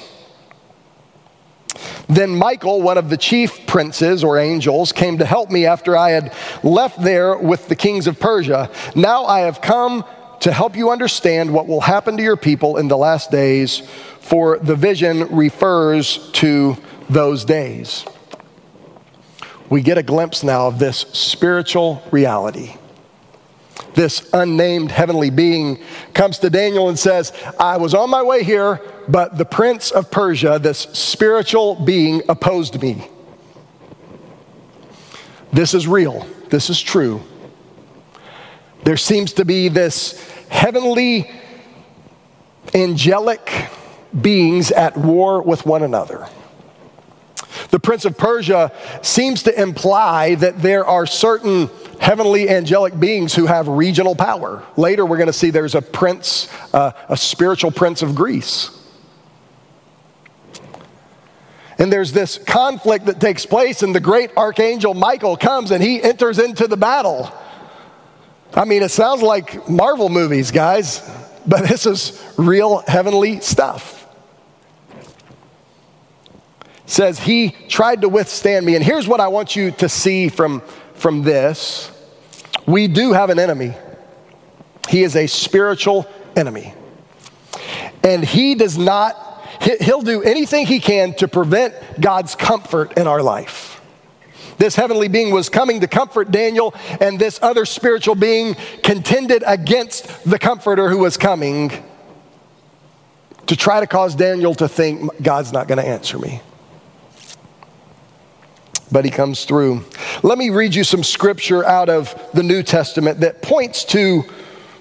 Then 2.08 2.30
Michael, 2.30 2.80
one 2.82 2.98
of 2.98 3.10
the 3.10 3.16
chief 3.16 3.66
princes 3.66 4.22
or 4.22 4.38
angels, 4.38 4.92
came 4.92 5.18
to 5.18 5.24
help 5.24 5.50
me 5.50 5.66
after 5.66 5.96
I 5.96 6.10
had 6.10 6.32
left 6.62 7.02
there 7.02 7.36
with 7.36 7.68
the 7.68 7.76
kings 7.76 8.06
of 8.06 8.20
Persia. 8.20 8.70
Now 8.94 9.24
I 9.24 9.40
have 9.40 9.60
come 9.60 10.04
to 10.40 10.52
help 10.52 10.76
you 10.76 10.90
understand 10.90 11.52
what 11.52 11.66
will 11.66 11.80
happen 11.80 12.16
to 12.16 12.22
your 12.22 12.36
people 12.36 12.76
in 12.76 12.88
the 12.88 12.96
last 12.96 13.30
days, 13.30 13.80
for 14.20 14.58
the 14.58 14.76
vision 14.76 15.34
refers 15.34 16.30
to 16.32 16.76
those 17.08 17.44
days. 17.44 18.04
We 19.70 19.82
get 19.82 19.98
a 19.98 20.02
glimpse 20.02 20.42
now 20.42 20.68
of 20.68 20.78
this 20.78 20.98
spiritual 20.98 22.02
reality 22.10 22.76
this 23.94 24.28
unnamed 24.32 24.90
heavenly 24.90 25.30
being 25.30 25.78
comes 26.12 26.38
to 26.40 26.50
Daniel 26.50 26.88
and 26.88 26.98
says, 26.98 27.32
I 27.58 27.76
was 27.76 27.94
on 27.94 28.10
my 28.10 28.22
way 28.22 28.42
here, 28.42 28.80
but 29.08 29.38
the 29.38 29.44
prince 29.44 29.90
of 29.90 30.10
Persia, 30.10 30.58
this 30.58 30.80
spiritual 30.80 31.76
being, 31.76 32.22
opposed 32.28 32.80
me. 32.80 33.08
This 35.52 35.74
is 35.74 35.86
real. 35.86 36.26
This 36.50 36.68
is 36.68 36.80
true. 36.80 37.22
There 38.82 38.96
seems 38.96 39.32
to 39.34 39.44
be 39.44 39.68
this 39.68 40.20
heavenly, 40.48 41.30
angelic 42.74 43.70
beings 44.20 44.70
at 44.72 44.96
war 44.96 45.42
with 45.42 45.64
one 45.64 45.82
another. 45.82 46.28
The 47.74 47.80
prince 47.80 48.04
of 48.04 48.16
Persia 48.16 48.70
seems 49.02 49.42
to 49.42 49.60
imply 49.60 50.36
that 50.36 50.62
there 50.62 50.84
are 50.84 51.06
certain 51.06 51.68
heavenly 51.98 52.48
angelic 52.48 53.00
beings 53.00 53.34
who 53.34 53.46
have 53.46 53.66
regional 53.66 54.14
power. 54.14 54.62
Later, 54.76 55.04
we're 55.04 55.16
going 55.16 55.26
to 55.26 55.32
see 55.32 55.50
there's 55.50 55.74
a 55.74 55.82
prince, 55.82 56.48
uh, 56.72 56.92
a 57.08 57.16
spiritual 57.16 57.72
prince 57.72 58.00
of 58.02 58.14
Greece. 58.14 58.70
And 61.76 61.92
there's 61.92 62.12
this 62.12 62.38
conflict 62.38 63.06
that 63.06 63.18
takes 63.18 63.44
place, 63.44 63.82
and 63.82 63.92
the 63.92 63.98
great 63.98 64.30
archangel 64.36 64.94
Michael 64.94 65.36
comes 65.36 65.72
and 65.72 65.82
he 65.82 66.00
enters 66.00 66.38
into 66.38 66.68
the 66.68 66.76
battle. 66.76 67.28
I 68.54 68.66
mean, 68.66 68.84
it 68.84 68.92
sounds 68.92 69.20
like 69.20 69.68
Marvel 69.68 70.08
movies, 70.08 70.52
guys, 70.52 71.02
but 71.44 71.62
this 71.68 71.86
is 71.86 72.24
real 72.38 72.84
heavenly 72.86 73.40
stuff. 73.40 74.03
Says 76.86 77.18
he 77.18 77.50
tried 77.68 78.02
to 78.02 78.08
withstand 78.08 78.66
me. 78.66 78.74
And 78.74 78.84
here's 78.84 79.08
what 79.08 79.20
I 79.20 79.28
want 79.28 79.56
you 79.56 79.70
to 79.72 79.88
see 79.88 80.28
from 80.28 80.62
from 80.94 81.22
this, 81.22 81.90
we 82.66 82.88
do 82.88 83.12
have 83.12 83.30
an 83.30 83.38
enemy. 83.38 83.74
He 84.88 85.02
is 85.02 85.16
a 85.16 85.26
spiritual 85.26 86.06
enemy. 86.36 86.72
And 88.02 88.24
he 88.24 88.54
does 88.54 88.78
not, 88.78 89.16
he'll 89.80 90.02
do 90.02 90.22
anything 90.22 90.66
he 90.66 90.80
can 90.80 91.14
to 91.14 91.28
prevent 91.28 91.74
God's 92.00 92.34
comfort 92.34 92.96
in 92.96 93.06
our 93.06 93.22
life. 93.22 93.80
This 94.56 94.76
heavenly 94.76 95.08
being 95.08 95.32
was 95.32 95.48
coming 95.48 95.80
to 95.80 95.88
comfort 95.88 96.30
Daniel, 96.30 96.74
and 97.00 97.18
this 97.18 97.40
other 97.42 97.66
spiritual 97.66 98.14
being 98.14 98.54
contended 98.82 99.42
against 99.46 100.24
the 100.24 100.38
comforter 100.38 100.88
who 100.88 100.98
was 100.98 101.16
coming 101.16 101.72
to 103.46 103.56
try 103.56 103.80
to 103.80 103.86
cause 103.86 104.14
Daniel 104.14 104.54
to 104.54 104.68
think 104.68 105.10
God's 105.22 105.52
not 105.52 105.66
going 105.66 105.78
to 105.78 105.86
answer 105.86 106.18
me 106.18 106.40
but 108.90 109.04
he 109.04 109.10
comes 109.10 109.44
through. 109.44 109.84
Let 110.22 110.38
me 110.38 110.50
read 110.50 110.74
you 110.74 110.84
some 110.84 111.02
scripture 111.02 111.64
out 111.64 111.88
of 111.88 112.14
the 112.34 112.42
New 112.42 112.62
Testament 112.62 113.20
that 113.20 113.42
points 113.42 113.84
to 113.86 114.24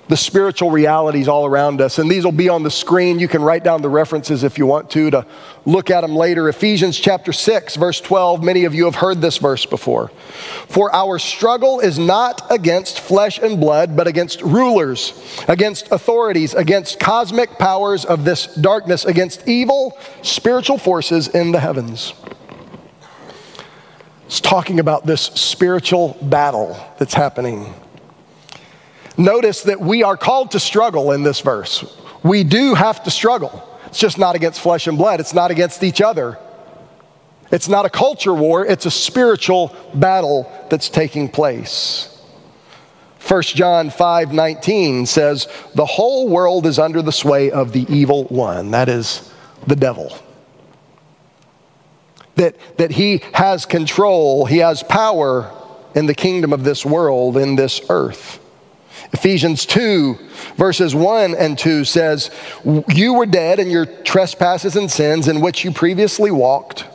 the 0.09 0.17
spiritual 0.17 0.69
realities 0.69 1.27
all 1.27 1.45
around 1.45 1.79
us. 1.81 1.97
And 1.97 2.11
these 2.11 2.25
will 2.25 2.31
be 2.31 2.49
on 2.49 2.63
the 2.63 2.71
screen. 2.71 3.19
You 3.19 3.27
can 3.27 3.41
write 3.41 3.63
down 3.63 3.81
the 3.81 3.89
references 3.89 4.43
if 4.43 4.57
you 4.57 4.65
want 4.65 4.89
to, 4.91 5.09
to 5.11 5.25
look 5.65 5.89
at 5.89 6.01
them 6.01 6.15
later. 6.15 6.49
Ephesians 6.49 6.99
chapter 6.99 7.31
6, 7.31 7.77
verse 7.77 8.01
12. 8.01 8.43
Many 8.43 8.65
of 8.65 8.75
you 8.75 8.85
have 8.85 8.95
heard 8.95 9.21
this 9.21 9.37
verse 9.37 9.65
before. 9.65 10.09
For 10.67 10.93
our 10.93 11.19
struggle 11.19 11.79
is 11.79 11.97
not 11.97 12.45
against 12.51 12.99
flesh 12.99 13.39
and 13.39 13.59
blood, 13.59 13.95
but 13.95 14.07
against 14.07 14.41
rulers, 14.41 15.13
against 15.47 15.91
authorities, 15.91 16.53
against 16.53 16.99
cosmic 16.99 17.57
powers 17.57 18.03
of 18.03 18.25
this 18.25 18.53
darkness, 18.55 19.05
against 19.05 19.47
evil 19.47 19.97
spiritual 20.21 20.77
forces 20.77 21.29
in 21.29 21.53
the 21.53 21.59
heavens. 21.59 22.13
It's 24.25 24.41
talking 24.41 24.79
about 24.79 25.05
this 25.05 25.21
spiritual 25.21 26.17
battle 26.21 26.77
that's 26.97 27.13
happening 27.13 27.73
Notice 29.17 29.63
that 29.63 29.79
we 29.79 30.03
are 30.03 30.17
called 30.17 30.51
to 30.51 30.59
struggle 30.59 31.11
in 31.11 31.23
this 31.23 31.39
verse. 31.41 31.85
We 32.23 32.43
do 32.43 32.73
have 32.73 33.03
to 33.03 33.11
struggle. 33.11 33.69
It's 33.85 33.99
just 33.99 34.17
not 34.17 34.35
against 34.35 34.59
flesh 34.59 34.87
and 34.87 34.97
blood, 34.97 35.19
it's 35.19 35.33
not 35.33 35.51
against 35.51 35.83
each 35.83 36.01
other. 36.01 36.37
It's 37.51 37.69
not 37.69 37.85
a 37.85 37.89
culture 37.89 38.33
war, 38.33 38.65
it's 38.65 38.87
a 38.87 38.91
spiritual 38.91 39.75
battle 39.93 40.51
that's 40.69 40.89
taking 40.89 41.29
place. 41.29 42.09
1 43.27 43.41
John 43.43 43.89
5 43.89 44.33
19 44.33 45.05
says, 45.05 45.47
The 45.75 45.85
whole 45.85 46.27
world 46.27 46.65
is 46.65 46.79
under 46.79 47.01
the 47.01 47.11
sway 47.11 47.51
of 47.51 47.71
the 47.71 47.85
evil 47.93 48.25
one. 48.25 48.71
That 48.71 48.89
is 48.89 49.31
the 49.67 49.75
devil. 49.75 50.17
That, 52.35 52.55
that 52.77 52.91
he 52.91 53.21
has 53.33 53.65
control, 53.65 54.45
he 54.45 54.57
has 54.57 54.81
power 54.81 55.51
in 55.95 56.07
the 56.07 56.15
kingdom 56.15 56.51
of 56.51 56.63
this 56.63 56.85
world, 56.85 57.37
in 57.37 57.55
this 57.55 57.81
earth. 57.89 58.39
Ephesians 59.11 59.65
2, 59.67 60.17
verses 60.55 60.95
1 60.95 61.35
and 61.35 61.57
2 61.57 61.85
says, 61.85 62.31
You 62.89 63.13
were 63.13 63.27
dead 63.27 63.59
in 63.59 63.69
your 63.69 63.85
trespasses 63.85 64.75
and 64.75 64.89
sins 64.89 65.27
in 65.27 65.39
which 65.39 65.63
you 65.63 65.71
previously 65.71 66.31
walked, 66.31 66.85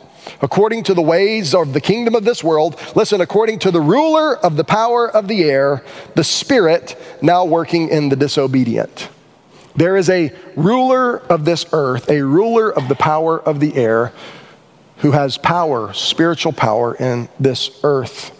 according 0.41 0.83
to 0.83 0.93
the 0.93 1.01
ways 1.01 1.53
of 1.55 1.71
the 1.71 1.79
kingdom 1.79 2.15
of 2.15 2.25
this 2.25 2.43
world. 2.43 2.77
Listen, 2.93 3.21
according 3.21 3.59
to 3.59 3.71
the 3.71 3.79
ruler 3.79 4.37
of 4.37 4.57
the 4.57 4.65
power 4.65 5.09
of 5.09 5.29
the 5.29 5.45
air, 5.45 5.83
the 6.15 6.23
Spirit 6.23 6.97
now 7.21 7.45
working 7.45 7.87
in 7.87 8.09
the 8.09 8.17
disobedient. 8.17 9.09
There 9.75 9.95
is 9.95 10.09
a 10.09 10.33
ruler 10.57 11.19
of 11.27 11.45
this 11.45 11.65
earth, 11.71 12.09
a 12.09 12.21
ruler 12.21 12.69
of 12.69 12.89
the 12.89 12.95
power 12.95 13.39
of 13.39 13.61
the 13.61 13.75
air, 13.75 14.11
who 14.99 15.11
has 15.11 15.37
power, 15.37 15.93
spiritual 15.93 16.53
power 16.53 16.95
in 16.95 17.29
this 17.39 17.79
earth. 17.83 18.35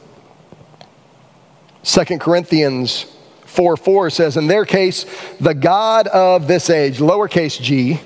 Second 1.84 2.20
Corinthians 2.20 3.06
4 3.46 3.78
4 3.78 4.10
says, 4.10 4.38
In 4.38 4.48
their 4.48 4.66
case, 4.66 5.06
the 5.40 5.54
God 5.54 6.08
of 6.08 6.48
this 6.48 6.70
age, 6.70 7.00
lowercase 7.00 7.62
g, 7.62 8.00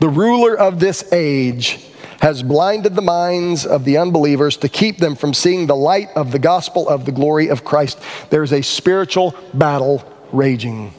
the 0.00 0.08
ruler 0.08 0.56
of 0.56 0.80
this 0.80 1.12
age, 1.12 1.84
has 2.20 2.42
blinded 2.42 2.94
the 2.94 3.02
minds 3.02 3.66
of 3.66 3.84
the 3.84 3.96
unbelievers 3.98 4.56
to 4.58 4.68
keep 4.68 4.98
them 4.98 5.14
from 5.14 5.34
seeing 5.34 5.66
the 5.66 5.76
light 5.76 6.08
of 6.16 6.32
the 6.32 6.38
gospel 6.38 6.88
of 6.88 7.04
the 7.04 7.12
glory 7.12 7.48
of 7.48 7.64
Christ. 7.64 8.00
There's 8.30 8.52
a 8.52 8.62
spiritual 8.62 9.34
battle 9.54 10.04
raging. 10.32 10.92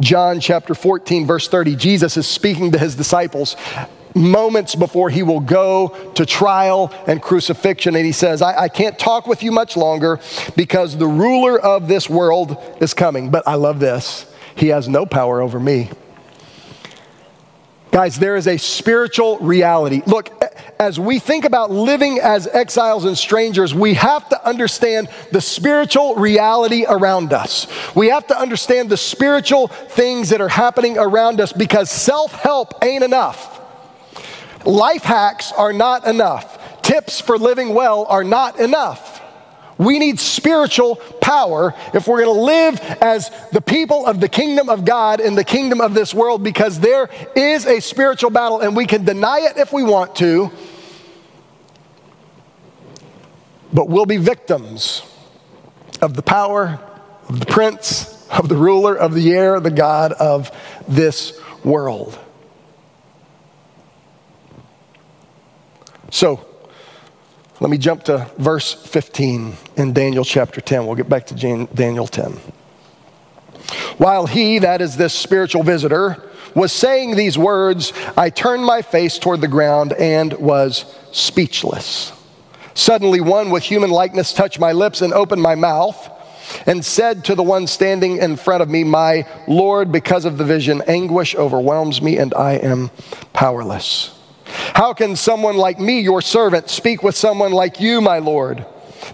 John 0.00 0.40
chapter 0.40 0.74
14, 0.74 1.26
verse 1.26 1.48
30, 1.48 1.76
Jesus 1.76 2.16
is 2.16 2.26
speaking 2.26 2.72
to 2.72 2.78
his 2.78 2.94
disciples 2.94 3.56
moments 4.18 4.74
before 4.74 5.10
he 5.10 5.22
will 5.22 5.40
go 5.40 5.88
to 6.14 6.26
trial 6.26 6.92
and 7.06 7.22
crucifixion. 7.22 7.94
And 7.94 8.04
he 8.04 8.12
says, 8.12 8.42
I, 8.42 8.62
I, 8.62 8.68
can't 8.68 8.98
talk 8.98 9.26
with 9.26 9.42
you 9.42 9.52
much 9.52 9.76
longer 9.76 10.20
because 10.56 10.96
the 10.96 11.06
ruler 11.06 11.58
of 11.58 11.88
this 11.88 12.10
world 12.10 12.56
is 12.80 12.94
coming. 12.94 13.30
But 13.30 13.46
I 13.46 13.54
love 13.54 13.80
this. 13.80 14.32
He 14.56 14.68
has 14.68 14.88
no 14.88 15.06
power 15.06 15.40
over 15.40 15.60
me. 15.60 15.90
Guys, 17.90 18.18
there 18.18 18.36
is 18.36 18.46
a 18.46 18.58
spiritual 18.58 19.38
reality. 19.38 20.02
Look, 20.06 20.30
as 20.78 21.00
we 21.00 21.18
think 21.18 21.44
about 21.44 21.70
living 21.70 22.20
as 22.20 22.46
exiles 22.46 23.04
and 23.04 23.16
strangers, 23.16 23.74
we 23.74 23.94
have 23.94 24.28
to 24.28 24.46
understand 24.46 25.08
the 25.32 25.40
spiritual 25.40 26.14
reality 26.16 26.84
around 26.86 27.32
us. 27.32 27.66
We 27.94 28.08
have 28.08 28.26
to 28.28 28.38
understand 28.38 28.90
the 28.90 28.96
spiritual 28.96 29.68
things 29.68 30.28
that 30.28 30.40
are 30.40 30.48
happening 30.48 30.98
around 30.98 31.40
us 31.40 31.52
because 31.52 31.90
self 31.90 32.32
help 32.32 32.84
ain't 32.84 33.02
enough. 33.02 33.57
Life 34.68 35.02
hacks 35.02 35.50
are 35.50 35.72
not 35.72 36.06
enough. 36.06 36.82
Tips 36.82 37.22
for 37.22 37.38
living 37.38 37.72
well 37.72 38.04
are 38.04 38.22
not 38.22 38.60
enough. 38.60 39.22
We 39.78 39.98
need 39.98 40.20
spiritual 40.20 40.96
power 41.22 41.74
if 41.94 42.06
we're 42.06 42.22
going 42.22 42.36
to 42.36 42.42
live 42.42 42.80
as 43.00 43.30
the 43.50 43.62
people 43.62 44.04
of 44.04 44.20
the 44.20 44.28
kingdom 44.28 44.68
of 44.68 44.84
God 44.84 45.20
in 45.20 45.36
the 45.36 45.44
kingdom 45.44 45.80
of 45.80 45.94
this 45.94 46.12
world 46.12 46.44
because 46.44 46.80
there 46.80 47.08
is 47.34 47.64
a 47.64 47.80
spiritual 47.80 48.28
battle 48.28 48.60
and 48.60 48.76
we 48.76 48.84
can 48.84 49.06
deny 49.06 49.38
it 49.50 49.56
if 49.56 49.72
we 49.72 49.82
want 49.82 50.14
to, 50.16 50.50
but 53.72 53.88
we'll 53.88 54.04
be 54.04 54.18
victims 54.18 55.00
of 56.02 56.12
the 56.12 56.22
power 56.22 56.78
of 57.30 57.40
the 57.40 57.46
prince, 57.46 58.28
of 58.28 58.50
the 58.50 58.56
ruler 58.56 58.94
of 58.94 59.14
the 59.14 59.32
air, 59.32 59.60
the 59.60 59.70
God 59.70 60.12
of 60.12 60.50
this 60.86 61.40
world. 61.64 62.18
So, 66.10 66.44
let 67.60 67.70
me 67.70 67.78
jump 67.78 68.04
to 68.04 68.30
verse 68.38 68.72
15 68.72 69.54
in 69.76 69.92
Daniel 69.92 70.24
chapter 70.24 70.60
10. 70.60 70.86
We'll 70.86 70.94
get 70.94 71.08
back 71.08 71.26
to 71.26 71.66
Daniel 71.74 72.06
10. 72.06 72.32
While 73.98 74.26
he, 74.26 74.60
that 74.60 74.80
is 74.80 74.96
this 74.96 75.12
spiritual 75.12 75.64
visitor, 75.64 76.24
was 76.54 76.72
saying 76.72 77.16
these 77.16 77.36
words, 77.36 77.92
I 78.16 78.30
turned 78.30 78.64
my 78.64 78.82
face 78.82 79.18
toward 79.18 79.40
the 79.40 79.48
ground 79.48 79.92
and 79.92 80.32
was 80.34 80.84
speechless. 81.12 82.12
Suddenly, 82.74 83.20
one 83.20 83.50
with 83.50 83.64
human 83.64 83.90
likeness 83.90 84.32
touched 84.32 84.60
my 84.60 84.72
lips 84.72 85.02
and 85.02 85.12
opened 85.12 85.42
my 85.42 85.56
mouth 85.56 86.10
and 86.66 86.84
said 86.84 87.24
to 87.24 87.34
the 87.34 87.42
one 87.42 87.66
standing 87.66 88.18
in 88.18 88.36
front 88.36 88.62
of 88.62 88.70
me, 88.70 88.84
My 88.84 89.26
Lord, 89.46 89.92
because 89.92 90.24
of 90.24 90.38
the 90.38 90.44
vision, 90.44 90.82
anguish 90.86 91.34
overwhelms 91.34 92.00
me 92.00 92.16
and 92.18 92.32
I 92.34 92.52
am 92.52 92.90
powerless. 93.32 94.17
How 94.74 94.92
can 94.94 95.16
someone 95.16 95.56
like 95.56 95.78
me, 95.78 96.00
your 96.00 96.22
servant, 96.22 96.70
speak 96.70 97.02
with 97.02 97.16
someone 97.16 97.52
like 97.52 97.80
you, 97.80 98.00
my 98.00 98.18
Lord? 98.18 98.64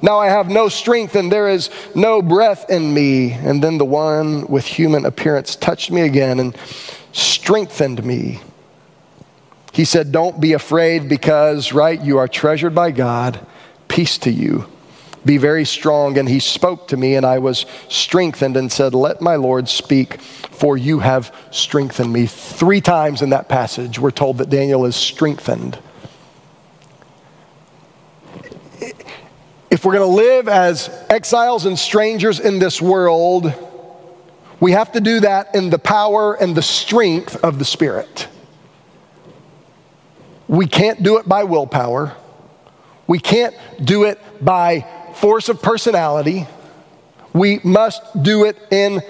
Now 0.03 0.19
I 0.19 0.29
have 0.29 0.49
no 0.49 0.69
strength 0.69 1.15
and 1.15 1.31
there 1.31 1.49
is 1.49 1.71
no 1.95 2.23
breath 2.23 2.71
in 2.71 2.93
me. 2.93 3.33
And 3.33 3.63
then 3.63 3.79
the 3.79 3.85
one 3.85 4.47
with 4.47 4.65
human 4.65 5.05
appearance 5.05 5.57
touched 5.57 5.91
me 5.91 6.03
again 6.03 6.41
and 6.41 6.57
strengthened 7.13 8.05
me. 8.05 8.41
He 9.73 9.85
said, 9.85 10.13
Don't 10.13 10.41
be 10.41 10.53
afraid 10.53 11.09
because, 11.09 11.73
right, 11.73 12.01
you 12.01 12.19
are 12.19 12.29
treasured 12.29 12.75
by 12.75 12.93
God. 12.93 13.45
Peace 13.89 14.19
to 14.19 14.31
you. 14.31 14.69
Be 15.25 15.39
very 15.39 15.65
strong. 15.65 16.19
And 16.19 16.29
he 16.29 16.39
spoke 16.41 16.89
to 16.89 16.97
me, 16.97 17.15
and 17.15 17.25
I 17.25 17.39
was 17.39 17.67
strengthened 17.89 18.57
and 18.57 18.71
said, 18.71 18.95
Let 18.95 19.21
my 19.21 19.37
Lord 19.37 19.69
speak, 19.69 20.21
for 20.21 20.77
you 20.77 21.01
have 21.01 21.35
strengthened 21.51 22.13
me. 22.13 22.27
Three 22.27 22.81
times 22.81 23.23
in 23.23 23.31
that 23.31 23.49
passage, 23.49 23.99
we're 23.99 24.11
told 24.11 24.39
that 24.39 24.51
Daniel 24.51 24.85
is 24.85 24.97
strengthened. 24.97 25.79
If 29.71 29.85
we're 29.85 29.95
going 29.95 30.09
to 30.09 30.17
live 30.17 30.49
as 30.49 30.89
exiles 31.11 31.67
and 31.67 31.79
strangers 31.79 32.39
in 32.39 32.61
this 32.61 32.81
world, 32.81 33.53
we 34.61 34.73
have 34.73 34.93
to 34.93 35.01
do 35.01 35.21
that 35.21 35.55
in 35.55 35.71
the 35.71 35.79
power 35.79 36.35
and 36.35 36.57
the 36.57 36.63
strength 36.63 37.37
of 37.45 37.59
the 37.59 37.65
Spirit. 37.65 38.29
We 40.47 40.67
can't 40.67 41.03
do 41.03 41.19
it 41.19 41.29
by 41.29 41.45
willpower. 41.45 42.17
We 43.07 43.19
can't 43.19 43.55
do 43.83 44.05
it 44.05 44.21
by 44.41 44.87
force 45.15 45.49
of 45.49 45.63
personality. 45.63 46.47
We 47.33 47.61
must 47.65 48.23
do 48.23 48.45
it 48.45 48.57
in 48.71 49.03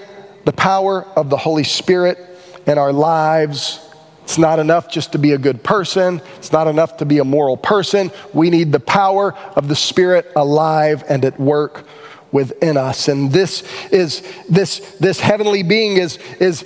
the 0.45 0.53
power 0.53 1.03
of 1.15 1.29
the 1.29 1.37
Holy 1.37 1.63
Spirit 1.63 2.17
in 2.65 2.77
our 2.77 2.93
lives. 2.93 3.79
It's 4.23 4.37
not 4.37 4.57
enough 4.57 4.89
just 4.89 5.11
to 5.11 5.19
be 5.19 5.33
a 5.33 5.37
good 5.37 5.63
person. 5.63 6.21
It's 6.37 6.51
not 6.51 6.67
enough 6.67 6.97
to 6.97 7.05
be 7.05 7.19
a 7.19 7.23
moral 7.23 7.57
person. 7.57 8.11
We 8.33 8.49
need 8.49 8.71
the 8.71 8.79
power 8.79 9.35
of 9.55 9.67
the 9.67 9.75
Spirit 9.75 10.31
alive 10.35 11.03
and 11.07 11.23
at 11.23 11.39
work 11.39 11.85
within 12.31 12.77
us. 12.77 13.07
And 13.07 13.31
this 13.31 13.63
is 13.91 14.23
this 14.49 14.79
this 14.99 15.19
heavenly 15.19 15.63
being 15.63 15.97
is 15.97 16.17
is 16.39 16.65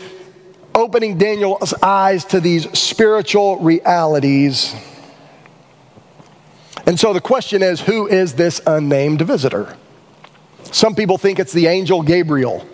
opening 0.74 1.18
Daniel's 1.18 1.74
eyes 1.84 2.24
to 2.26 2.40
these 2.40 2.70
spiritual 2.78 3.58
realities 3.58 4.74
and 6.86 7.00
so 7.00 7.14
the 7.14 7.22
question 7.22 7.62
is 7.64 7.82
who 7.82 8.08
is 8.08 8.34
this 8.34 8.62
unnamed 8.66 9.22
visitor? 9.22 9.76
Some 10.64 10.96
people 10.96 11.18
think 11.18 11.40
it's 11.40 11.54
the 11.54 11.68
angel 11.68 12.02
Gabriel. 12.02 12.68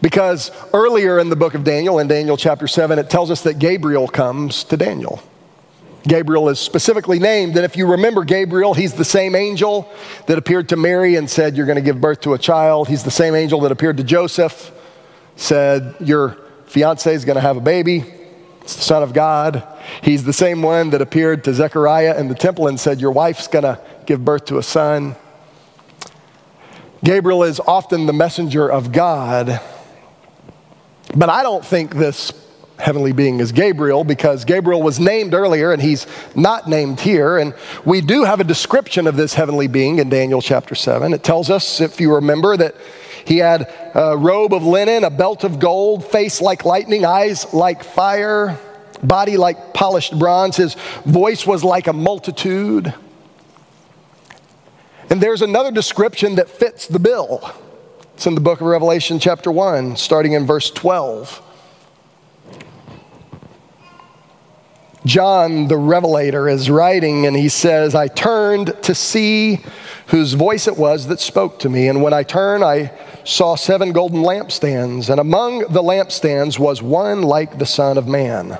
Because 0.00 0.50
earlier 0.74 1.20
in 1.20 1.28
the 1.28 1.36
book 1.36 1.54
of 1.54 1.62
Daniel, 1.62 2.00
in 2.00 2.08
Daniel 2.08 2.36
chapter 2.36 2.66
7, 2.66 2.98
it 2.98 3.08
tells 3.08 3.30
us 3.30 3.42
that 3.42 3.60
Gabriel 3.60 4.08
comes 4.08 4.64
to 4.64 4.76
Daniel. 4.76 5.22
Gabriel 6.02 6.48
is 6.48 6.58
specifically 6.58 7.20
named, 7.20 7.54
and 7.54 7.64
if 7.64 7.76
you 7.76 7.86
remember 7.86 8.24
Gabriel, 8.24 8.74
he's 8.74 8.94
the 8.94 9.04
same 9.04 9.36
angel 9.36 9.88
that 10.26 10.36
appeared 10.36 10.68
to 10.70 10.76
Mary 10.76 11.14
and 11.14 11.30
said, 11.30 11.56
You're 11.56 11.66
going 11.66 11.76
to 11.76 11.82
give 11.82 12.00
birth 12.00 12.22
to 12.22 12.34
a 12.34 12.38
child. 12.38 12.88
He's 12.88 13.04
the 13.04 13.10
same 13.12 13.36
angel 13.36 13.60
that 13.60 13.70
appeared 13.70 13.98
to 13.98 14.04
Joseph 14.04 14.72
said, 15.36 15.94
Your 16.00 16.36
fiance 16.66 17.12
is 17.12 17.24
going 17.24 17.36
to 17.36 17.40
have 17.40 17.56
a 17.56 17.60
baby. 17.60 18.04
It's 18.62 18.76
the 18.76 18.82
Son 18.82 19.02
of 19.02 19.12
God. 19.12 19.66
He's 20.02 20.24
the 20.24 20.32
same 20.32 20.62
one 20.62 20.90
that 20.90 21.02
appeared 21.02 21.44
to 21.44 21.54
Zechariah 21.54 22.18
in 22.18 22.28
the 22.28 22.34
temple 22.34 22.68
and 22.68 22.78
said, 22.78 23.00
Your 23.00 23.10
wife's 23.10 23.48
going 23.48 23.64
to 23.64 23.80
give 24.06 24.24
birth 24.24 24.46
to 24.46 24.58
a 24.58 24.62
son. 24.62 25.16
Gabriel 27.04 27.42
is 27.42 27.58
often 27.58 28.06
the 28.06 28.12
messenger 28.12 28.70
of 28.70 28.92
God. 28.92 29.60
But 31.14 31.28
I 31.28 31.42
don't 31.42 31.64
think 31.64 31.96
this 31.96 32.32
heavenly 32.78 33.12
being 33.12 33.40
is 33.40 33.52
Gabriel 33.52 34.04
because 34.04 34.44
Gabriel 34.44 34.82
was 34.82 34.98
named 34.98 35.34
earlier 35.34 35.72
and 35.72 35.82
he's 35.82 36.06
not 36.34 36.68
named 36.68 37.00
here. 37.00 37.38
And 37.38 37.54
we 37.84 38.00
do 38.00 38.24
have 38.24 38.40
a 38.40 38.44
description 38.44 39.06
of 39.06 39.16
this 39.16 39.34
heavenly 39.34 39.66
being 39.66 39.98
in 39.98 40.08
Daniel 40.08 40.40
chapter 40.40 40.74
7. 40.74 41.12
It 41.12 41.22
tells 41.22 41.50
us, 41.50 41.80
if 41.80 42.00
you 42.00 42.14
remember, 42.14 42.56
that 42.56 42.76
he 43.24 43.38
had 43.38 43.72
a 43.94 44.16
robe 44.16 44.52
of 44.52 44.64
linen, 44.64 45.04
a 45.04 45.10
belt 45.10 45.44
of 45.44 45.58
gold, 45.58 46.04
face 46.04 46.40
like 46.40 46.64
lightning, 46.64 47.04
eyes 47.04 47.52
like 47.52 47.84
fire, 47.84 48.58
body 49.02 49.36
like 49.36 49.74
polished 49.74 50.18
bronze. 50.18 50.56
His 50.56 50.74
voice 51.04 51.46
was 51.46 51.64
like 51.64 51.86
a 51.86 51.92
multitude. 51.92 52.94
And 55.10 55.20
there's 55.20 55.42
another 55.42 55.70
description 55.70 56.36
that 56.36 56.48
fits 56.48 56.86
the 56.86 56.98
bill. 56.98 57.52
It's 58.14 58.26
in 58.26 58.34
the 58.34 58.40
book 58.40 58.60
of 58.60 58.66
Revelation, 58.66 59.18
chapter 59.18 59.50
1, 59.50 59.96
starting 59.96 60.32
in 60.32 60.46
verse 60.46 60.70
12. 60.70 61.42
John, 65.04 65.66
the 65.66 65.76
Revelator, 65.76 66.48
is 66.48 66.70
writing 66.70 67.26
and 67.26 67.36
he 67.36 67.48
says, 67.48 67.94
I 67.94 68.06
turned 68.06 68.80
to 68.84 68.94
see 68.94 69.64
whose 70.08 70.34
voice 70.34 70.68
it 70.68 70.76
was 70.76 71.08
that 71.08 71.18
spoke 71.18 71.58
to 71.60 71.68
me. 71.68 71.88
And 71.88 72.02
when 72.02 72.12
I 72.12 72.22
turned, 72.22 72.62
I 72.62 72.92
saw 73.24 73.54
seven 73.54 73.92
golden 73.92 74.22
lampstands. 74.22 75.10
And 75.10 75.20
among 75.20 75.60
the 75.60 75.82
lampstands 75.82 76.58
was 76.58 76.82
one 76.82 77.22
like 77.22 77.58
the 77.58 77.66
Son 77.66 77.98
of 77.98 78.06
Man. 78.06 78.58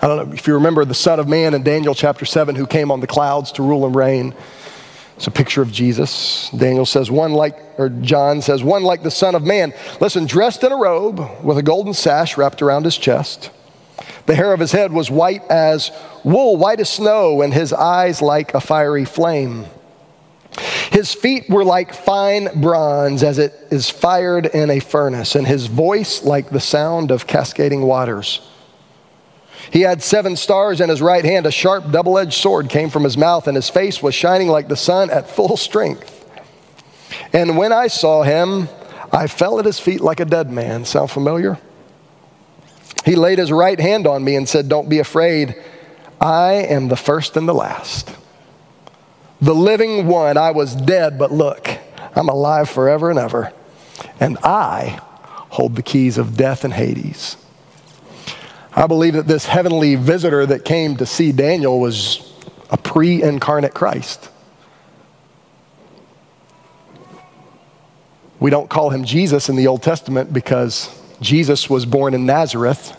I 0.00 0.08
don't 0.08 0.28
know 0.28 0.34
if 0.34 0.46
you 0.46 0.54
remember 0.54 0.84
the 0.84 0.94
Son 0.94 1.20
of 1.20 1.28
Man 1.28 1.54
in 1.54 1.62
Daniel 1.62 1.94
chapter 1.94 2.24
7 2.24 2.54
who 2.54 2.66
came 2.66 2.90
on 2.90 3.00
the 3.00 3.06
clouds 3.06 3.52
to 3.52 3.62
rule 3.62 3.86
and 3.86 3.94
reign. 3.94 4.34
It's 5.16 5.26
a 5.26 5.30
picture 5.30 5.62
of 5.62 5.70
Jesus. 5.70 6.50
Daniel 6.50 6.86
says, 6.86 7.10
one 7.10 7.32
like, 7.32 7.56
or 7.78 7.88
John 7.88 8.42
says, 8.42 8.64
one 8.64 8.82
like 8.82 9.02
the 9.02 9.10
Son 9.10 9.34
of 9.34 9.44
Man. 9.44 9.72
Listen, 10.00 10.26
dressed 10.26 10.64
in 10.64 10.72
a 10.72 10.76
robe 10.76 11.20
with 11.44 11.58
a 11.58 11.62
golden 11.62 11.94
sash 11.94 12.36
wrapped 12.36 12.62
around 12.62 12.84
his 12.84 12.96
chest. 12.96 13.50
The 14.26 14.34
hair 14.34 14.52
of 14.52 14.60
his 14.60 14.72
head 14.72 14.92
was 14.92 15.10
white 15.10 15.44
as 15.48 15.90
wool, 16.24 16.56
white 16.56 16.80
as 16.80 16.88
snow, 16.88 17.42
and 17.42 17.52
his 17.52 17.72
eyes 17.72 18.22
like 18.22 18.54
a 18.54 18.60
fiery 18.60 19.04
flame. 19.04 19.66
His 20.90 21.14
feet 21.14 21.48
were 21.48 21.64
like 21.64 21.94
fine 21.94 22.60
bronze 22.60 23.22
as 23.22 23.38
it 23.38 23.54
is 23.70 23.88
fired 23.88 24.46
in 24.46 24.70
a 24.70 24.80
furnace, 24.80 25.34
and 25.34 25.46
his 25.46 25.66
voice 25.66 26.22
like 26.22 26.50
the 26.50 26.60
sound 26.60 27.10
of 27.10 27.26
cascading 27.26 27.82
waters. 27.82 28.40
He 29.70 29.82
had 29.82 30.02
seven 30.02 30.36
stars 30.36 30.80
in 30.80 30.90
his 30.90 31.00
right 31.00 31.24
hand. 31.24 31.46
A 31.46 31.50
sharp, 31.50 31.90
double 31.90 32.18
edged 32.18 32.34
sword 32.34 32.68
came 32.68 32.90
from 32.90 33.04
his 33.04 33.16
mouth, 33.16 33.46
and 33.46 33.56
his 33.56 33.70
face 33.70 34.02
was 34.02 34.14
shining 34.14 34.48
like 34.48 34.68
the 34.68 34.76
sun 34.76 35.08
at 35.08 35.30
full 35.30 35.56
strength. 35.56 36.18
And 37.32 37.56
when 37.56 37.72
I 37.72 37.86
saw 37.86 38.22
him, 38.22 38.68
I 39.12 39.26
fell 39.26 39.58
at 39.58 39.64
his 39.64 39.78
feet 39.78 40.00
like 40.00 40.20
a 40.20 40.24
dead 40.24 40.50
man. 40.50 40.84
Sound 40.84 41.10
familiar? 41.10 41.58
He 43.04 43.16
laid 43.16 43.38
his 43.38 43.50
right 43.50 43.80
hand 43.80 44.06
on 44.06 44.22
me 44.22 44.36
and 44.36 44.48
said, 44.48 44.68
Don't 44.68 44.88
be 44.88 44.98
afraid. 44.98 45.54
I 46.20 46.52
am 46.52 46.88
the 46.88 46.96
first 46.96 47.36
and 47.36 47.48
the 47.48 47.54
last. 47.54 48.14
The 49.42 49.54
living 49.54 50.06
one. 50.06 50.36
I 50.36 50.52
was 50.52 50.76
dead, 50.76 51.18
but 51.18 51.32
look, 51.32 51.68
I'm 52.14 52.28
alive 52.28 52.70
forever 52.70 53.10
and 53.10 53.18
ever. 53.18 53.52
And 54.20 54.38
I 54.44 55.00
hold 55.50 55.74
the 55.74 55.82
keys 55.82 56.16
of 56.16 56.36
death 56.36 56.64
and 56.64 56.72
Hades. 56.72 57.36
I 58.72 58.86
believe 58.86 59.14
that 59.14 59.26
this 59.26 59.46
heavenly 59.46 59.96
visitor 59.96 60.46
that 60.46 60.64
came 60.64 60.96
to 60.96 61.06
see 61.06 61.32
Daniel 61.32 61.80
was 61.80 62.32
a 62.70 62.76
pre 62.76 63.20
incarnate 63.20 63.74
Christ. 63.74 64.30
We 68.38 68.50
don't 68.50 68.70
call 68.70 68.90
him 68.90 69.04
Jesus 69.04 69.48
in 69.48 69.56
the 69.56 69.66
Old 69.66 69.82
Testament 69.82 70.32
because 70.32 70.88
Jesus 71.20 71.68
was 71.68 71.84
born 71.84 72.14
in 72.14 72.26
Nazareth. 72.26 72.96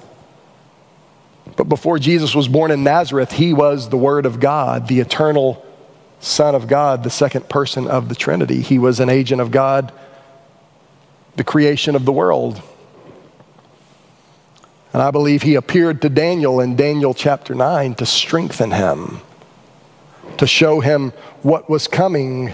But 1.55 1.69
before 1.69 1.99
Jesus 1.99 2.35
was 2.35 2.49
born 2.49 2.69
in 2.69 2.83
Nazareth, 2.83 3.31
he 3.31 3.53
was 3.53 3.87
the 3.87 3.97
Word 3.97 4.25
of 4.25 4.41
God, 4.41 4.89
the 4.89 4.99
eternal 4.99 5.65
Son 6.23 6.55
of 6.55 6.67
God, 6.67 7.03
the 7.03 7.09
second 7.09 7.49
person 7.49 7.85
of 7.85 8.07
the 8.07 8.15
Trinity. 8.15 8.61
He 8.61 8.79
was 8.79 9.01
an 9.01 9.09
agent 9.09 9.41
of 9.41 9.51
God, 9.51 9.91
the 11.35 11.43
creation 11.43 11.97
of 11.97 12.05
the 12.05 12.13
world. 12.13 12.61
And 14.93 15.01
I 15.01 15.11
believe 15.11 15.41
he 15.41 15.55
appeared 15.55 16.01
to 16.01 16.09
Daniel 16.09 16.61
in 16.61 16.77
Daniel 16.77 17.13
chapter 17.13 17.53
9 17.53 17.95
to 17.95 18.05
strengthen 18.05 18.71
him, 18.71 19.19
to 20.37 20.47
show 20.47 20.79
him 20.79 21.11
what 21.41 21.69
was 21.69 21.89
coming, 21.89 22.53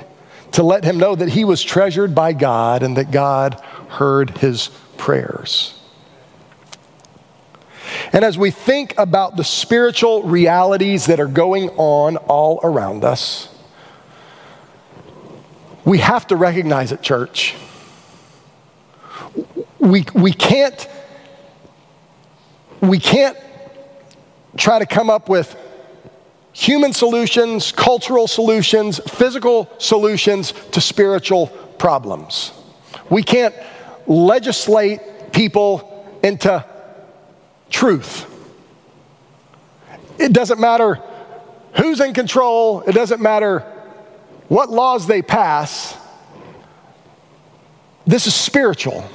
to 0.54 0.64
let 0.64 0.84
him 0.84 0.98
know 0.98 1.14
that 1.14 1.30
he 1.30 1.46
was 1.46 1.64
treasured 1.64 2.16
by 2.16 2.34
God 2.34 2.82
and 2.82 2.98
that 2.98 3.12
God 3.12 3.62
heard 3.90 4.40
his 4.40 4.72
prayers. 4.98 5.80
And 8.12 8.26
as 8.26 8.36
we 8.36 8.50
think 8.50 8.96
about 8.98 9.38
the 9.38 9.44
spiritual 9.44 10.24
realities 10.24 11.06
that 11.06 11.20
are 11.20 11.28
going 11.28 11.70
on 11.78 12.18
all 12.18 12.60
around 12.64 13.04
us, 13.04 13.49
we 15.86 16.00
have 16.00 16.28
to 16.28 16.36
recognize 16.36 16.92
it, 16.92 17.02
church. 17.02 17.56
We, 19.80 20.06
we, 20.14 20.34
can't, 20.34 20.88
we 22.82 23.00
can't 23.00 23.38
try 24.58 24.80
to 24.80 24.86
come 24.86 25.10
up 25.10 25.30
with 25.30 25.56
human 26.52 26.94
solutions, 26.94 27.72
cultural 27.72 28.28
solutions, 28.28 29.00
physical 29.08 29.70
solutions 29.78 30.52
to 30.72 30.82
spiritual 30.82 31.48
problems. 31.78 32.52
We 33.10 33.24
can't 33.24 33.56
legislate 34.08 35.32
people 35.32 36.20
into 36.24 36.66
truth. 37.70 38.26
It 40.18 40.34
doesn't 40.34 40.60
matter 40.60 41.02
who's 41.76 42.02
in 42.02 42.14
control, 42.14 42.82
it 42.82 42.94
doesn't 42.94 43.22
matter 43.22 43.64
what 44.50 44.70
laws 44.70 45.08
they 45.08 45.22
pass. 45.22 45.96
This 48.06 48.28
is 48.28 48.36
spiritual. 48.36 49.10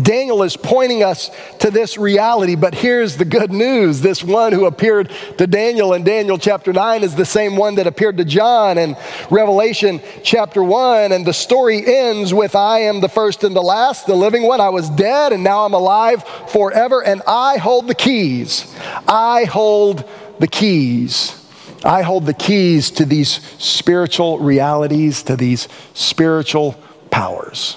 Daniel 0.00 0.42
is 0.42 0.56
pointing 0.56 1.02
us 1.02 1.30
to 1.58 1.70
this 1.70 1.98
reality, 1.98 2.54
but 2.54 2.74
here's 2.74 3.16
the 3.16 3.24
good 3.24 3.52
news. 3.52 4.00
This 4.00 4.22
one 4.22 4.52
who 4.52 4.66
appeared 4.66 5.10
to 5.38 5.46
Daniel 5.46 5.92
in 5.92 6.04
Daniel 6.04 6.38
chapter 6.38 6.72
9 6.72 7.02
is 7.02 7.14
the 7.14 7.26
same 7.26 7.56
one 7.56 7.74
that 7.74 7.86
appeared 7.86 8.16
to 8.18 8.24
John 8.24 8.78
in 8.78 8.96
Revelation 9.30 10.00
chapter 10.22 10.62
1. 10.62 11.12
And 11.12 11.26
the 11.26 11.32
story 11.32 11.84
ends 11.84 12.32
with 12.32 12.54
I 12.54 12.80
am 12.82 13.00
the 13.00 13.08
first 13.08 13.44
and 13.44 13.54
the 13.54 13.62
last, 13.62 14.06
the 14.06 14.14
living 14.14 14.44
one. 14.44 14.60
I 14.60 14.70
was 14.70 14.88
dead 14.88 15.32
and 15.32 15.42
now 15.42 15.66
I'm 15.66 15.74
alive 15.74 16.24
forever, 16.48 17.02
and 17.04 17.20
I 17.26 17.58
hold 17.58 17.88
the 17.88 17.94
keys. 17.94 18.72
I 19.08 19.44
hold 19.44 20.08
the 20.38 20.48
keys. 20.48 21.41
I 21.84 22.02
hold 22.02 22.26
the 22.26 22.34
keys 22.34 22.90
to 22.92 23.04
these 23.04 23.40
spiritual 23.58 24.38
realities, 24.38 25.22
to 25.24 25.36
these 25.36 25.68
spiritual 25.94 26.72
powers. 27.10 27.76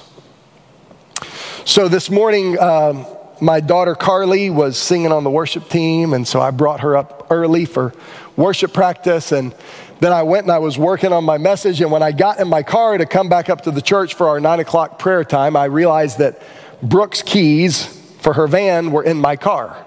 So 1.65 1.87
this 1.87 2.11
morning, 2.11 2.59
um, 2.59 3.07
my 3.41 3.59
daughter 3.59 3.95
Carly 3.95 4.49
was 4.49 4.77
singing 4.77 5.11
on 5.11 5.23
the 5.23 5.31
worship 5.31 5.69
team, 5.69 6.13
and 6.13 6.27
so 6.27 6.39
I 6.39 6.51
brought 6.51 6.81
her 6.81 6.95
up 6.95 7.27
early 7.29 7.65
for 7.65 7.93
worship 8.35 8.73
practice. 8.73 9.31
And 9.31 9.55
then 9.99 10.13
I 10.13 10.23
went 10.23 10.43
and 10.43 10.51
I 10.51 10.59
was 10.59 10.77
working 10.77 11.11
on 11.11 11.23
my 11.23 11.37
message. 11.37 11.81
And 11.81 11.91
when 11.91 12.03
I 12.03 12.11
got 12.11 12.39
in 12.39 12.47
my 12.47 12.63
car 12.63 12.97
to 12.97 13.05
come 13.05 13.29
back 13.29 13.49
up 13.49 13.61
to 13.61 13.71
the 13.71 13.81
church 13.81 14.13
for 14.13 14.27
our 14.27 14.39
nine 14.39 14.59
o'clock 14.59 14.99
prayer 14.99 15.23
time, 15.23 15.55
I 15.55 15.65
realized 15.65 16.19
that 16.19 16.41
Brooke's 16.81 17.21
keys 17.21 17.85
for 18.19 18.33
her 18.33 18.47
van 18.47 18.91
were 18.91 19.03
in 19.03 19.17
my 19.17 19.35
car. 19.35 19.85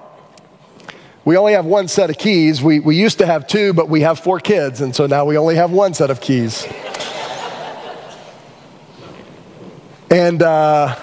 We 1.29 1.37
only 1.37 1.53
have 1.53 1.67
one 1.67 1.89
set 1.89 2.09
of 2.09 2.17
keys. 2.17 2.63
We, 2.63 2.81
we 2.81 2.97
used 2.97 3.19
to 3.19 3.27
have 3.27 3.47
two, 3.47 3.75
but 3.75 3.91
we 3.91 4.01
have 4.01 4.19
four 4.19 4.41
kids, 4.41 4.81
and 4.81 4.97
so 4.97 5.07
now 5.07 5.27
we 5.27 5.37
only 5.37 5.57
have 5.57 5.71
one 5.71 5.93
set 5.93 6.11
of 6.11 6.23
keys. 6.23 6.67
and 10.11 10.43
uh, 10.43 10.97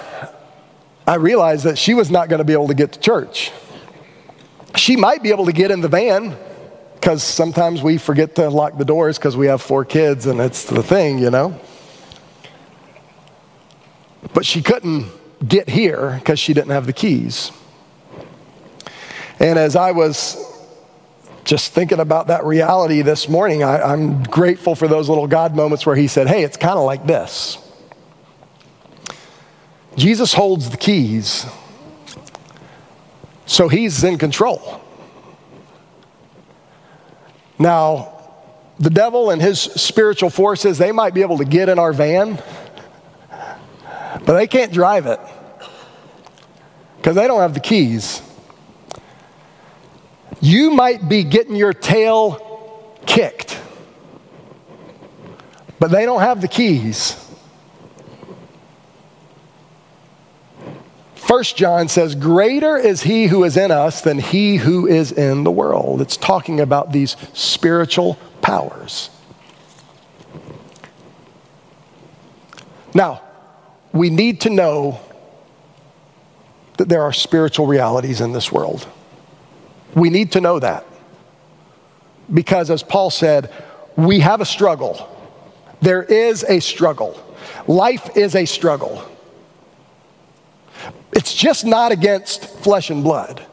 I 1.06 1.14
realized 1.14 1.62
that 1.62 1.78
she 1.78 1.94
was 1.94 2.10
not 2.10 2.28
going 2.28 2.38
to 2.38 2.44
be 2.44 2.54
able 2.54 2.66
to 2.66 2.74
get 2.74 2.90
to 2.94 2.98
church. 2.98 3.52
She 4.74 4.96
might 4.96 5.22
be 5.22 5.30
able 5.30 5.46
to 5.46 5.52
get 5.52 5.70
in 5.70 5.80
the 5.80 5.86
van 5.86 6.36
because 6.94 7.22
sometimes 7.22 7.80
we 7.80 7.96
forget 7.96 8.34
to 8.34 8.50
lock 8.50 8.78
the 8.78 8.84
doors 8.84 9.18
because 9.18 9.36
we 9.36 9.46
have 9.46 9.62
four 9.62 9.84
kids 9.84 10.26
and 10.26 10.40
it's 10.40 10.64
the 10.64 10.82
thing, 10.82 11.20
you 11.20 11.30
know. 11.30 11.56
But 14.34 14.44
she 14.44 14.60
couldn't 14.60 15.06
get 15.46 15.68
here 15.68 16.16
because 16.18 16.40
she 16.40 16.52
didn't 16.52 16.70
have 16.70 16.86
the 16.86 16.92
keys. 16.92 17.52
And 19.38 19.58
as 19.58 19.76
I 19.76 19.92
was 19.92 20.36
just 21.44 21.72
thinking 21.72 22.00
about 22.00 22.26
that 22.26 22.44
reality 22.44 23.02
this 23.02 23.28
morning, 23.28 23.62
I, 23.62 23.92
am 23.92 24.22
grateful 24.24 24.74
for 24.74 24.88
those 24.88 25.08
little 25.08 25.26
God 25.26 25.54
moments 25.54 25.86
where 25.86 25.96
He 25.96 26.08
said, 26.08 26.26
Hey, 26.26 26.42
it's 26.42 26.56
kind 26.56 26.78
of 26.78 26.84
like 26.84 27.06
this. 27.06 27.58
Jesus 29.96 30.34
holds 30.34 30.68
the 30.68 30.76
keys, 30.76 31.46
so 33.46 33.68
he's 33.68 34.04
in 34.04 34.18
control. 34.18 34.82
Now, 37.58 38.12
the 38.78 38.90
devil 38.90 39.30
and 39.30 39.40
his 39.40 39.58
spiritual 39.58 40.28
forces, 40.28 40.76
they 40.76 40.92
might 40.92 41.14
be 41.14 41.22
able 41.22 41.38
to 41.38 41.46
get 41.46 41.70
in 41.70 41.78
our 41.78 41.94
van, 41.94 42.42
but 43.30 44.34
they 44.34 44.46
can't 44.46 44.70
drive 44.70 45.06
it 45.06 45.20
because 46.98 47.16
they 47.16 47.26
don't 47.26 47.40
have 47.40 47.54
the 47.54 47.60
keys. 47.60 48.20
You 50.40 50.70
might 50.70 51.08
be 51.08 51.24
getting 51.24 51.56
your 51.56 51.72
tail 51.72 52.98
kicked, 53.06 53.60
but 55.78 55.90
they 55.90 56.04
don't 56.04 56.20
have 56.20 56.40
the 56.40 56.48
keys. 56.48 57.22
First 61.14 61.56
John 61.56 61.88
says, 61.88 62.14
Greater 62.14 62.76
is 62.76 63.02
he 63.02 63.26
who 63.26 63.42
is 63.42 63.56
in 63.56 63.72
us 63.72 64.00
than 64.00 64.18
he 64.18 64.56
who 64.56 64.86
is 64.86 65.10
in 65.10 65.42
the 65.42 65.50
world. 65.50 66.00
It's 66.00 66.16
talking 66.16 66.60
about 66.60 66.92
these 66.92 67.16
spiritual 67.32 68.16
powers. 68.42 69.10
Now, 72.94 73.22
we 73.92 74.08
need 74.08 74.42
to 74.42 74.50
know 74.50 75.00
that 76.78 76.88
there 76.88 77.02
are 77.02 77.12
spiritual 77.12 77.66
realities 77.66 78.20
in 78.20 78.32
this 78.32 78.52
world. 78.52 78.86
We 79.96 80.10
need 80.10 80.32
to 80.32 80.40
know 80.40 80.60
that. 80.60 80.86
Because, 82.32 82.70
as 82.70 82.84
Paul 82.84 83.10
said, 83.10 83.52
we 83.96 84.20
have 84.20 84.40
a 84.40 84.44
struggle. 84.44 85.08
There 85.80 86.02
is 86.02 86.44
a 86.44 86.60
struggle. 86.60 87.20
Life 87.66 88.16
is 88.16 88.36
a 88.36 88.44
struggle. 88.44 89.02
It's 91.12 91.34
just 91.34 91.64
not 91.64 91.92
against 91.92 92.44
flesh 92.44 92.90
and 92.90 93.02
blood. 93.02 93.44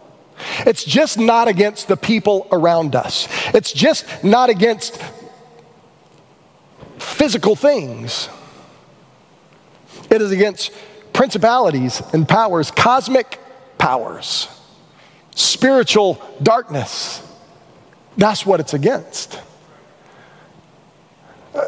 It's 0.60 0.84
just 0.84 1.18
not 1.18 1.48
against 1.48 1.88
the 1.88 1.96
people 1.96 2.48
around 2.52 2.96
us. 2.96 3.28
It's 3.54 3.72
just 3.72 4.24
not 4.24 4.50
against 4.50 5.02
physical 6.98 7.56
things. 7.56 8.28
It 10.10 10.22
is 10.22 10.32
against 10.32 10.72
principalities 11.14 12.02
and 12.12 12.28
powers, 12.28 12.70
cosmic 12.70 13.40
powers, 13.78 14.48
spiritual 15.36 16.22
darkness. 16.42 17.22
That's 18.18 18.46
what 18.46 18.60
it's 18.60 18.74
against. 18.74 19.40
Uh, 21.54 21.68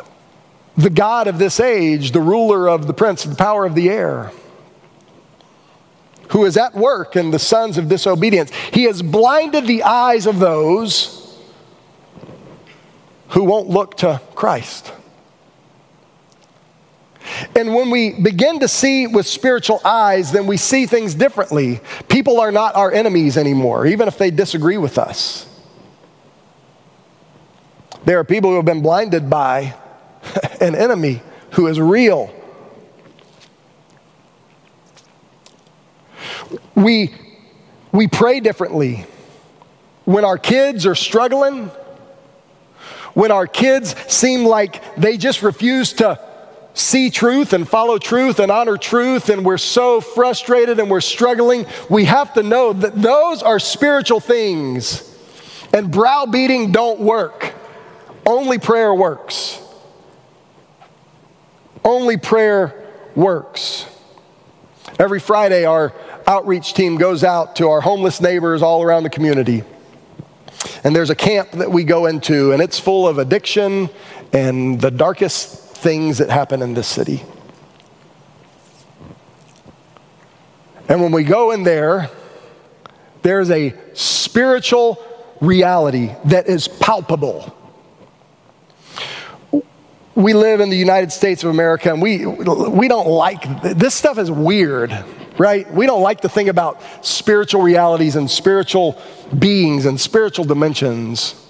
the 0.78 0.90
God 0.90 1.28
of 1.28 1.40
this 1.40 1.60
age, 1.60 2.12
the 2.12 2.22
ruler 2.22 2.68
of 2.68 2.88
the 2.88 2.94
prince 2.94 3.24
the 3.24 3.36
power 3.36 3.66
of 3.66 3.76
the 3.76 3.90
air 3.90 4.32
who 6.30 6.46
is 6.46 6.58
at 6.58 6.74
work 6.74 7.16
in 7.16 7.32
the 7.32 7.40
sons 7.40 7.78
of 7.78 7.88
disobedience. 7.88 8.52
He 8.74 8.84
has 8.84 9.02
blinded 9.02 9.68
the 9.68 9.84
eyes 9.84 10.26
of 10.26 10.40
those 10.40 11.40
who 13.30 13.44
won't 13.44 13.70
look 13.70 13.98
to 13.98 14.22
Christ. 14.34 14.92
And 17.56 17.74
when 17.74 17.90
we 17.90 18.12
begin 18.12 18.60
to 18.60 18.68
see 18.68 19.08
with 19.08 19.26
spiritual 19.26 19.82
eyes, 19.84 20.32
then 20.32 20.48
we 20.48 20.58
see 20.58 20.86
things 20.86 21.16
differently. 21.16 21.82
People 22.08 22.40
are 22.40 22.52
not 22.52 22.76
our 22.76 22.92
enemies 22.92 23.38
anymore, 23.38 23.86
even 23.88 24.08
if 24.08 24.18
they 24.18 24.32
disagree 24.32 24.78
with 24.78 24.98
us. 24.98 25.48
There 28.06 28.20
are 28.20 28.24
people 28.24 28.52
who 28.52 28.58
have 28.58 28.66
been 28.66 28.82
blinded 28.82 29.30
by 29.30 29.76
an 30.62 30.76
enemy 30.76 31.22
who 31.52 31.68
is 31.68 31.80
real 31.80 32.32
We, 36.76 37.14
we 37.92 38.08
pray 38.08 38.42
differently. 38.42 39.06
When 40.04 40.26
our 40.26 40.38
kids 40.38 40.86
are 40.86 40.96
struggling, 40.96 41.72
when 43.14 43.32
our 43.32 43.48
kids 43.48 43.96
seem 44.12 44.46
like 44.46 44.96
they 44.96 45.18
just 45.18 45.42
refuse 45.42 45.94
to 45.94 46.20
see 46.76 47.10
truth 47.10 47.54
and 47.54 47.68
follow 47.68 47.98
truth 47.98 48.40
and 48.40 48.52
honor 48.52 48.78
truth, 48.78 49.30
and 49.30 49.44
we're 49.44 49.58
so 49.58 50.02
frustrated 50.02 50.80
and 50.80 50.92
we're 50.92 51.02
struggling, 51.02 51.66
we 51.90 52.06
have 52.06 52.34
to 52.36 52.44
know 52.44 52.74
that 52.74 53.02
those 53.02 53.42
are 53.42 53.60
spiritual 53.60 54.20
things. 54.20 55.12
And 55.74 55.92
browbeating 55.92 56.72
don't 56.72 57.00
work. 57.00 57.54
Only 58.26 58.60
prayer 58.60 58.94
works. 58.94 59.60
Only 61.84 62.18
prayer 62.18 62.86
works. 63.16 63.86
Every 65.00 65.20
Friday, 65.20 65.66
our 65.66 65.94
outreach 66.28 66.74
team 66.74 66.98
goes 66.98 67.24
out 67.24 67.58
to 67.58 67.70
our 67.70 67.82
homeless 67.82 68.22
neighbors 68.22 68.62
all 68.62 68.84
around 68.84 69.04
the 69.04 69.10
community. 69.10 69.64
And 70.84 70.96
there's 70.96 71.10
a 71.10 71.16
camp 71.16 71.52
that 71.52 71.72
we 71.72 71.84
go 71.84 72.06
into, 72.06 72.52
and 72.52 72.62
it's 72.62 72.80
full 72.80 73.08
of 73.08 73.18
addiction 73.18 73.90
and 74.34 74.80
the 74.80 74.92
darkest 74.92 75.65
things 75.86 76.18
that 76.18 76.32
happen 76.32 76.64
in 76.64 76.74
this 76.74 76.88
city. 76.88 77.22
And 80.90 81.00
when 81.00 81.12
we 81.12 81.24
go 81.24 81.52
in 81.52 81.62
there, 81.62 82.10
there's 83.22 83.52
a 83.52 83.76
spiritual 83.94 84.98
reality 85.42 86.10
that 86.26 86.48
is 86.48 86.68
palpable. 86.68 87.56
We 90.16 90.34
live 90.34 90.60
in 90.60 90.72
the 90.72 90.76
United 90.76 91.12
States 91.12 91.44
of 91.44 91.52
America, 91.52 91.94
and 91.94 92.02
we, 92.02 92.26
we 92.26 92.88
don't 92.88 93.08
like 93.08 93.62
this 93.62 93.94
stuff 93.94 94.18
is 94.18 94.32
weird 94.32 94.92
right? 95.38 95.70
We 95.74 95.86
don't 95.86 96.02
like 96.02 96.22
to 96.22 96.30
think 96.30 96.48
about 96.48 96.82
spiritual 97.02 97.62
realities 97.62 98.16
and 98.16 98.32
spiritual 98.32 98.98
beings 99.38 99.86
and 99.86 100.00
spiritual 100.00 100.46
dimensions. 100.46 101.45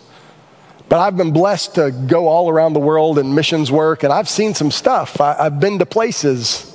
But 0.87 0.99
I've 0.99 1.17
been 1.17 1.31
blessed 1.31 1.75
to 1.75 1.91
go 1.91 2.27
all 2.27 2.49
around 2.49 2.73
the 2.73 2.79
world 2.79 3.17
in 3.17 3.33
missions 3.33 3.71
work, 3.71 4.03
and 4.03 4.13
I've 4.13 4.29
seen 4.29 4.53
some 4.53 4.69
stuff. 4.69 5.19
I, 5.19 5.43
have 5.43 5.59
been 5.59 5.79
to 5.79 5.85
places 5.85 6.71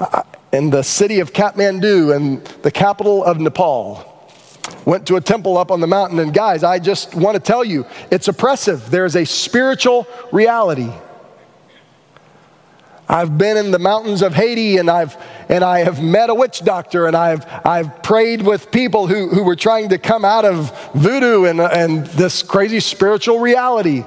I, 0.00 0.22
in 0.52 0.70
the 0.70 0.82
city 0.82 1.20
of 1.20 1.32
Kathmandu 1.32 2.14
and 2.14 2.44
the 2.62 2.70
capital 2.70 3.24
of 3.24 3.38
Nepal. 3.38 4.08
Went 4.84 5.06
to 5.08 5.16
a 5.16 5.20
temple 5.20 5.58
up 5.58 5.70
on 5.70 5.80
the 5.80 5.86
mountain, 5.86 6.18
and 6.18 6.32
guys, 6.32 6.64
I 6.64 6.78
just 6.78 7.14
want 7.14 7.34
to 7.34 7.40
tell 7.40 7.64
you, 7.64 7.86
it's 8.10 8.28
oppressive. 8.28 8.90
There's 8.90 9.16
a 9.16 9.24
spiritual 9.24 10.06
reality. 10.32 10.90
I've 13.12 13.36
been 13.36 13.58
in 13.58 13.72
the 13.72 13.78
mountains 13.78 14.22
of 14.22 14.32
Haiti 14.32 14.78
and 14.78 14.90
I've 14.90 15.18
and 15.50 15.62
I 15.62 15.80
have 15.80 16.02
met 16.02 16.30
a 16.30 16.34
witch 16.34 16.60
doctor 16.64 17.06
and 17.06 17.14
I've 17.14 17.44
I've 17.62 18.02
prayed 18.02 18.40
with 18.40 18.72
people 18.72 19.06
who, 19.06 19.28
who 19.28 19.42
were 19.42 19.54
trying 19.54 19.90
to 19.90 19.98
come 19.98 20.24
out 20.24 20.46
of 20.46 20.72
voodoo 20.94 21.44
and, 21.44 21.60
and 21.60 22.06
this 22.06 22.42
crazy 22.42 22.80
spiritual 22.80 23.38
reality. 23.38 24.04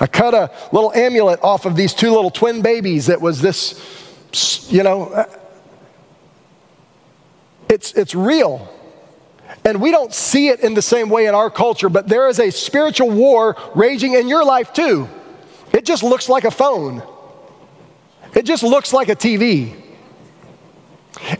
I 0.00 0.06
cut 0.06 0.32
a 0.32 0.50
little 0.72 0.94
amulet 0.94 1.40
off 1.42 1.66
of 1.66 1.76
these 1.76 1.92
two 1.92 2.10
little 2.10 2.30
twin 2.30 2.62
babies 2.62 3.06
that 3.06 3.20
was 3.20 3.42
this, 3.42 4.66
you 4.70 4.82
know, 4.82 5.26
it's, 7.68 7.92
it's 7.92 8.14
real. 8.14 8.72
And 9.64 9.82
we 9.82 9.90
don't 9.90 10.14
see 10.14 10.48
it 10.48 10.60
in 10.60 10.72
the 10.72 10.82
same 10.82 11.10
way 11.10 11.26
in 11.26 11.34
our 11.34 11.50
culture, 11.50 11.90
but 11.90 12.08
there 12.08 12.28
is 12.28 12.40
a 12.40 12.50
spiritual 12.50 13.10
war 13.10 13.56
raging 13.74 14.14
in 14.14 14.26
your 14.26 14.44
life 14.44 14.72
too. 14.72 15.06
It 15.74 15.84
just 15.84 16.02
looks 16.02 16.30
like 16.30 16.44
a 16.44 16.50
phone. 16.50 17.02
It 18.34 18.44
just 18.44 18.62
looks 18.62 18.92
like 18.92 19.08
a 19.08 19.16
TV. 19.16 19.74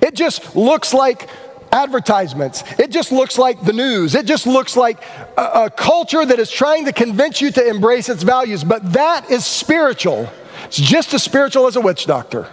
It 0.02 0.14
just 0.14 0.56
looks 0.56 0.92
like 0.92 1.28
advertisements. 1.70 2.64
It 2.78 2.90
just 2.90 3.12
looks 3.12 3.38
like 3.38 3.62
the 3.62 3.72
news. 3.72 4.14
It 4.14 4.26
just 4.26 4.46
looks 4.46 4.76
like 4.76 5.02
a, 5.36 5.64
a, 5.64 5.70
culture 5.70 6.24
that 6.24 6.38
is 6.38 6.50
trying 6.50 6.86
to 6.86 6.92
convince 6.92 7.40
you 7.40 7.50
to 7.52 7.66
embrace 7.66 8.08
its 8.08 8.22
values. 8.22 8.64
But 8.64 8.94
that 8.94 9.30
is 9.30 9.44
spiritual. 9.44 10.30
It's 10.64 10.76
just 10.76 11.12
as 11.14 11.22
spiritual 11.22 11.66
as 11.66 11.76
a 11.76 11.80
witch 11.80 12.06
doctor. 12.06 12.48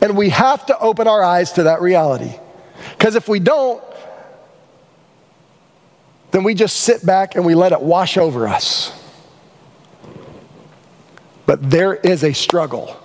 And 0.00 0.16
we 0.16 0.30
have 0.30 0.66
to 0.66 0.78
open 0.78 1.08
our 1.08 1.22
eyes 1.22 1.52
to 1.52 1.64
that 1.64 1.80
reality. 1.80 2.32
Because 2.90 3.16
if 3.16 3.28
we 3.28 3.40
don't, 3.40 3.82
then 6.30 6.44
we 6.44 6.54
just 6.54 6.80
sit 6.80 7.04
back 7.04 7.34
and 7.34 7.44
we 7.44 7.54
let 7.54 7.72
it 7.72 7.80
wash 7.80 8.16
over 8.16 8.48
us. 8.48 9.01
But 11.46 11.70
there 11.70 11.94
is 11.94 12.22
a 12.22 12.32
struggle. 12.32 12.96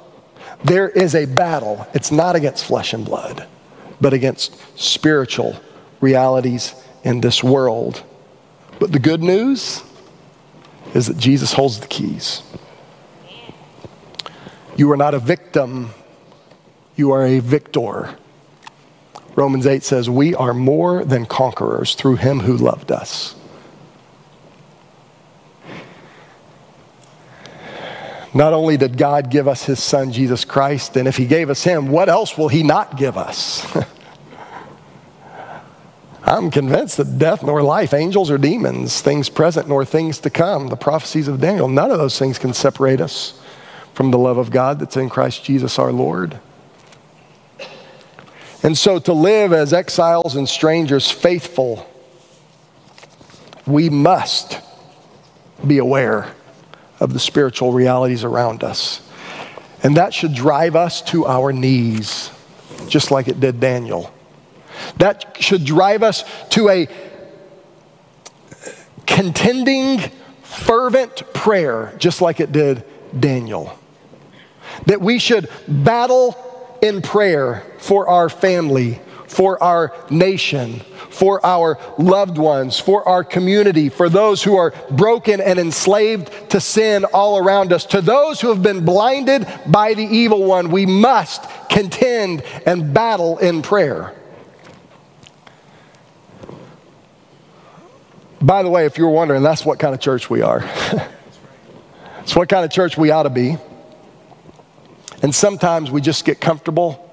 There 0.63 0.89
is 0.89 1.15
a 1.15 1.25
battle. 1.25 1.87
It's 1.93 2.11
not 2.11 2.35
against 2.35 2.65
flesh 2.65 2.93
and 2.93 3.05
blood, 3.05 3.47
but 3.99 4.13
against 4.13 4.55
spiritual 4.79 5.59
realities 6.01 6.75
in 7.03 7.21
this 7.21 7.43
world. 7.43 8.03
But 8.79 8.91
the 8.91 8.99
good 8.99 9.23
news 9.23 9.83
is 10.93 11.07
that 11.07 11.17
Jesus 11.17 11.53
holds 11.53 11.79
the 11.79 11.87
keys. 11.87 12.43
You 14.75 14.91
are 14.91 14.97
not 14.97 15.13
a 15.13 15.19
victim, 15.19 15.93
you 16.95 17.11
are 17.11 17.25
a 17.25 17.39
victor. 17.39 18.15
Romans 19.35 19.67
8 19.67 19.83
says, 19.83 20.09
We 20.09 20.35
are 20.35 20.53
more 20.53 21.03
than 21.03 21.25
conquerors 21.25 21.95
through 21.95 22.17
him 22.17 22.41
who 22.41 22.57
loved 22.57 22.91
us. 22.91 23.35
Not 28.37 28.53
only 28.53 28.77
did 28.77 28.99
God 28.99 29.31
give 29.31 29.47
us 29.47 29.65
his 29.65 29.81
son, 29.81 30.11
Jesus 30.11 30.45
Christ, 30.45 30.95
and 30.95 31.07
if 31.07 31.17
he 31.17 31.25
gave 31.25 31.49
us 31.49 31.63
him, 31.63 31.87
what 31.87 32.07
else 32.07 32.37
will 32.37 32.49
he 32.49 32.61
not 32.61 32.95
give 32.95 33.17
us? 33.17 33.65
I'm 36.23 36.51
convinced 36.51 36.97
that 36.97 37.17
death 37.17 37.41
nor 37.41 37.63
life, 37.63 37.95
angels 37.95 38.29
or 38.29 38.37
demons, 38.37 39.01
things 39.01 39.27
present 39.27 39.67
nor 39.67 39.85
things 39.85 40.19
to 40.19 40.29
come, 40.29 40.67
the 40.67 40.75
prophecies 40.75 41.27
of 41.27 41.41
Daniel, 41.41 41.67
none 41.67 41.89
of 41.89 41.97
those 41.97 42.19
things 42.19 42.37
can 42.37 42.53
separate 42.53 43.01
us 43.01 43.41
from 43.95 44.11
the 44.11 44.19
love 44.19 44.37
of 44.37 44.51
God 44.51 44.77
that's 44.77 44.97
in 44.97 45.09
Christ 45.09 45.43
Jesus 45.43 45.79
our 45.79 45.91
Lord. 45.91 46.39
And 48.61 48.77
so 48.77 48.99
to 48.99 49.13
live 49.13 49.51
as 49.51 49.73
exiles 49.73 50.35
and 50.35 50.47
strangers 50.47 51.09
faithful, 51.09 51.89
we 53.65 53.89
must 53.89 54.59
be 55.65 55.79
aware 55.79 56.35
of 56.99 57.13
the 57.13 57.19
spiritual 57.19 57.73
realities 57.73 58.23
around 58.23 58.63
us. 58.63 59.01
And 59.83 59.97
that 59.97 60.13
should 60.13 60.33
drive 60.33 60.75
us 60.75 61.01
to 61.03 61.25
our 61.25 61.53
knees, 61.53 62.31
just 62.87 63.11
like 63.11 63.27
it 63.27 63.39
did 63.39 63.59
Daniel. 63.59 64.13
That 64.97 65.37
should 65.39 65.65
drive 65.65 66.03
us 66.03 66.23
to 66.49 66.69
a 66.69 66.87
contending, 69.05 69.99
fervent 70.43 71.33
prayer, 71.33 71.93
just 71.97 72.21
like 72.21 72.39
it 72.39 72.51
did 72.51 72.83
Daniel. 73.17 73.77
That 74.85 75.01
we 75.01 75.19
should 75.19 75.49
battle 75.67 76.35
in 76.81 77.01
prayer 77.01 77.63
for 77.79 78.07
our 78.07 78.29
family, 78.29 78.99
for 79.27 79.61
our 79.61 79.93
nation, 80.09 80.79
for 81.09 81.45
our 81.45 81.79
loved 81.97 82.37
ones, 82.37 82.79
for 82.79 83.07
our 83.07 83.23
community, 83.23 83.89
for 83.89 84.09
those 84.09 84.43
who 84.43 84.55
are 84.55 84.73
broken 84.91 85.39
and 85.41 85.59
enslaved 85.59 86.31
to 86.49 86.59
sin 86.59 87.05
all 87.05 87.37
around 87.37 87.71
us. 87.71 87.85
To 87.87 88.01
those 88.01 88.41
who 88.41 88.49
have 88.49 88.63
been 88.63 88.85
blinded 88.85 89.47
by 89.67 89.93
the 89.93 90.03
evil 90.03 90.43
one, 90.43 90.71
we 90.71 90.85
must 90.85 91.43
contend 91.69 92.43
and 92.65 92.93
battle 92.93 93.37
in 93.37 93.61
prayer. 93.61 94.13
By 98.41 98.63
the 98.63 98.69
way, 98.69 98.85
if 98.85 98.97
you're 98.97 99.09
wondering, 99.09 99.43
that's 99.43 99.65
what 99.65 99.79
kind 99.79 99.93
of 99.93 99.99
church 99.99 100.29
we 100.29 100.41
are. 100.41 100.63
it's 102.19 102.35
what 102.35 102.49
kind 102.49 102.63
of 102.63 102.71
church 102.71 102.97
we 102.97 103.09
ought 103.09 103.23
to 103.23 103.29
be. 103.29 103.57
And 105.23 105.33
sometimes 105.33 105.89
we 105.89 106.01
just 106.01 106.23
get 106.23 106.39
comfortable. 106.39 107.03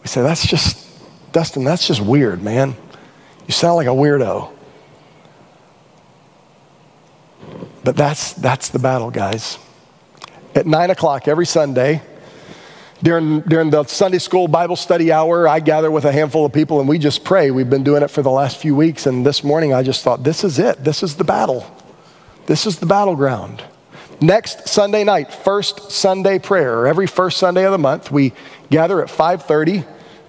We 0.00 0.08
say, 0.08 0.22
that's 0.22 0.46
just, 0.46 0.86
Dustin, 1.32 1.64
that's 1.64 1.86
just 1.86 2.00
weird, 2.00 2.42
man. 2.42 2.76
You 3.46 3.52
sound 3.52 3.76
like 3.76 3.86
a 3.86 3.90
weirdo. 3.90 4.52
But 7.84 7.96
that's, 7.96 8.34
that's 8.34 8.68
the 8.68 8.78
battle, 8.78 9.10
guys. 9.10 9.58
At 10.54 10.66
9 10.66 10.90
o'clock 10.90 11.26
every 11.26 11.46
Sunday, 11.46 12.02
during, 13.02 13.40
during 13.40 13.70
the 13.70 13.84
Sunday 13.84 14.18
school 14.18 14.46
Bible 14.46 14.76
study 14.76 15.10
hour, 15.10 15.48
I 15.48 15.58
gather 15.58 15.90
with 15.90 16.04
a 16.04 16.12
handful 16.12 16.44
of 16.44 16.52
people 16.52 16.78
and 16.78 16.88
we 16.88 16.98
just 16.98 17.24
pray. 17.24 17.50
We've 17.50 17.68
been 17.68 17.82
doing 17.82 18.02
it 18.02 18.08
for 18.08 18.22
the 18.22 18.30
last 18.30 18.58
few 18.58 18.76
weeks. 18.76 19.06
And 19.06 19.26
this 19.26 19.42
morning 19.42 19.72
I 19.72 19.82
just 19.82 20.04
thought, 20.04 20.22
this 20.22 20.44
is 20.44 20.58
it. 20.58 20.84
This 20.84 21.02
is 21.02 21.16
the 21.16 21.24
battle. 21.24 21.66
This 22.46 22.66
is 22.66 22.78
the 22.78 22.86
battleground. 22.86 23.64
Next 24.20 24.68
Sunday 24.68 25.02
night, 25.02 25.32
first 25.32 25.90
Sunday 25.90 26.38
prayer. 26.38 26.86
Every 26.86 27.08
first 27.08 27.38
Sunday 27.38 27.64
of 27.64 27.72
the 27.72 27.78
month, 27.78 28.12
we 28.12 28.32
gather 28.70 29.02
at 29.02 29.08
5:30 29.08 29.84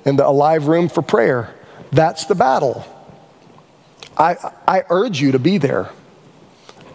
in 0.06 0.16
the 0.16 0.28
Alive 0.28 0.68
room 0.68 0.90
for 0.90 1.02
prayer. 1.02 1.54
That's 1.92 2.26
the 2.26 2.36
battle. 2.36 2.86
I, 4.18 4.36
I 4.68 4.84
urge 4.90 5.22
you 5.22 5.32
to 5.32 5.40
be 5.40 5.58
there. 5.58 5.90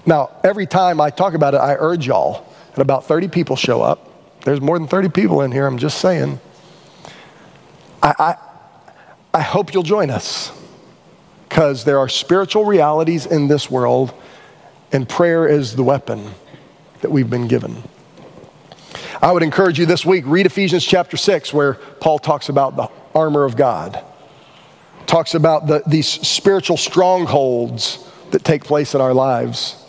Now, 0.06 0.30
every 0.44 0.66
time 0.66 1.00
I 1.00 1.10
talk 1.10 1.34
about 1.34 1.54
it, 1.54 1.58
I 1.58 1.74
urge 1.74 2.06
y'all, 2.06 2.52
and 2.72 2.78
about 2.78 3.04
30 3.04 3.28
people 3.28 3.56
show 3.56 3.82
up. 3.82 4.04
There's 4.42 4.60
more 4.60 4.78
than 4.78 4.88
30 4.88 5.10
people 5.10 5.42
in 5.42 5.52
here, 5.52 5.66
I'm 5.66 5.78
just 5.78 6.00
saying. 6.00 6.40
I, 8.02 8.14
I, 8.18 8.36
I 9.34 9.40
hope 9.42 9.74
you'll 9.74 9.82
join 9.82 10.10
us 10.10 10.52
because 11.48 11.84
there 11.84 11.98
are 11.98 12.08
spiritual 12.08 12.64
realities 12.64 13.26
in 13.26 13.48
this 13.48 13.70
world, 13.70 14.14
and 14.92 15.08
prayer 15.08 15.46
is 15.46 15.76
the 15.76 15.82
weapon 15.82 16.30
that 17.00 17.10
we've 17.10 17.28
been 17.28 17.48
given. 17.48 17.82
I 19.20 19.32
would 19.32 19.42
encourage 19.42 19.78
you 19.78 19.86
this 19.86 20.06
week, 20.06 20.24
read 20.26 20.46
Ephesians 20.46 20.84
chapter 20.84 21.16
6, 21.16 21.52
where 21.52 21.74
Paul 21.74 22.18
talks 22.18 22.48
about 22.48 22.76
the 22.76 22.88
armor 23.14 23.44
of 23.44 23.56
God, 23.56 24.04
talks 25.06 25.34
about 25.34 25.66
the, 25.66 25.82
these 25.86 26.08
spiritual 26.08 26.76
strongholds 26.76 28.04
that 28.30 28.44
take 28.44 28.64
place 28.64 28.94
in 28.94 29.00
our 29.00 29.14
lives, 29.14 29.82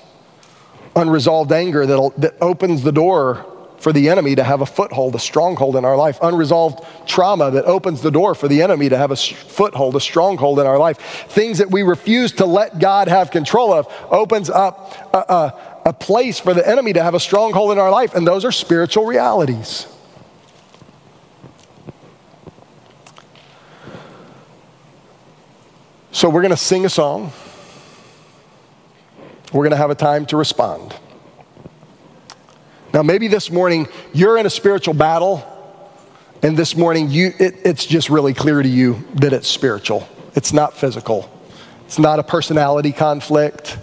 unresolved 0.96 1.52
anger 1.52 1.86
that 1.86 2.14
that 2.18 2.36
opens 2.42 2.84
the 2.84 2.92
door 2.92 3.46
for 3.80 3.94
the 3.94 4.10
enemy 4.10 4.36
to 4.36 4.44
have 4.44 4.62
a 4.62 4.66
foothold, 4.66 5.16
a 5.16 5.20
stronghold 5.20 5.76
in 5.76 5.86
our 5.86 5.96
life, 5.96 6.20
unresolved 6.22 6.86
trauma 7.08 7.50
that 7.52 7.66
opens 7.66 8.02
the 8.02 8.12
door 8.12 8.36
for 8.36 8.48
the 8.48 8.62
enemy 8.62 8.90
to 8.90 8.98
have 8.98 9.12
a 9.12 9.16
foothold, 9.16 9.96
a 9.96 10.02
stronghold 10.02 10.60
in 10.60 10.68
our 10.68 10.78
life, 10.78 10.98
things 11.30 11.58
that 11.60 11.72
we 11.72 11.82
refuse 11.82 12.34
to 12.34 12.46
let 12.46 12.80
God 12.80 13.08
have 13.08 13.32
control 13.32 13.74
of, 13.74 13.88
opens 14.12 14.50
up 14.50 14.94
a, 15.14 15.18
a, 15.18 15.82
a 15.86 15.94
place 15.94 16.40
for 16.40 16.54
the 16.54 16.68
enemy 16.68 16.94
to 16.94 17.02
have 17.02 17.16
a 17.16 17.20
stronghold 17.20 17.72
in 17.72 17.80
our 17.80 17.90
life, 17.90 18.16
and 18.16 18.28
those 18.28 18.44
are 18.44 18.52
spiritual 18.52 19.06
realities. 19.06 19.88
So 26.12 26.28
we're 26.28 26.42
going 26.42 26.52
to 26.52 26.58
sing 26.58 26.86
a 26.86 26.90
song. 26.90 27.32
We're 29.54 29.64
going 29.64 29.72
to 29.72 29.78
have 29.78 29.92
a 29.92 29.96
time 29.96 30.26
to 30.28 30.38
respond. 30.38 30.96
Now, 32.94 33.04
maybe 33.04 33.28
this 33.28 33.52
morning 33.52 33.88
you're 34.14 34.38
in 34.38 34.46
a 34.46 34.50
spiritual 34.50 34.96
battle, 34.96 35.46
and 36.42 36.58
this 36.58 36.76
morning 36.76 37.10
you, 37.10 37.34
it, 37.40 37.58
it's 37.64 37.86
just 37.86 38.10
really 38.10 38.34
clear 38.34 38.62
to 38.62 38.68
you 38.68 39.06
that 39.16 39.34
it's 39.34 39.48
spiritual. 39.48 40.08
It's 40.36 40.52
not 40.52 40.76
physical. 40.76 41.32
It's 41.86 42.00
not 42.00 42.18
a 42.18 42.24
personality 42.24 42.92
conflict. 42.92 43.78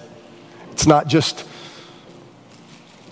It's 0.73 0.87
not 0.87 1.07
just 1.07 1.47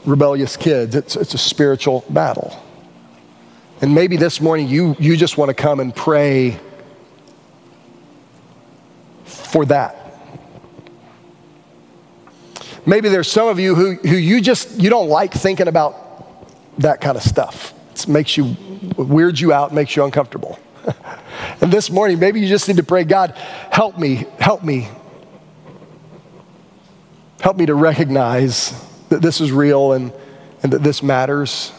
rebellious 0.04 0.56
kids, 0.56 0.94
it's, 0.94 1.16
it's 1.16 1.34
a 1.34 1.38
spiritual 1.38 2.04
battle. 2.10 2.60
And 3.80 3.94
maybe 3.94 4.16
this 4.16 4.40
morning 4.40 4.68
you, 4.68 4.96
you 4.98 5.16
just 5.16 5.38
want 5.38 5.48
to 5.48 5.54
come 5.54 5.80
and 5.80 5.94
pray 5.94 6.60
for 9.54 9.64
that. 9.66 9.96
Maybe 12.84 13.08
there's 13.08 13.30
some 13.30 13.46
of 13.46 13.60
you 13.60 13.76
who, 13.76 13.94
who 13.94 14.16
you 14.16 14.40
just 14.40 14.80
you 14.80 14.90
don't 14.90 15.08
like 15.08 15.32
thinking 15.32 15.68
about 15.68 15.94
that 16.80 17.00
kind 17.00 17.16
of 17.16 17.22
stuff. 17.22 17.72
It 17.92 18.08
makes 18.08 18.36
you 18.36 18.56
weirds 18.96 19.40
you 19.40 19.52
out, 19.52 19.72
makes 19.72 19.94
you 19.94 20.02
uncomfortable. 20.04 20.58
and 21.60 21.72
this 21.72 21.88
morning, 21.88 22.18
maybe 22.18 22.40
you 22.40 22.48
just 22.48 22.66
need 22.66 22.78
to 22.78 22.82
pray, 22.82 23.04
God, 23.04 23.30
help 23.70 23.96
me, 23.96 24.26
help 24.40 24.64
me. 24.64 24.88
Help 27.40 27.56
me 27.56 27.66
to 27.66 27.76
recognize 27.76 28.72
that 29.08 29.22
this 29.22 29.40
is 29.40 29.52
real 29.52 29.92
and, 29.92 30.12
and 30.64 30.72
that 30.72 30.82
this 30.82 31.00
matters. 31.00 31.70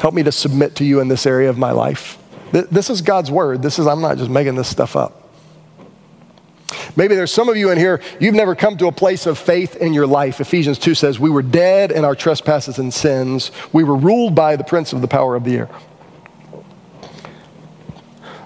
Help 0.00 0.14
me 0.14 0.22
to 0.22 0.30
submit 0.30 0.76
to 0.76 0.84
you 0.84 1.00
in 1.00 1.08
this 1.08 1.26
area 1.26 1.50
of 1.50 1.58
my 1.58 1.72
life. 1.72 2.18
This 2.52 2.88
is 2.88 3.02
God's 3.02 3.32
word. 3.32 3.62
This 3.62 3.80
is, 3.80 3.88
I'm 3.88 4.00
not 4.00 4.16
just 4.16 4.30
making 4.30 4.54
this 4.54 4.68
stuff 4.68 4.94
up. 4.94 5.19
Maybe 6.96 7.14
there's 7.14 7.32
some 7.32 7.48
of 7.48 7.56
you 7.56 7.70
in 7.70 7.78
here, 7.78 8.00
you've 8.18 8.34
never 8.34 8.54
come 8.54 8.76
to 8.78 8.86
a 8.86 8.92
place 8.92 9.26
of 9.26 9.38
faith 9.38 9.76
in 9.76 9.92
your 9.92 10.06
life. 10.06 10.40
Ephesians 10.40 10.78
2 10.78 10.94
says, 10.94 11.18
We 11.18 11.30
were 11.30 11.42
dead 11.42 11.92
in 11.92 12.04
our 12.04 12.14
trespasses 12.14 12.78
and 12.78 12.92
sins. 12.92 13.50
We 13.72 13.84
were 13.84 13.96
ruled 13.96 14.34
by 14.34 14.56
the 14.56 14.64
prince 14.64 14.92
of 14.92 15.00
the 15.00 15.08
power 15.08 15.36
of 15.36 15.44
the 15.44 15.56
air. 15.56 15.68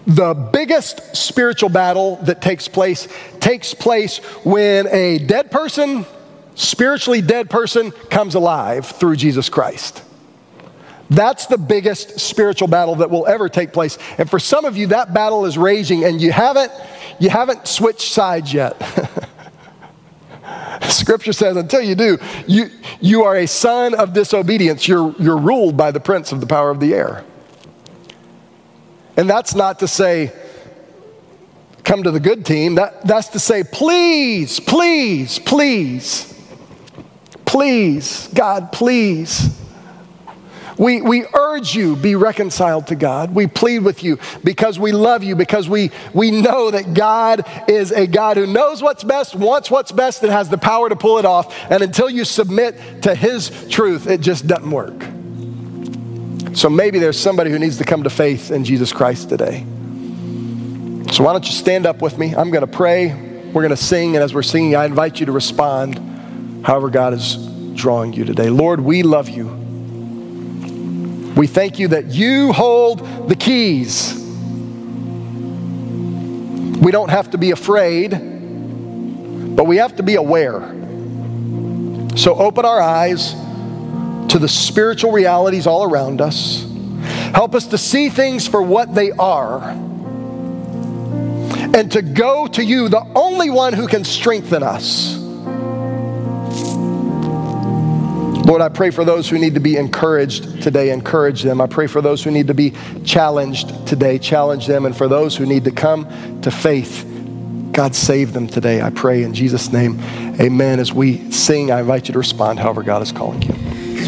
The 0.07 0.35
biggest 0.35 1.17
spiritual 1.17 1.71
battle 1.71 2.17
that 2.25 2.43
takes 2.43 2.69
place 2.69 3.09
takes 3.41 3.73
place 3.73 4.19
when 4.45 4.87
a 4.89 5.19
dead 5.19 5.51
person 5.51 6.05
spiritually 6.55 7.21
dead 7.21 7.51
person 7.51 7.91
comes 7.91 8.35
alive 8.35 8.87
through 8.87 9.17
Jesus 9.17 9.49
Christ. 9.49 10.03
That's 11.11 11.47
the 11.47 11.59
biggest 11.59 12.21
spiritual 12.21 12.69
battle 12.69 12.97
that 12.97 13.11
will 13.11 13.27
ever 13.27 13.49
take 13.49 13.73
place. 13.73 13.99
And 14.19 14.29
for 14.29 14.39
some 14.39 14.65
of 14.65 14.77
you, 14.77 14.89
that 14.89 15.13
battle 15.13 15.45
is 15.45 15.59
raging 15.59 16.05
and 16.05 16.21
you 16.21 16.33
haven't, 16.33 16.73
you 17.19 17.31
haven't 17.31 17.67
switched 17.67 18.13
sides 18.13 18.53
yet. 18.53 18.77
Scripture 20.83 21.33
says, 21.33 21.57
until 21.57 21.81
you 21.81 21.95
do, 21.95 22.19
you, 22.47 22.71
you 23.01 23.25
are 23.25 23.37
a 23.37 23.47
son 23.47 23.95
of 23.95 24.13
disobedience. 24.13 24.87
You're, 24.87 25.15
you're 25.19 25.39
ruled 25.39 25.77
by 25.77 25.91
the 25.91 26.01
prince 26.01 26.33
of 26.33 26.41
the 26.41 26.47
power 26.47 26.71
of 26.71 26.81
the 26.81 26.95
air. 26.95 27.25
And 29.17 29.29
that's 29.31 29.55
not 29.55 29.79
to 29.79 29.89
say, 29.89 30.33
come 31.85 32.03
to 32.03 32.11
the 32.11 32.21
good 32.21 32.45
team. 32.45 32.75
That, 32.75 33.07
that's 33.07 33.29
to 33.29 33.39
say, 33.39 33.65
please, 33.65 34.61
please, 34.61 35.39
please 35.39 36.35
Please, 37.55 38.29
God, 38.35 38.73
please. 38.73 39.57
We, 40.85 41.01
we 41.01 41.25
urge 41.33 41.75
you, 41.75 41.97
be 41.97 42.15
reconciled 42.15 42.89
to 42.89 42.95
God. 42.95 43.35
We 43.35 43.47
plead 43.47 43.79
with 43.79 44.05
you 44.05 44.19
because 44.45 44.79
we 44.79 44.93
love 44.93 45.25
you, 45.25 45.35
because 45.35 45.67
we, 45.67 45.91
we 46.13 46.31
know 46.31 46.71
that 46.71 46.93
God 46.93 47.47
is 47.67 47.91
a 47.91 48.07
God 48.07 48.37
who 48.37 48.47
knows 48.47 48.83
what's 48.83 49.03
best, 49.03 49.35
wants 49.35 49.71
what's 49.71 49.93
best, 49.93 50.23
and 50.23 50.31
has 50.31 50.51
the 50.51 50.59
power 50.59 50.91
to 50.91 50.95
pull 50.95 51.19
it 51.19 51.25
off. 51.25 51.57
And 51.71 51.83
until 51.83 52.11
you 52.11 52.27
submit 52.27 53.01
to 53.05 53.15
His 53.15 53.67
truth, 53.71 54.07
it 54.07 54.21
just 54.21 54.47
doesn't 54.47 54.71
work. 54.71 54.93
So 56.55 56.69
maybe 56.69 56.99
there's 56.99 57.19
somebody 57.19 57.51
who 57.51 57.59
needs 57.59 57.79
to 57.79 57.85
come 57.85 58.03
to 58.03 58.11
faith 58.11 58.51
in 58.51 58.63
Jesus 58.63 58.93
Christ 58.93 59.31
today. 59.31 59.61
So 61.13 61.25
why 61.25 61.33
don't 61.33 61.47
you 61.47 61.53
stand 61.53 61.87
up 61.87 62.03
with 62.03 62.19
me? 62.19 62.37
I'm 62.37 62.51
going 62.51 62.61
to 62.61 62.67
pray. 62.67 63.15
We're 63.55 63.63
going 63.63 63.71
to 63.71 63.77
sing. 63.79 64.17
And 64.17 64.23
as 64.23 64.35
we're 64.35 64.43
singing, 64.43 64.77
I 64.77 64.85
invite 64.85 65.19
you 65.19 65.25
to 65.25 65.33
respond 65.33 66.63
however 66.63 66.91
God 66.91 67.15
is 67.15 67.39
drawing 67.75 68.13
you 68.13 68.27
today. 68.27 68.51
Lord, 68.51 68.83
we 68.83 69.03
love 69.03 69.31
you. 69.31 69.64
We 71.37 71.47
thank 71.47 71.79
you 71.79 71.89
that 71.89 72.07
you 72.07 72.53
hold 72.53 73.29
the 73.29 73.35
keys. 73.35 74.15
We 76.81 76.93
don't 76.93 77.09
have 77.09 77.31
to 77.31 77.39
be 77.39 77.51
afraid, 77.51 78.11
but 79.57 79.65
we 79.65 79.79
have 79.79 79.97
to 79.97 80.03
be 80.03 80.15
aware. 80.15 80.61
So 82.17 82.37
open 82.37 82.65
our 82.65 82.81
eyes 82.81 83.33
to 84.29 84.39
the 84.39 84.49
spiritual 84.49 85.11
realities 85.11 85.67
all 85.67 85.83
around 85.85 86.21
us. 86.21 86.65
Help 87.35 87.55
us 87.55 87.67
to 87.69 87.79
see 87.79 88.09
things 88.09 88.47
for 88.47 88.63
what 88.63 88.95
they 88.95 89.11
are 89.11 89.61
and 91.75 91.91
to 91.91 92.03
go 92.03 92.47
to 92.47 92.63
you, 92.63 92.89
the 92.89 93.05
only 93.17 93.51
one 93.51 93.73
who 93.73 93.89
can 93.89 94.05
strengthen 94.05 94.63
us. 94.63 95.24
Lord, 98.45 98.61
I 98.61 98.69
pray 98.69 98.91
for 98.91 99.07
those 99.07 99.29
who 99.29 99.39
need 99.39 99.55
to 99.55 99.61
be 99.61 99.77
encouraged 99.77 100.63
today, 100.63 100.91
encourage 100.91 101.43
them. 101.43 101.63
I 101.63 101.67
pray 101.67 101.87
for 101.87 102.03
those 102.03 102.23
who 102.23 102.31
need 102.31 102.49
to 102.49 102.55
be 102.55 102.75
challenged 103.03 103.87
today, 103.87 104.19
challenge 104.19 104.67
them. 104.67 104.85
And 104.85 104.95
for 104.95 105.09
those 105.09 105.35
who 105.35 105.47
need 105.47 105.65
to 105.65 105.71
come 105.71 106.41
to 106.43 106.51
faith, 106.51 107.07
God 107.73 107.95
save 107.95 108.35
them 108.35 108.47
today. 108.47 108.83
I 108.83 108.91
pray 108.91 109.23
in 109.23 109.33
Jesus' 109.33 109.73
name. 109.73 109.99
Amen. 110.41 110.79
As 110.79 110.93
we 110.93 111.31
sing, 111.31 111.71
I 111.71 111.81
invite 111.81 112.07
you 112.09 112.13
to 112.13 112.19
respond 112.19 112.59
however 112.59 112.83
God 112.83 113.03
is 113.03 113.13
calling 113.13 113.41
you. 113.43 113.64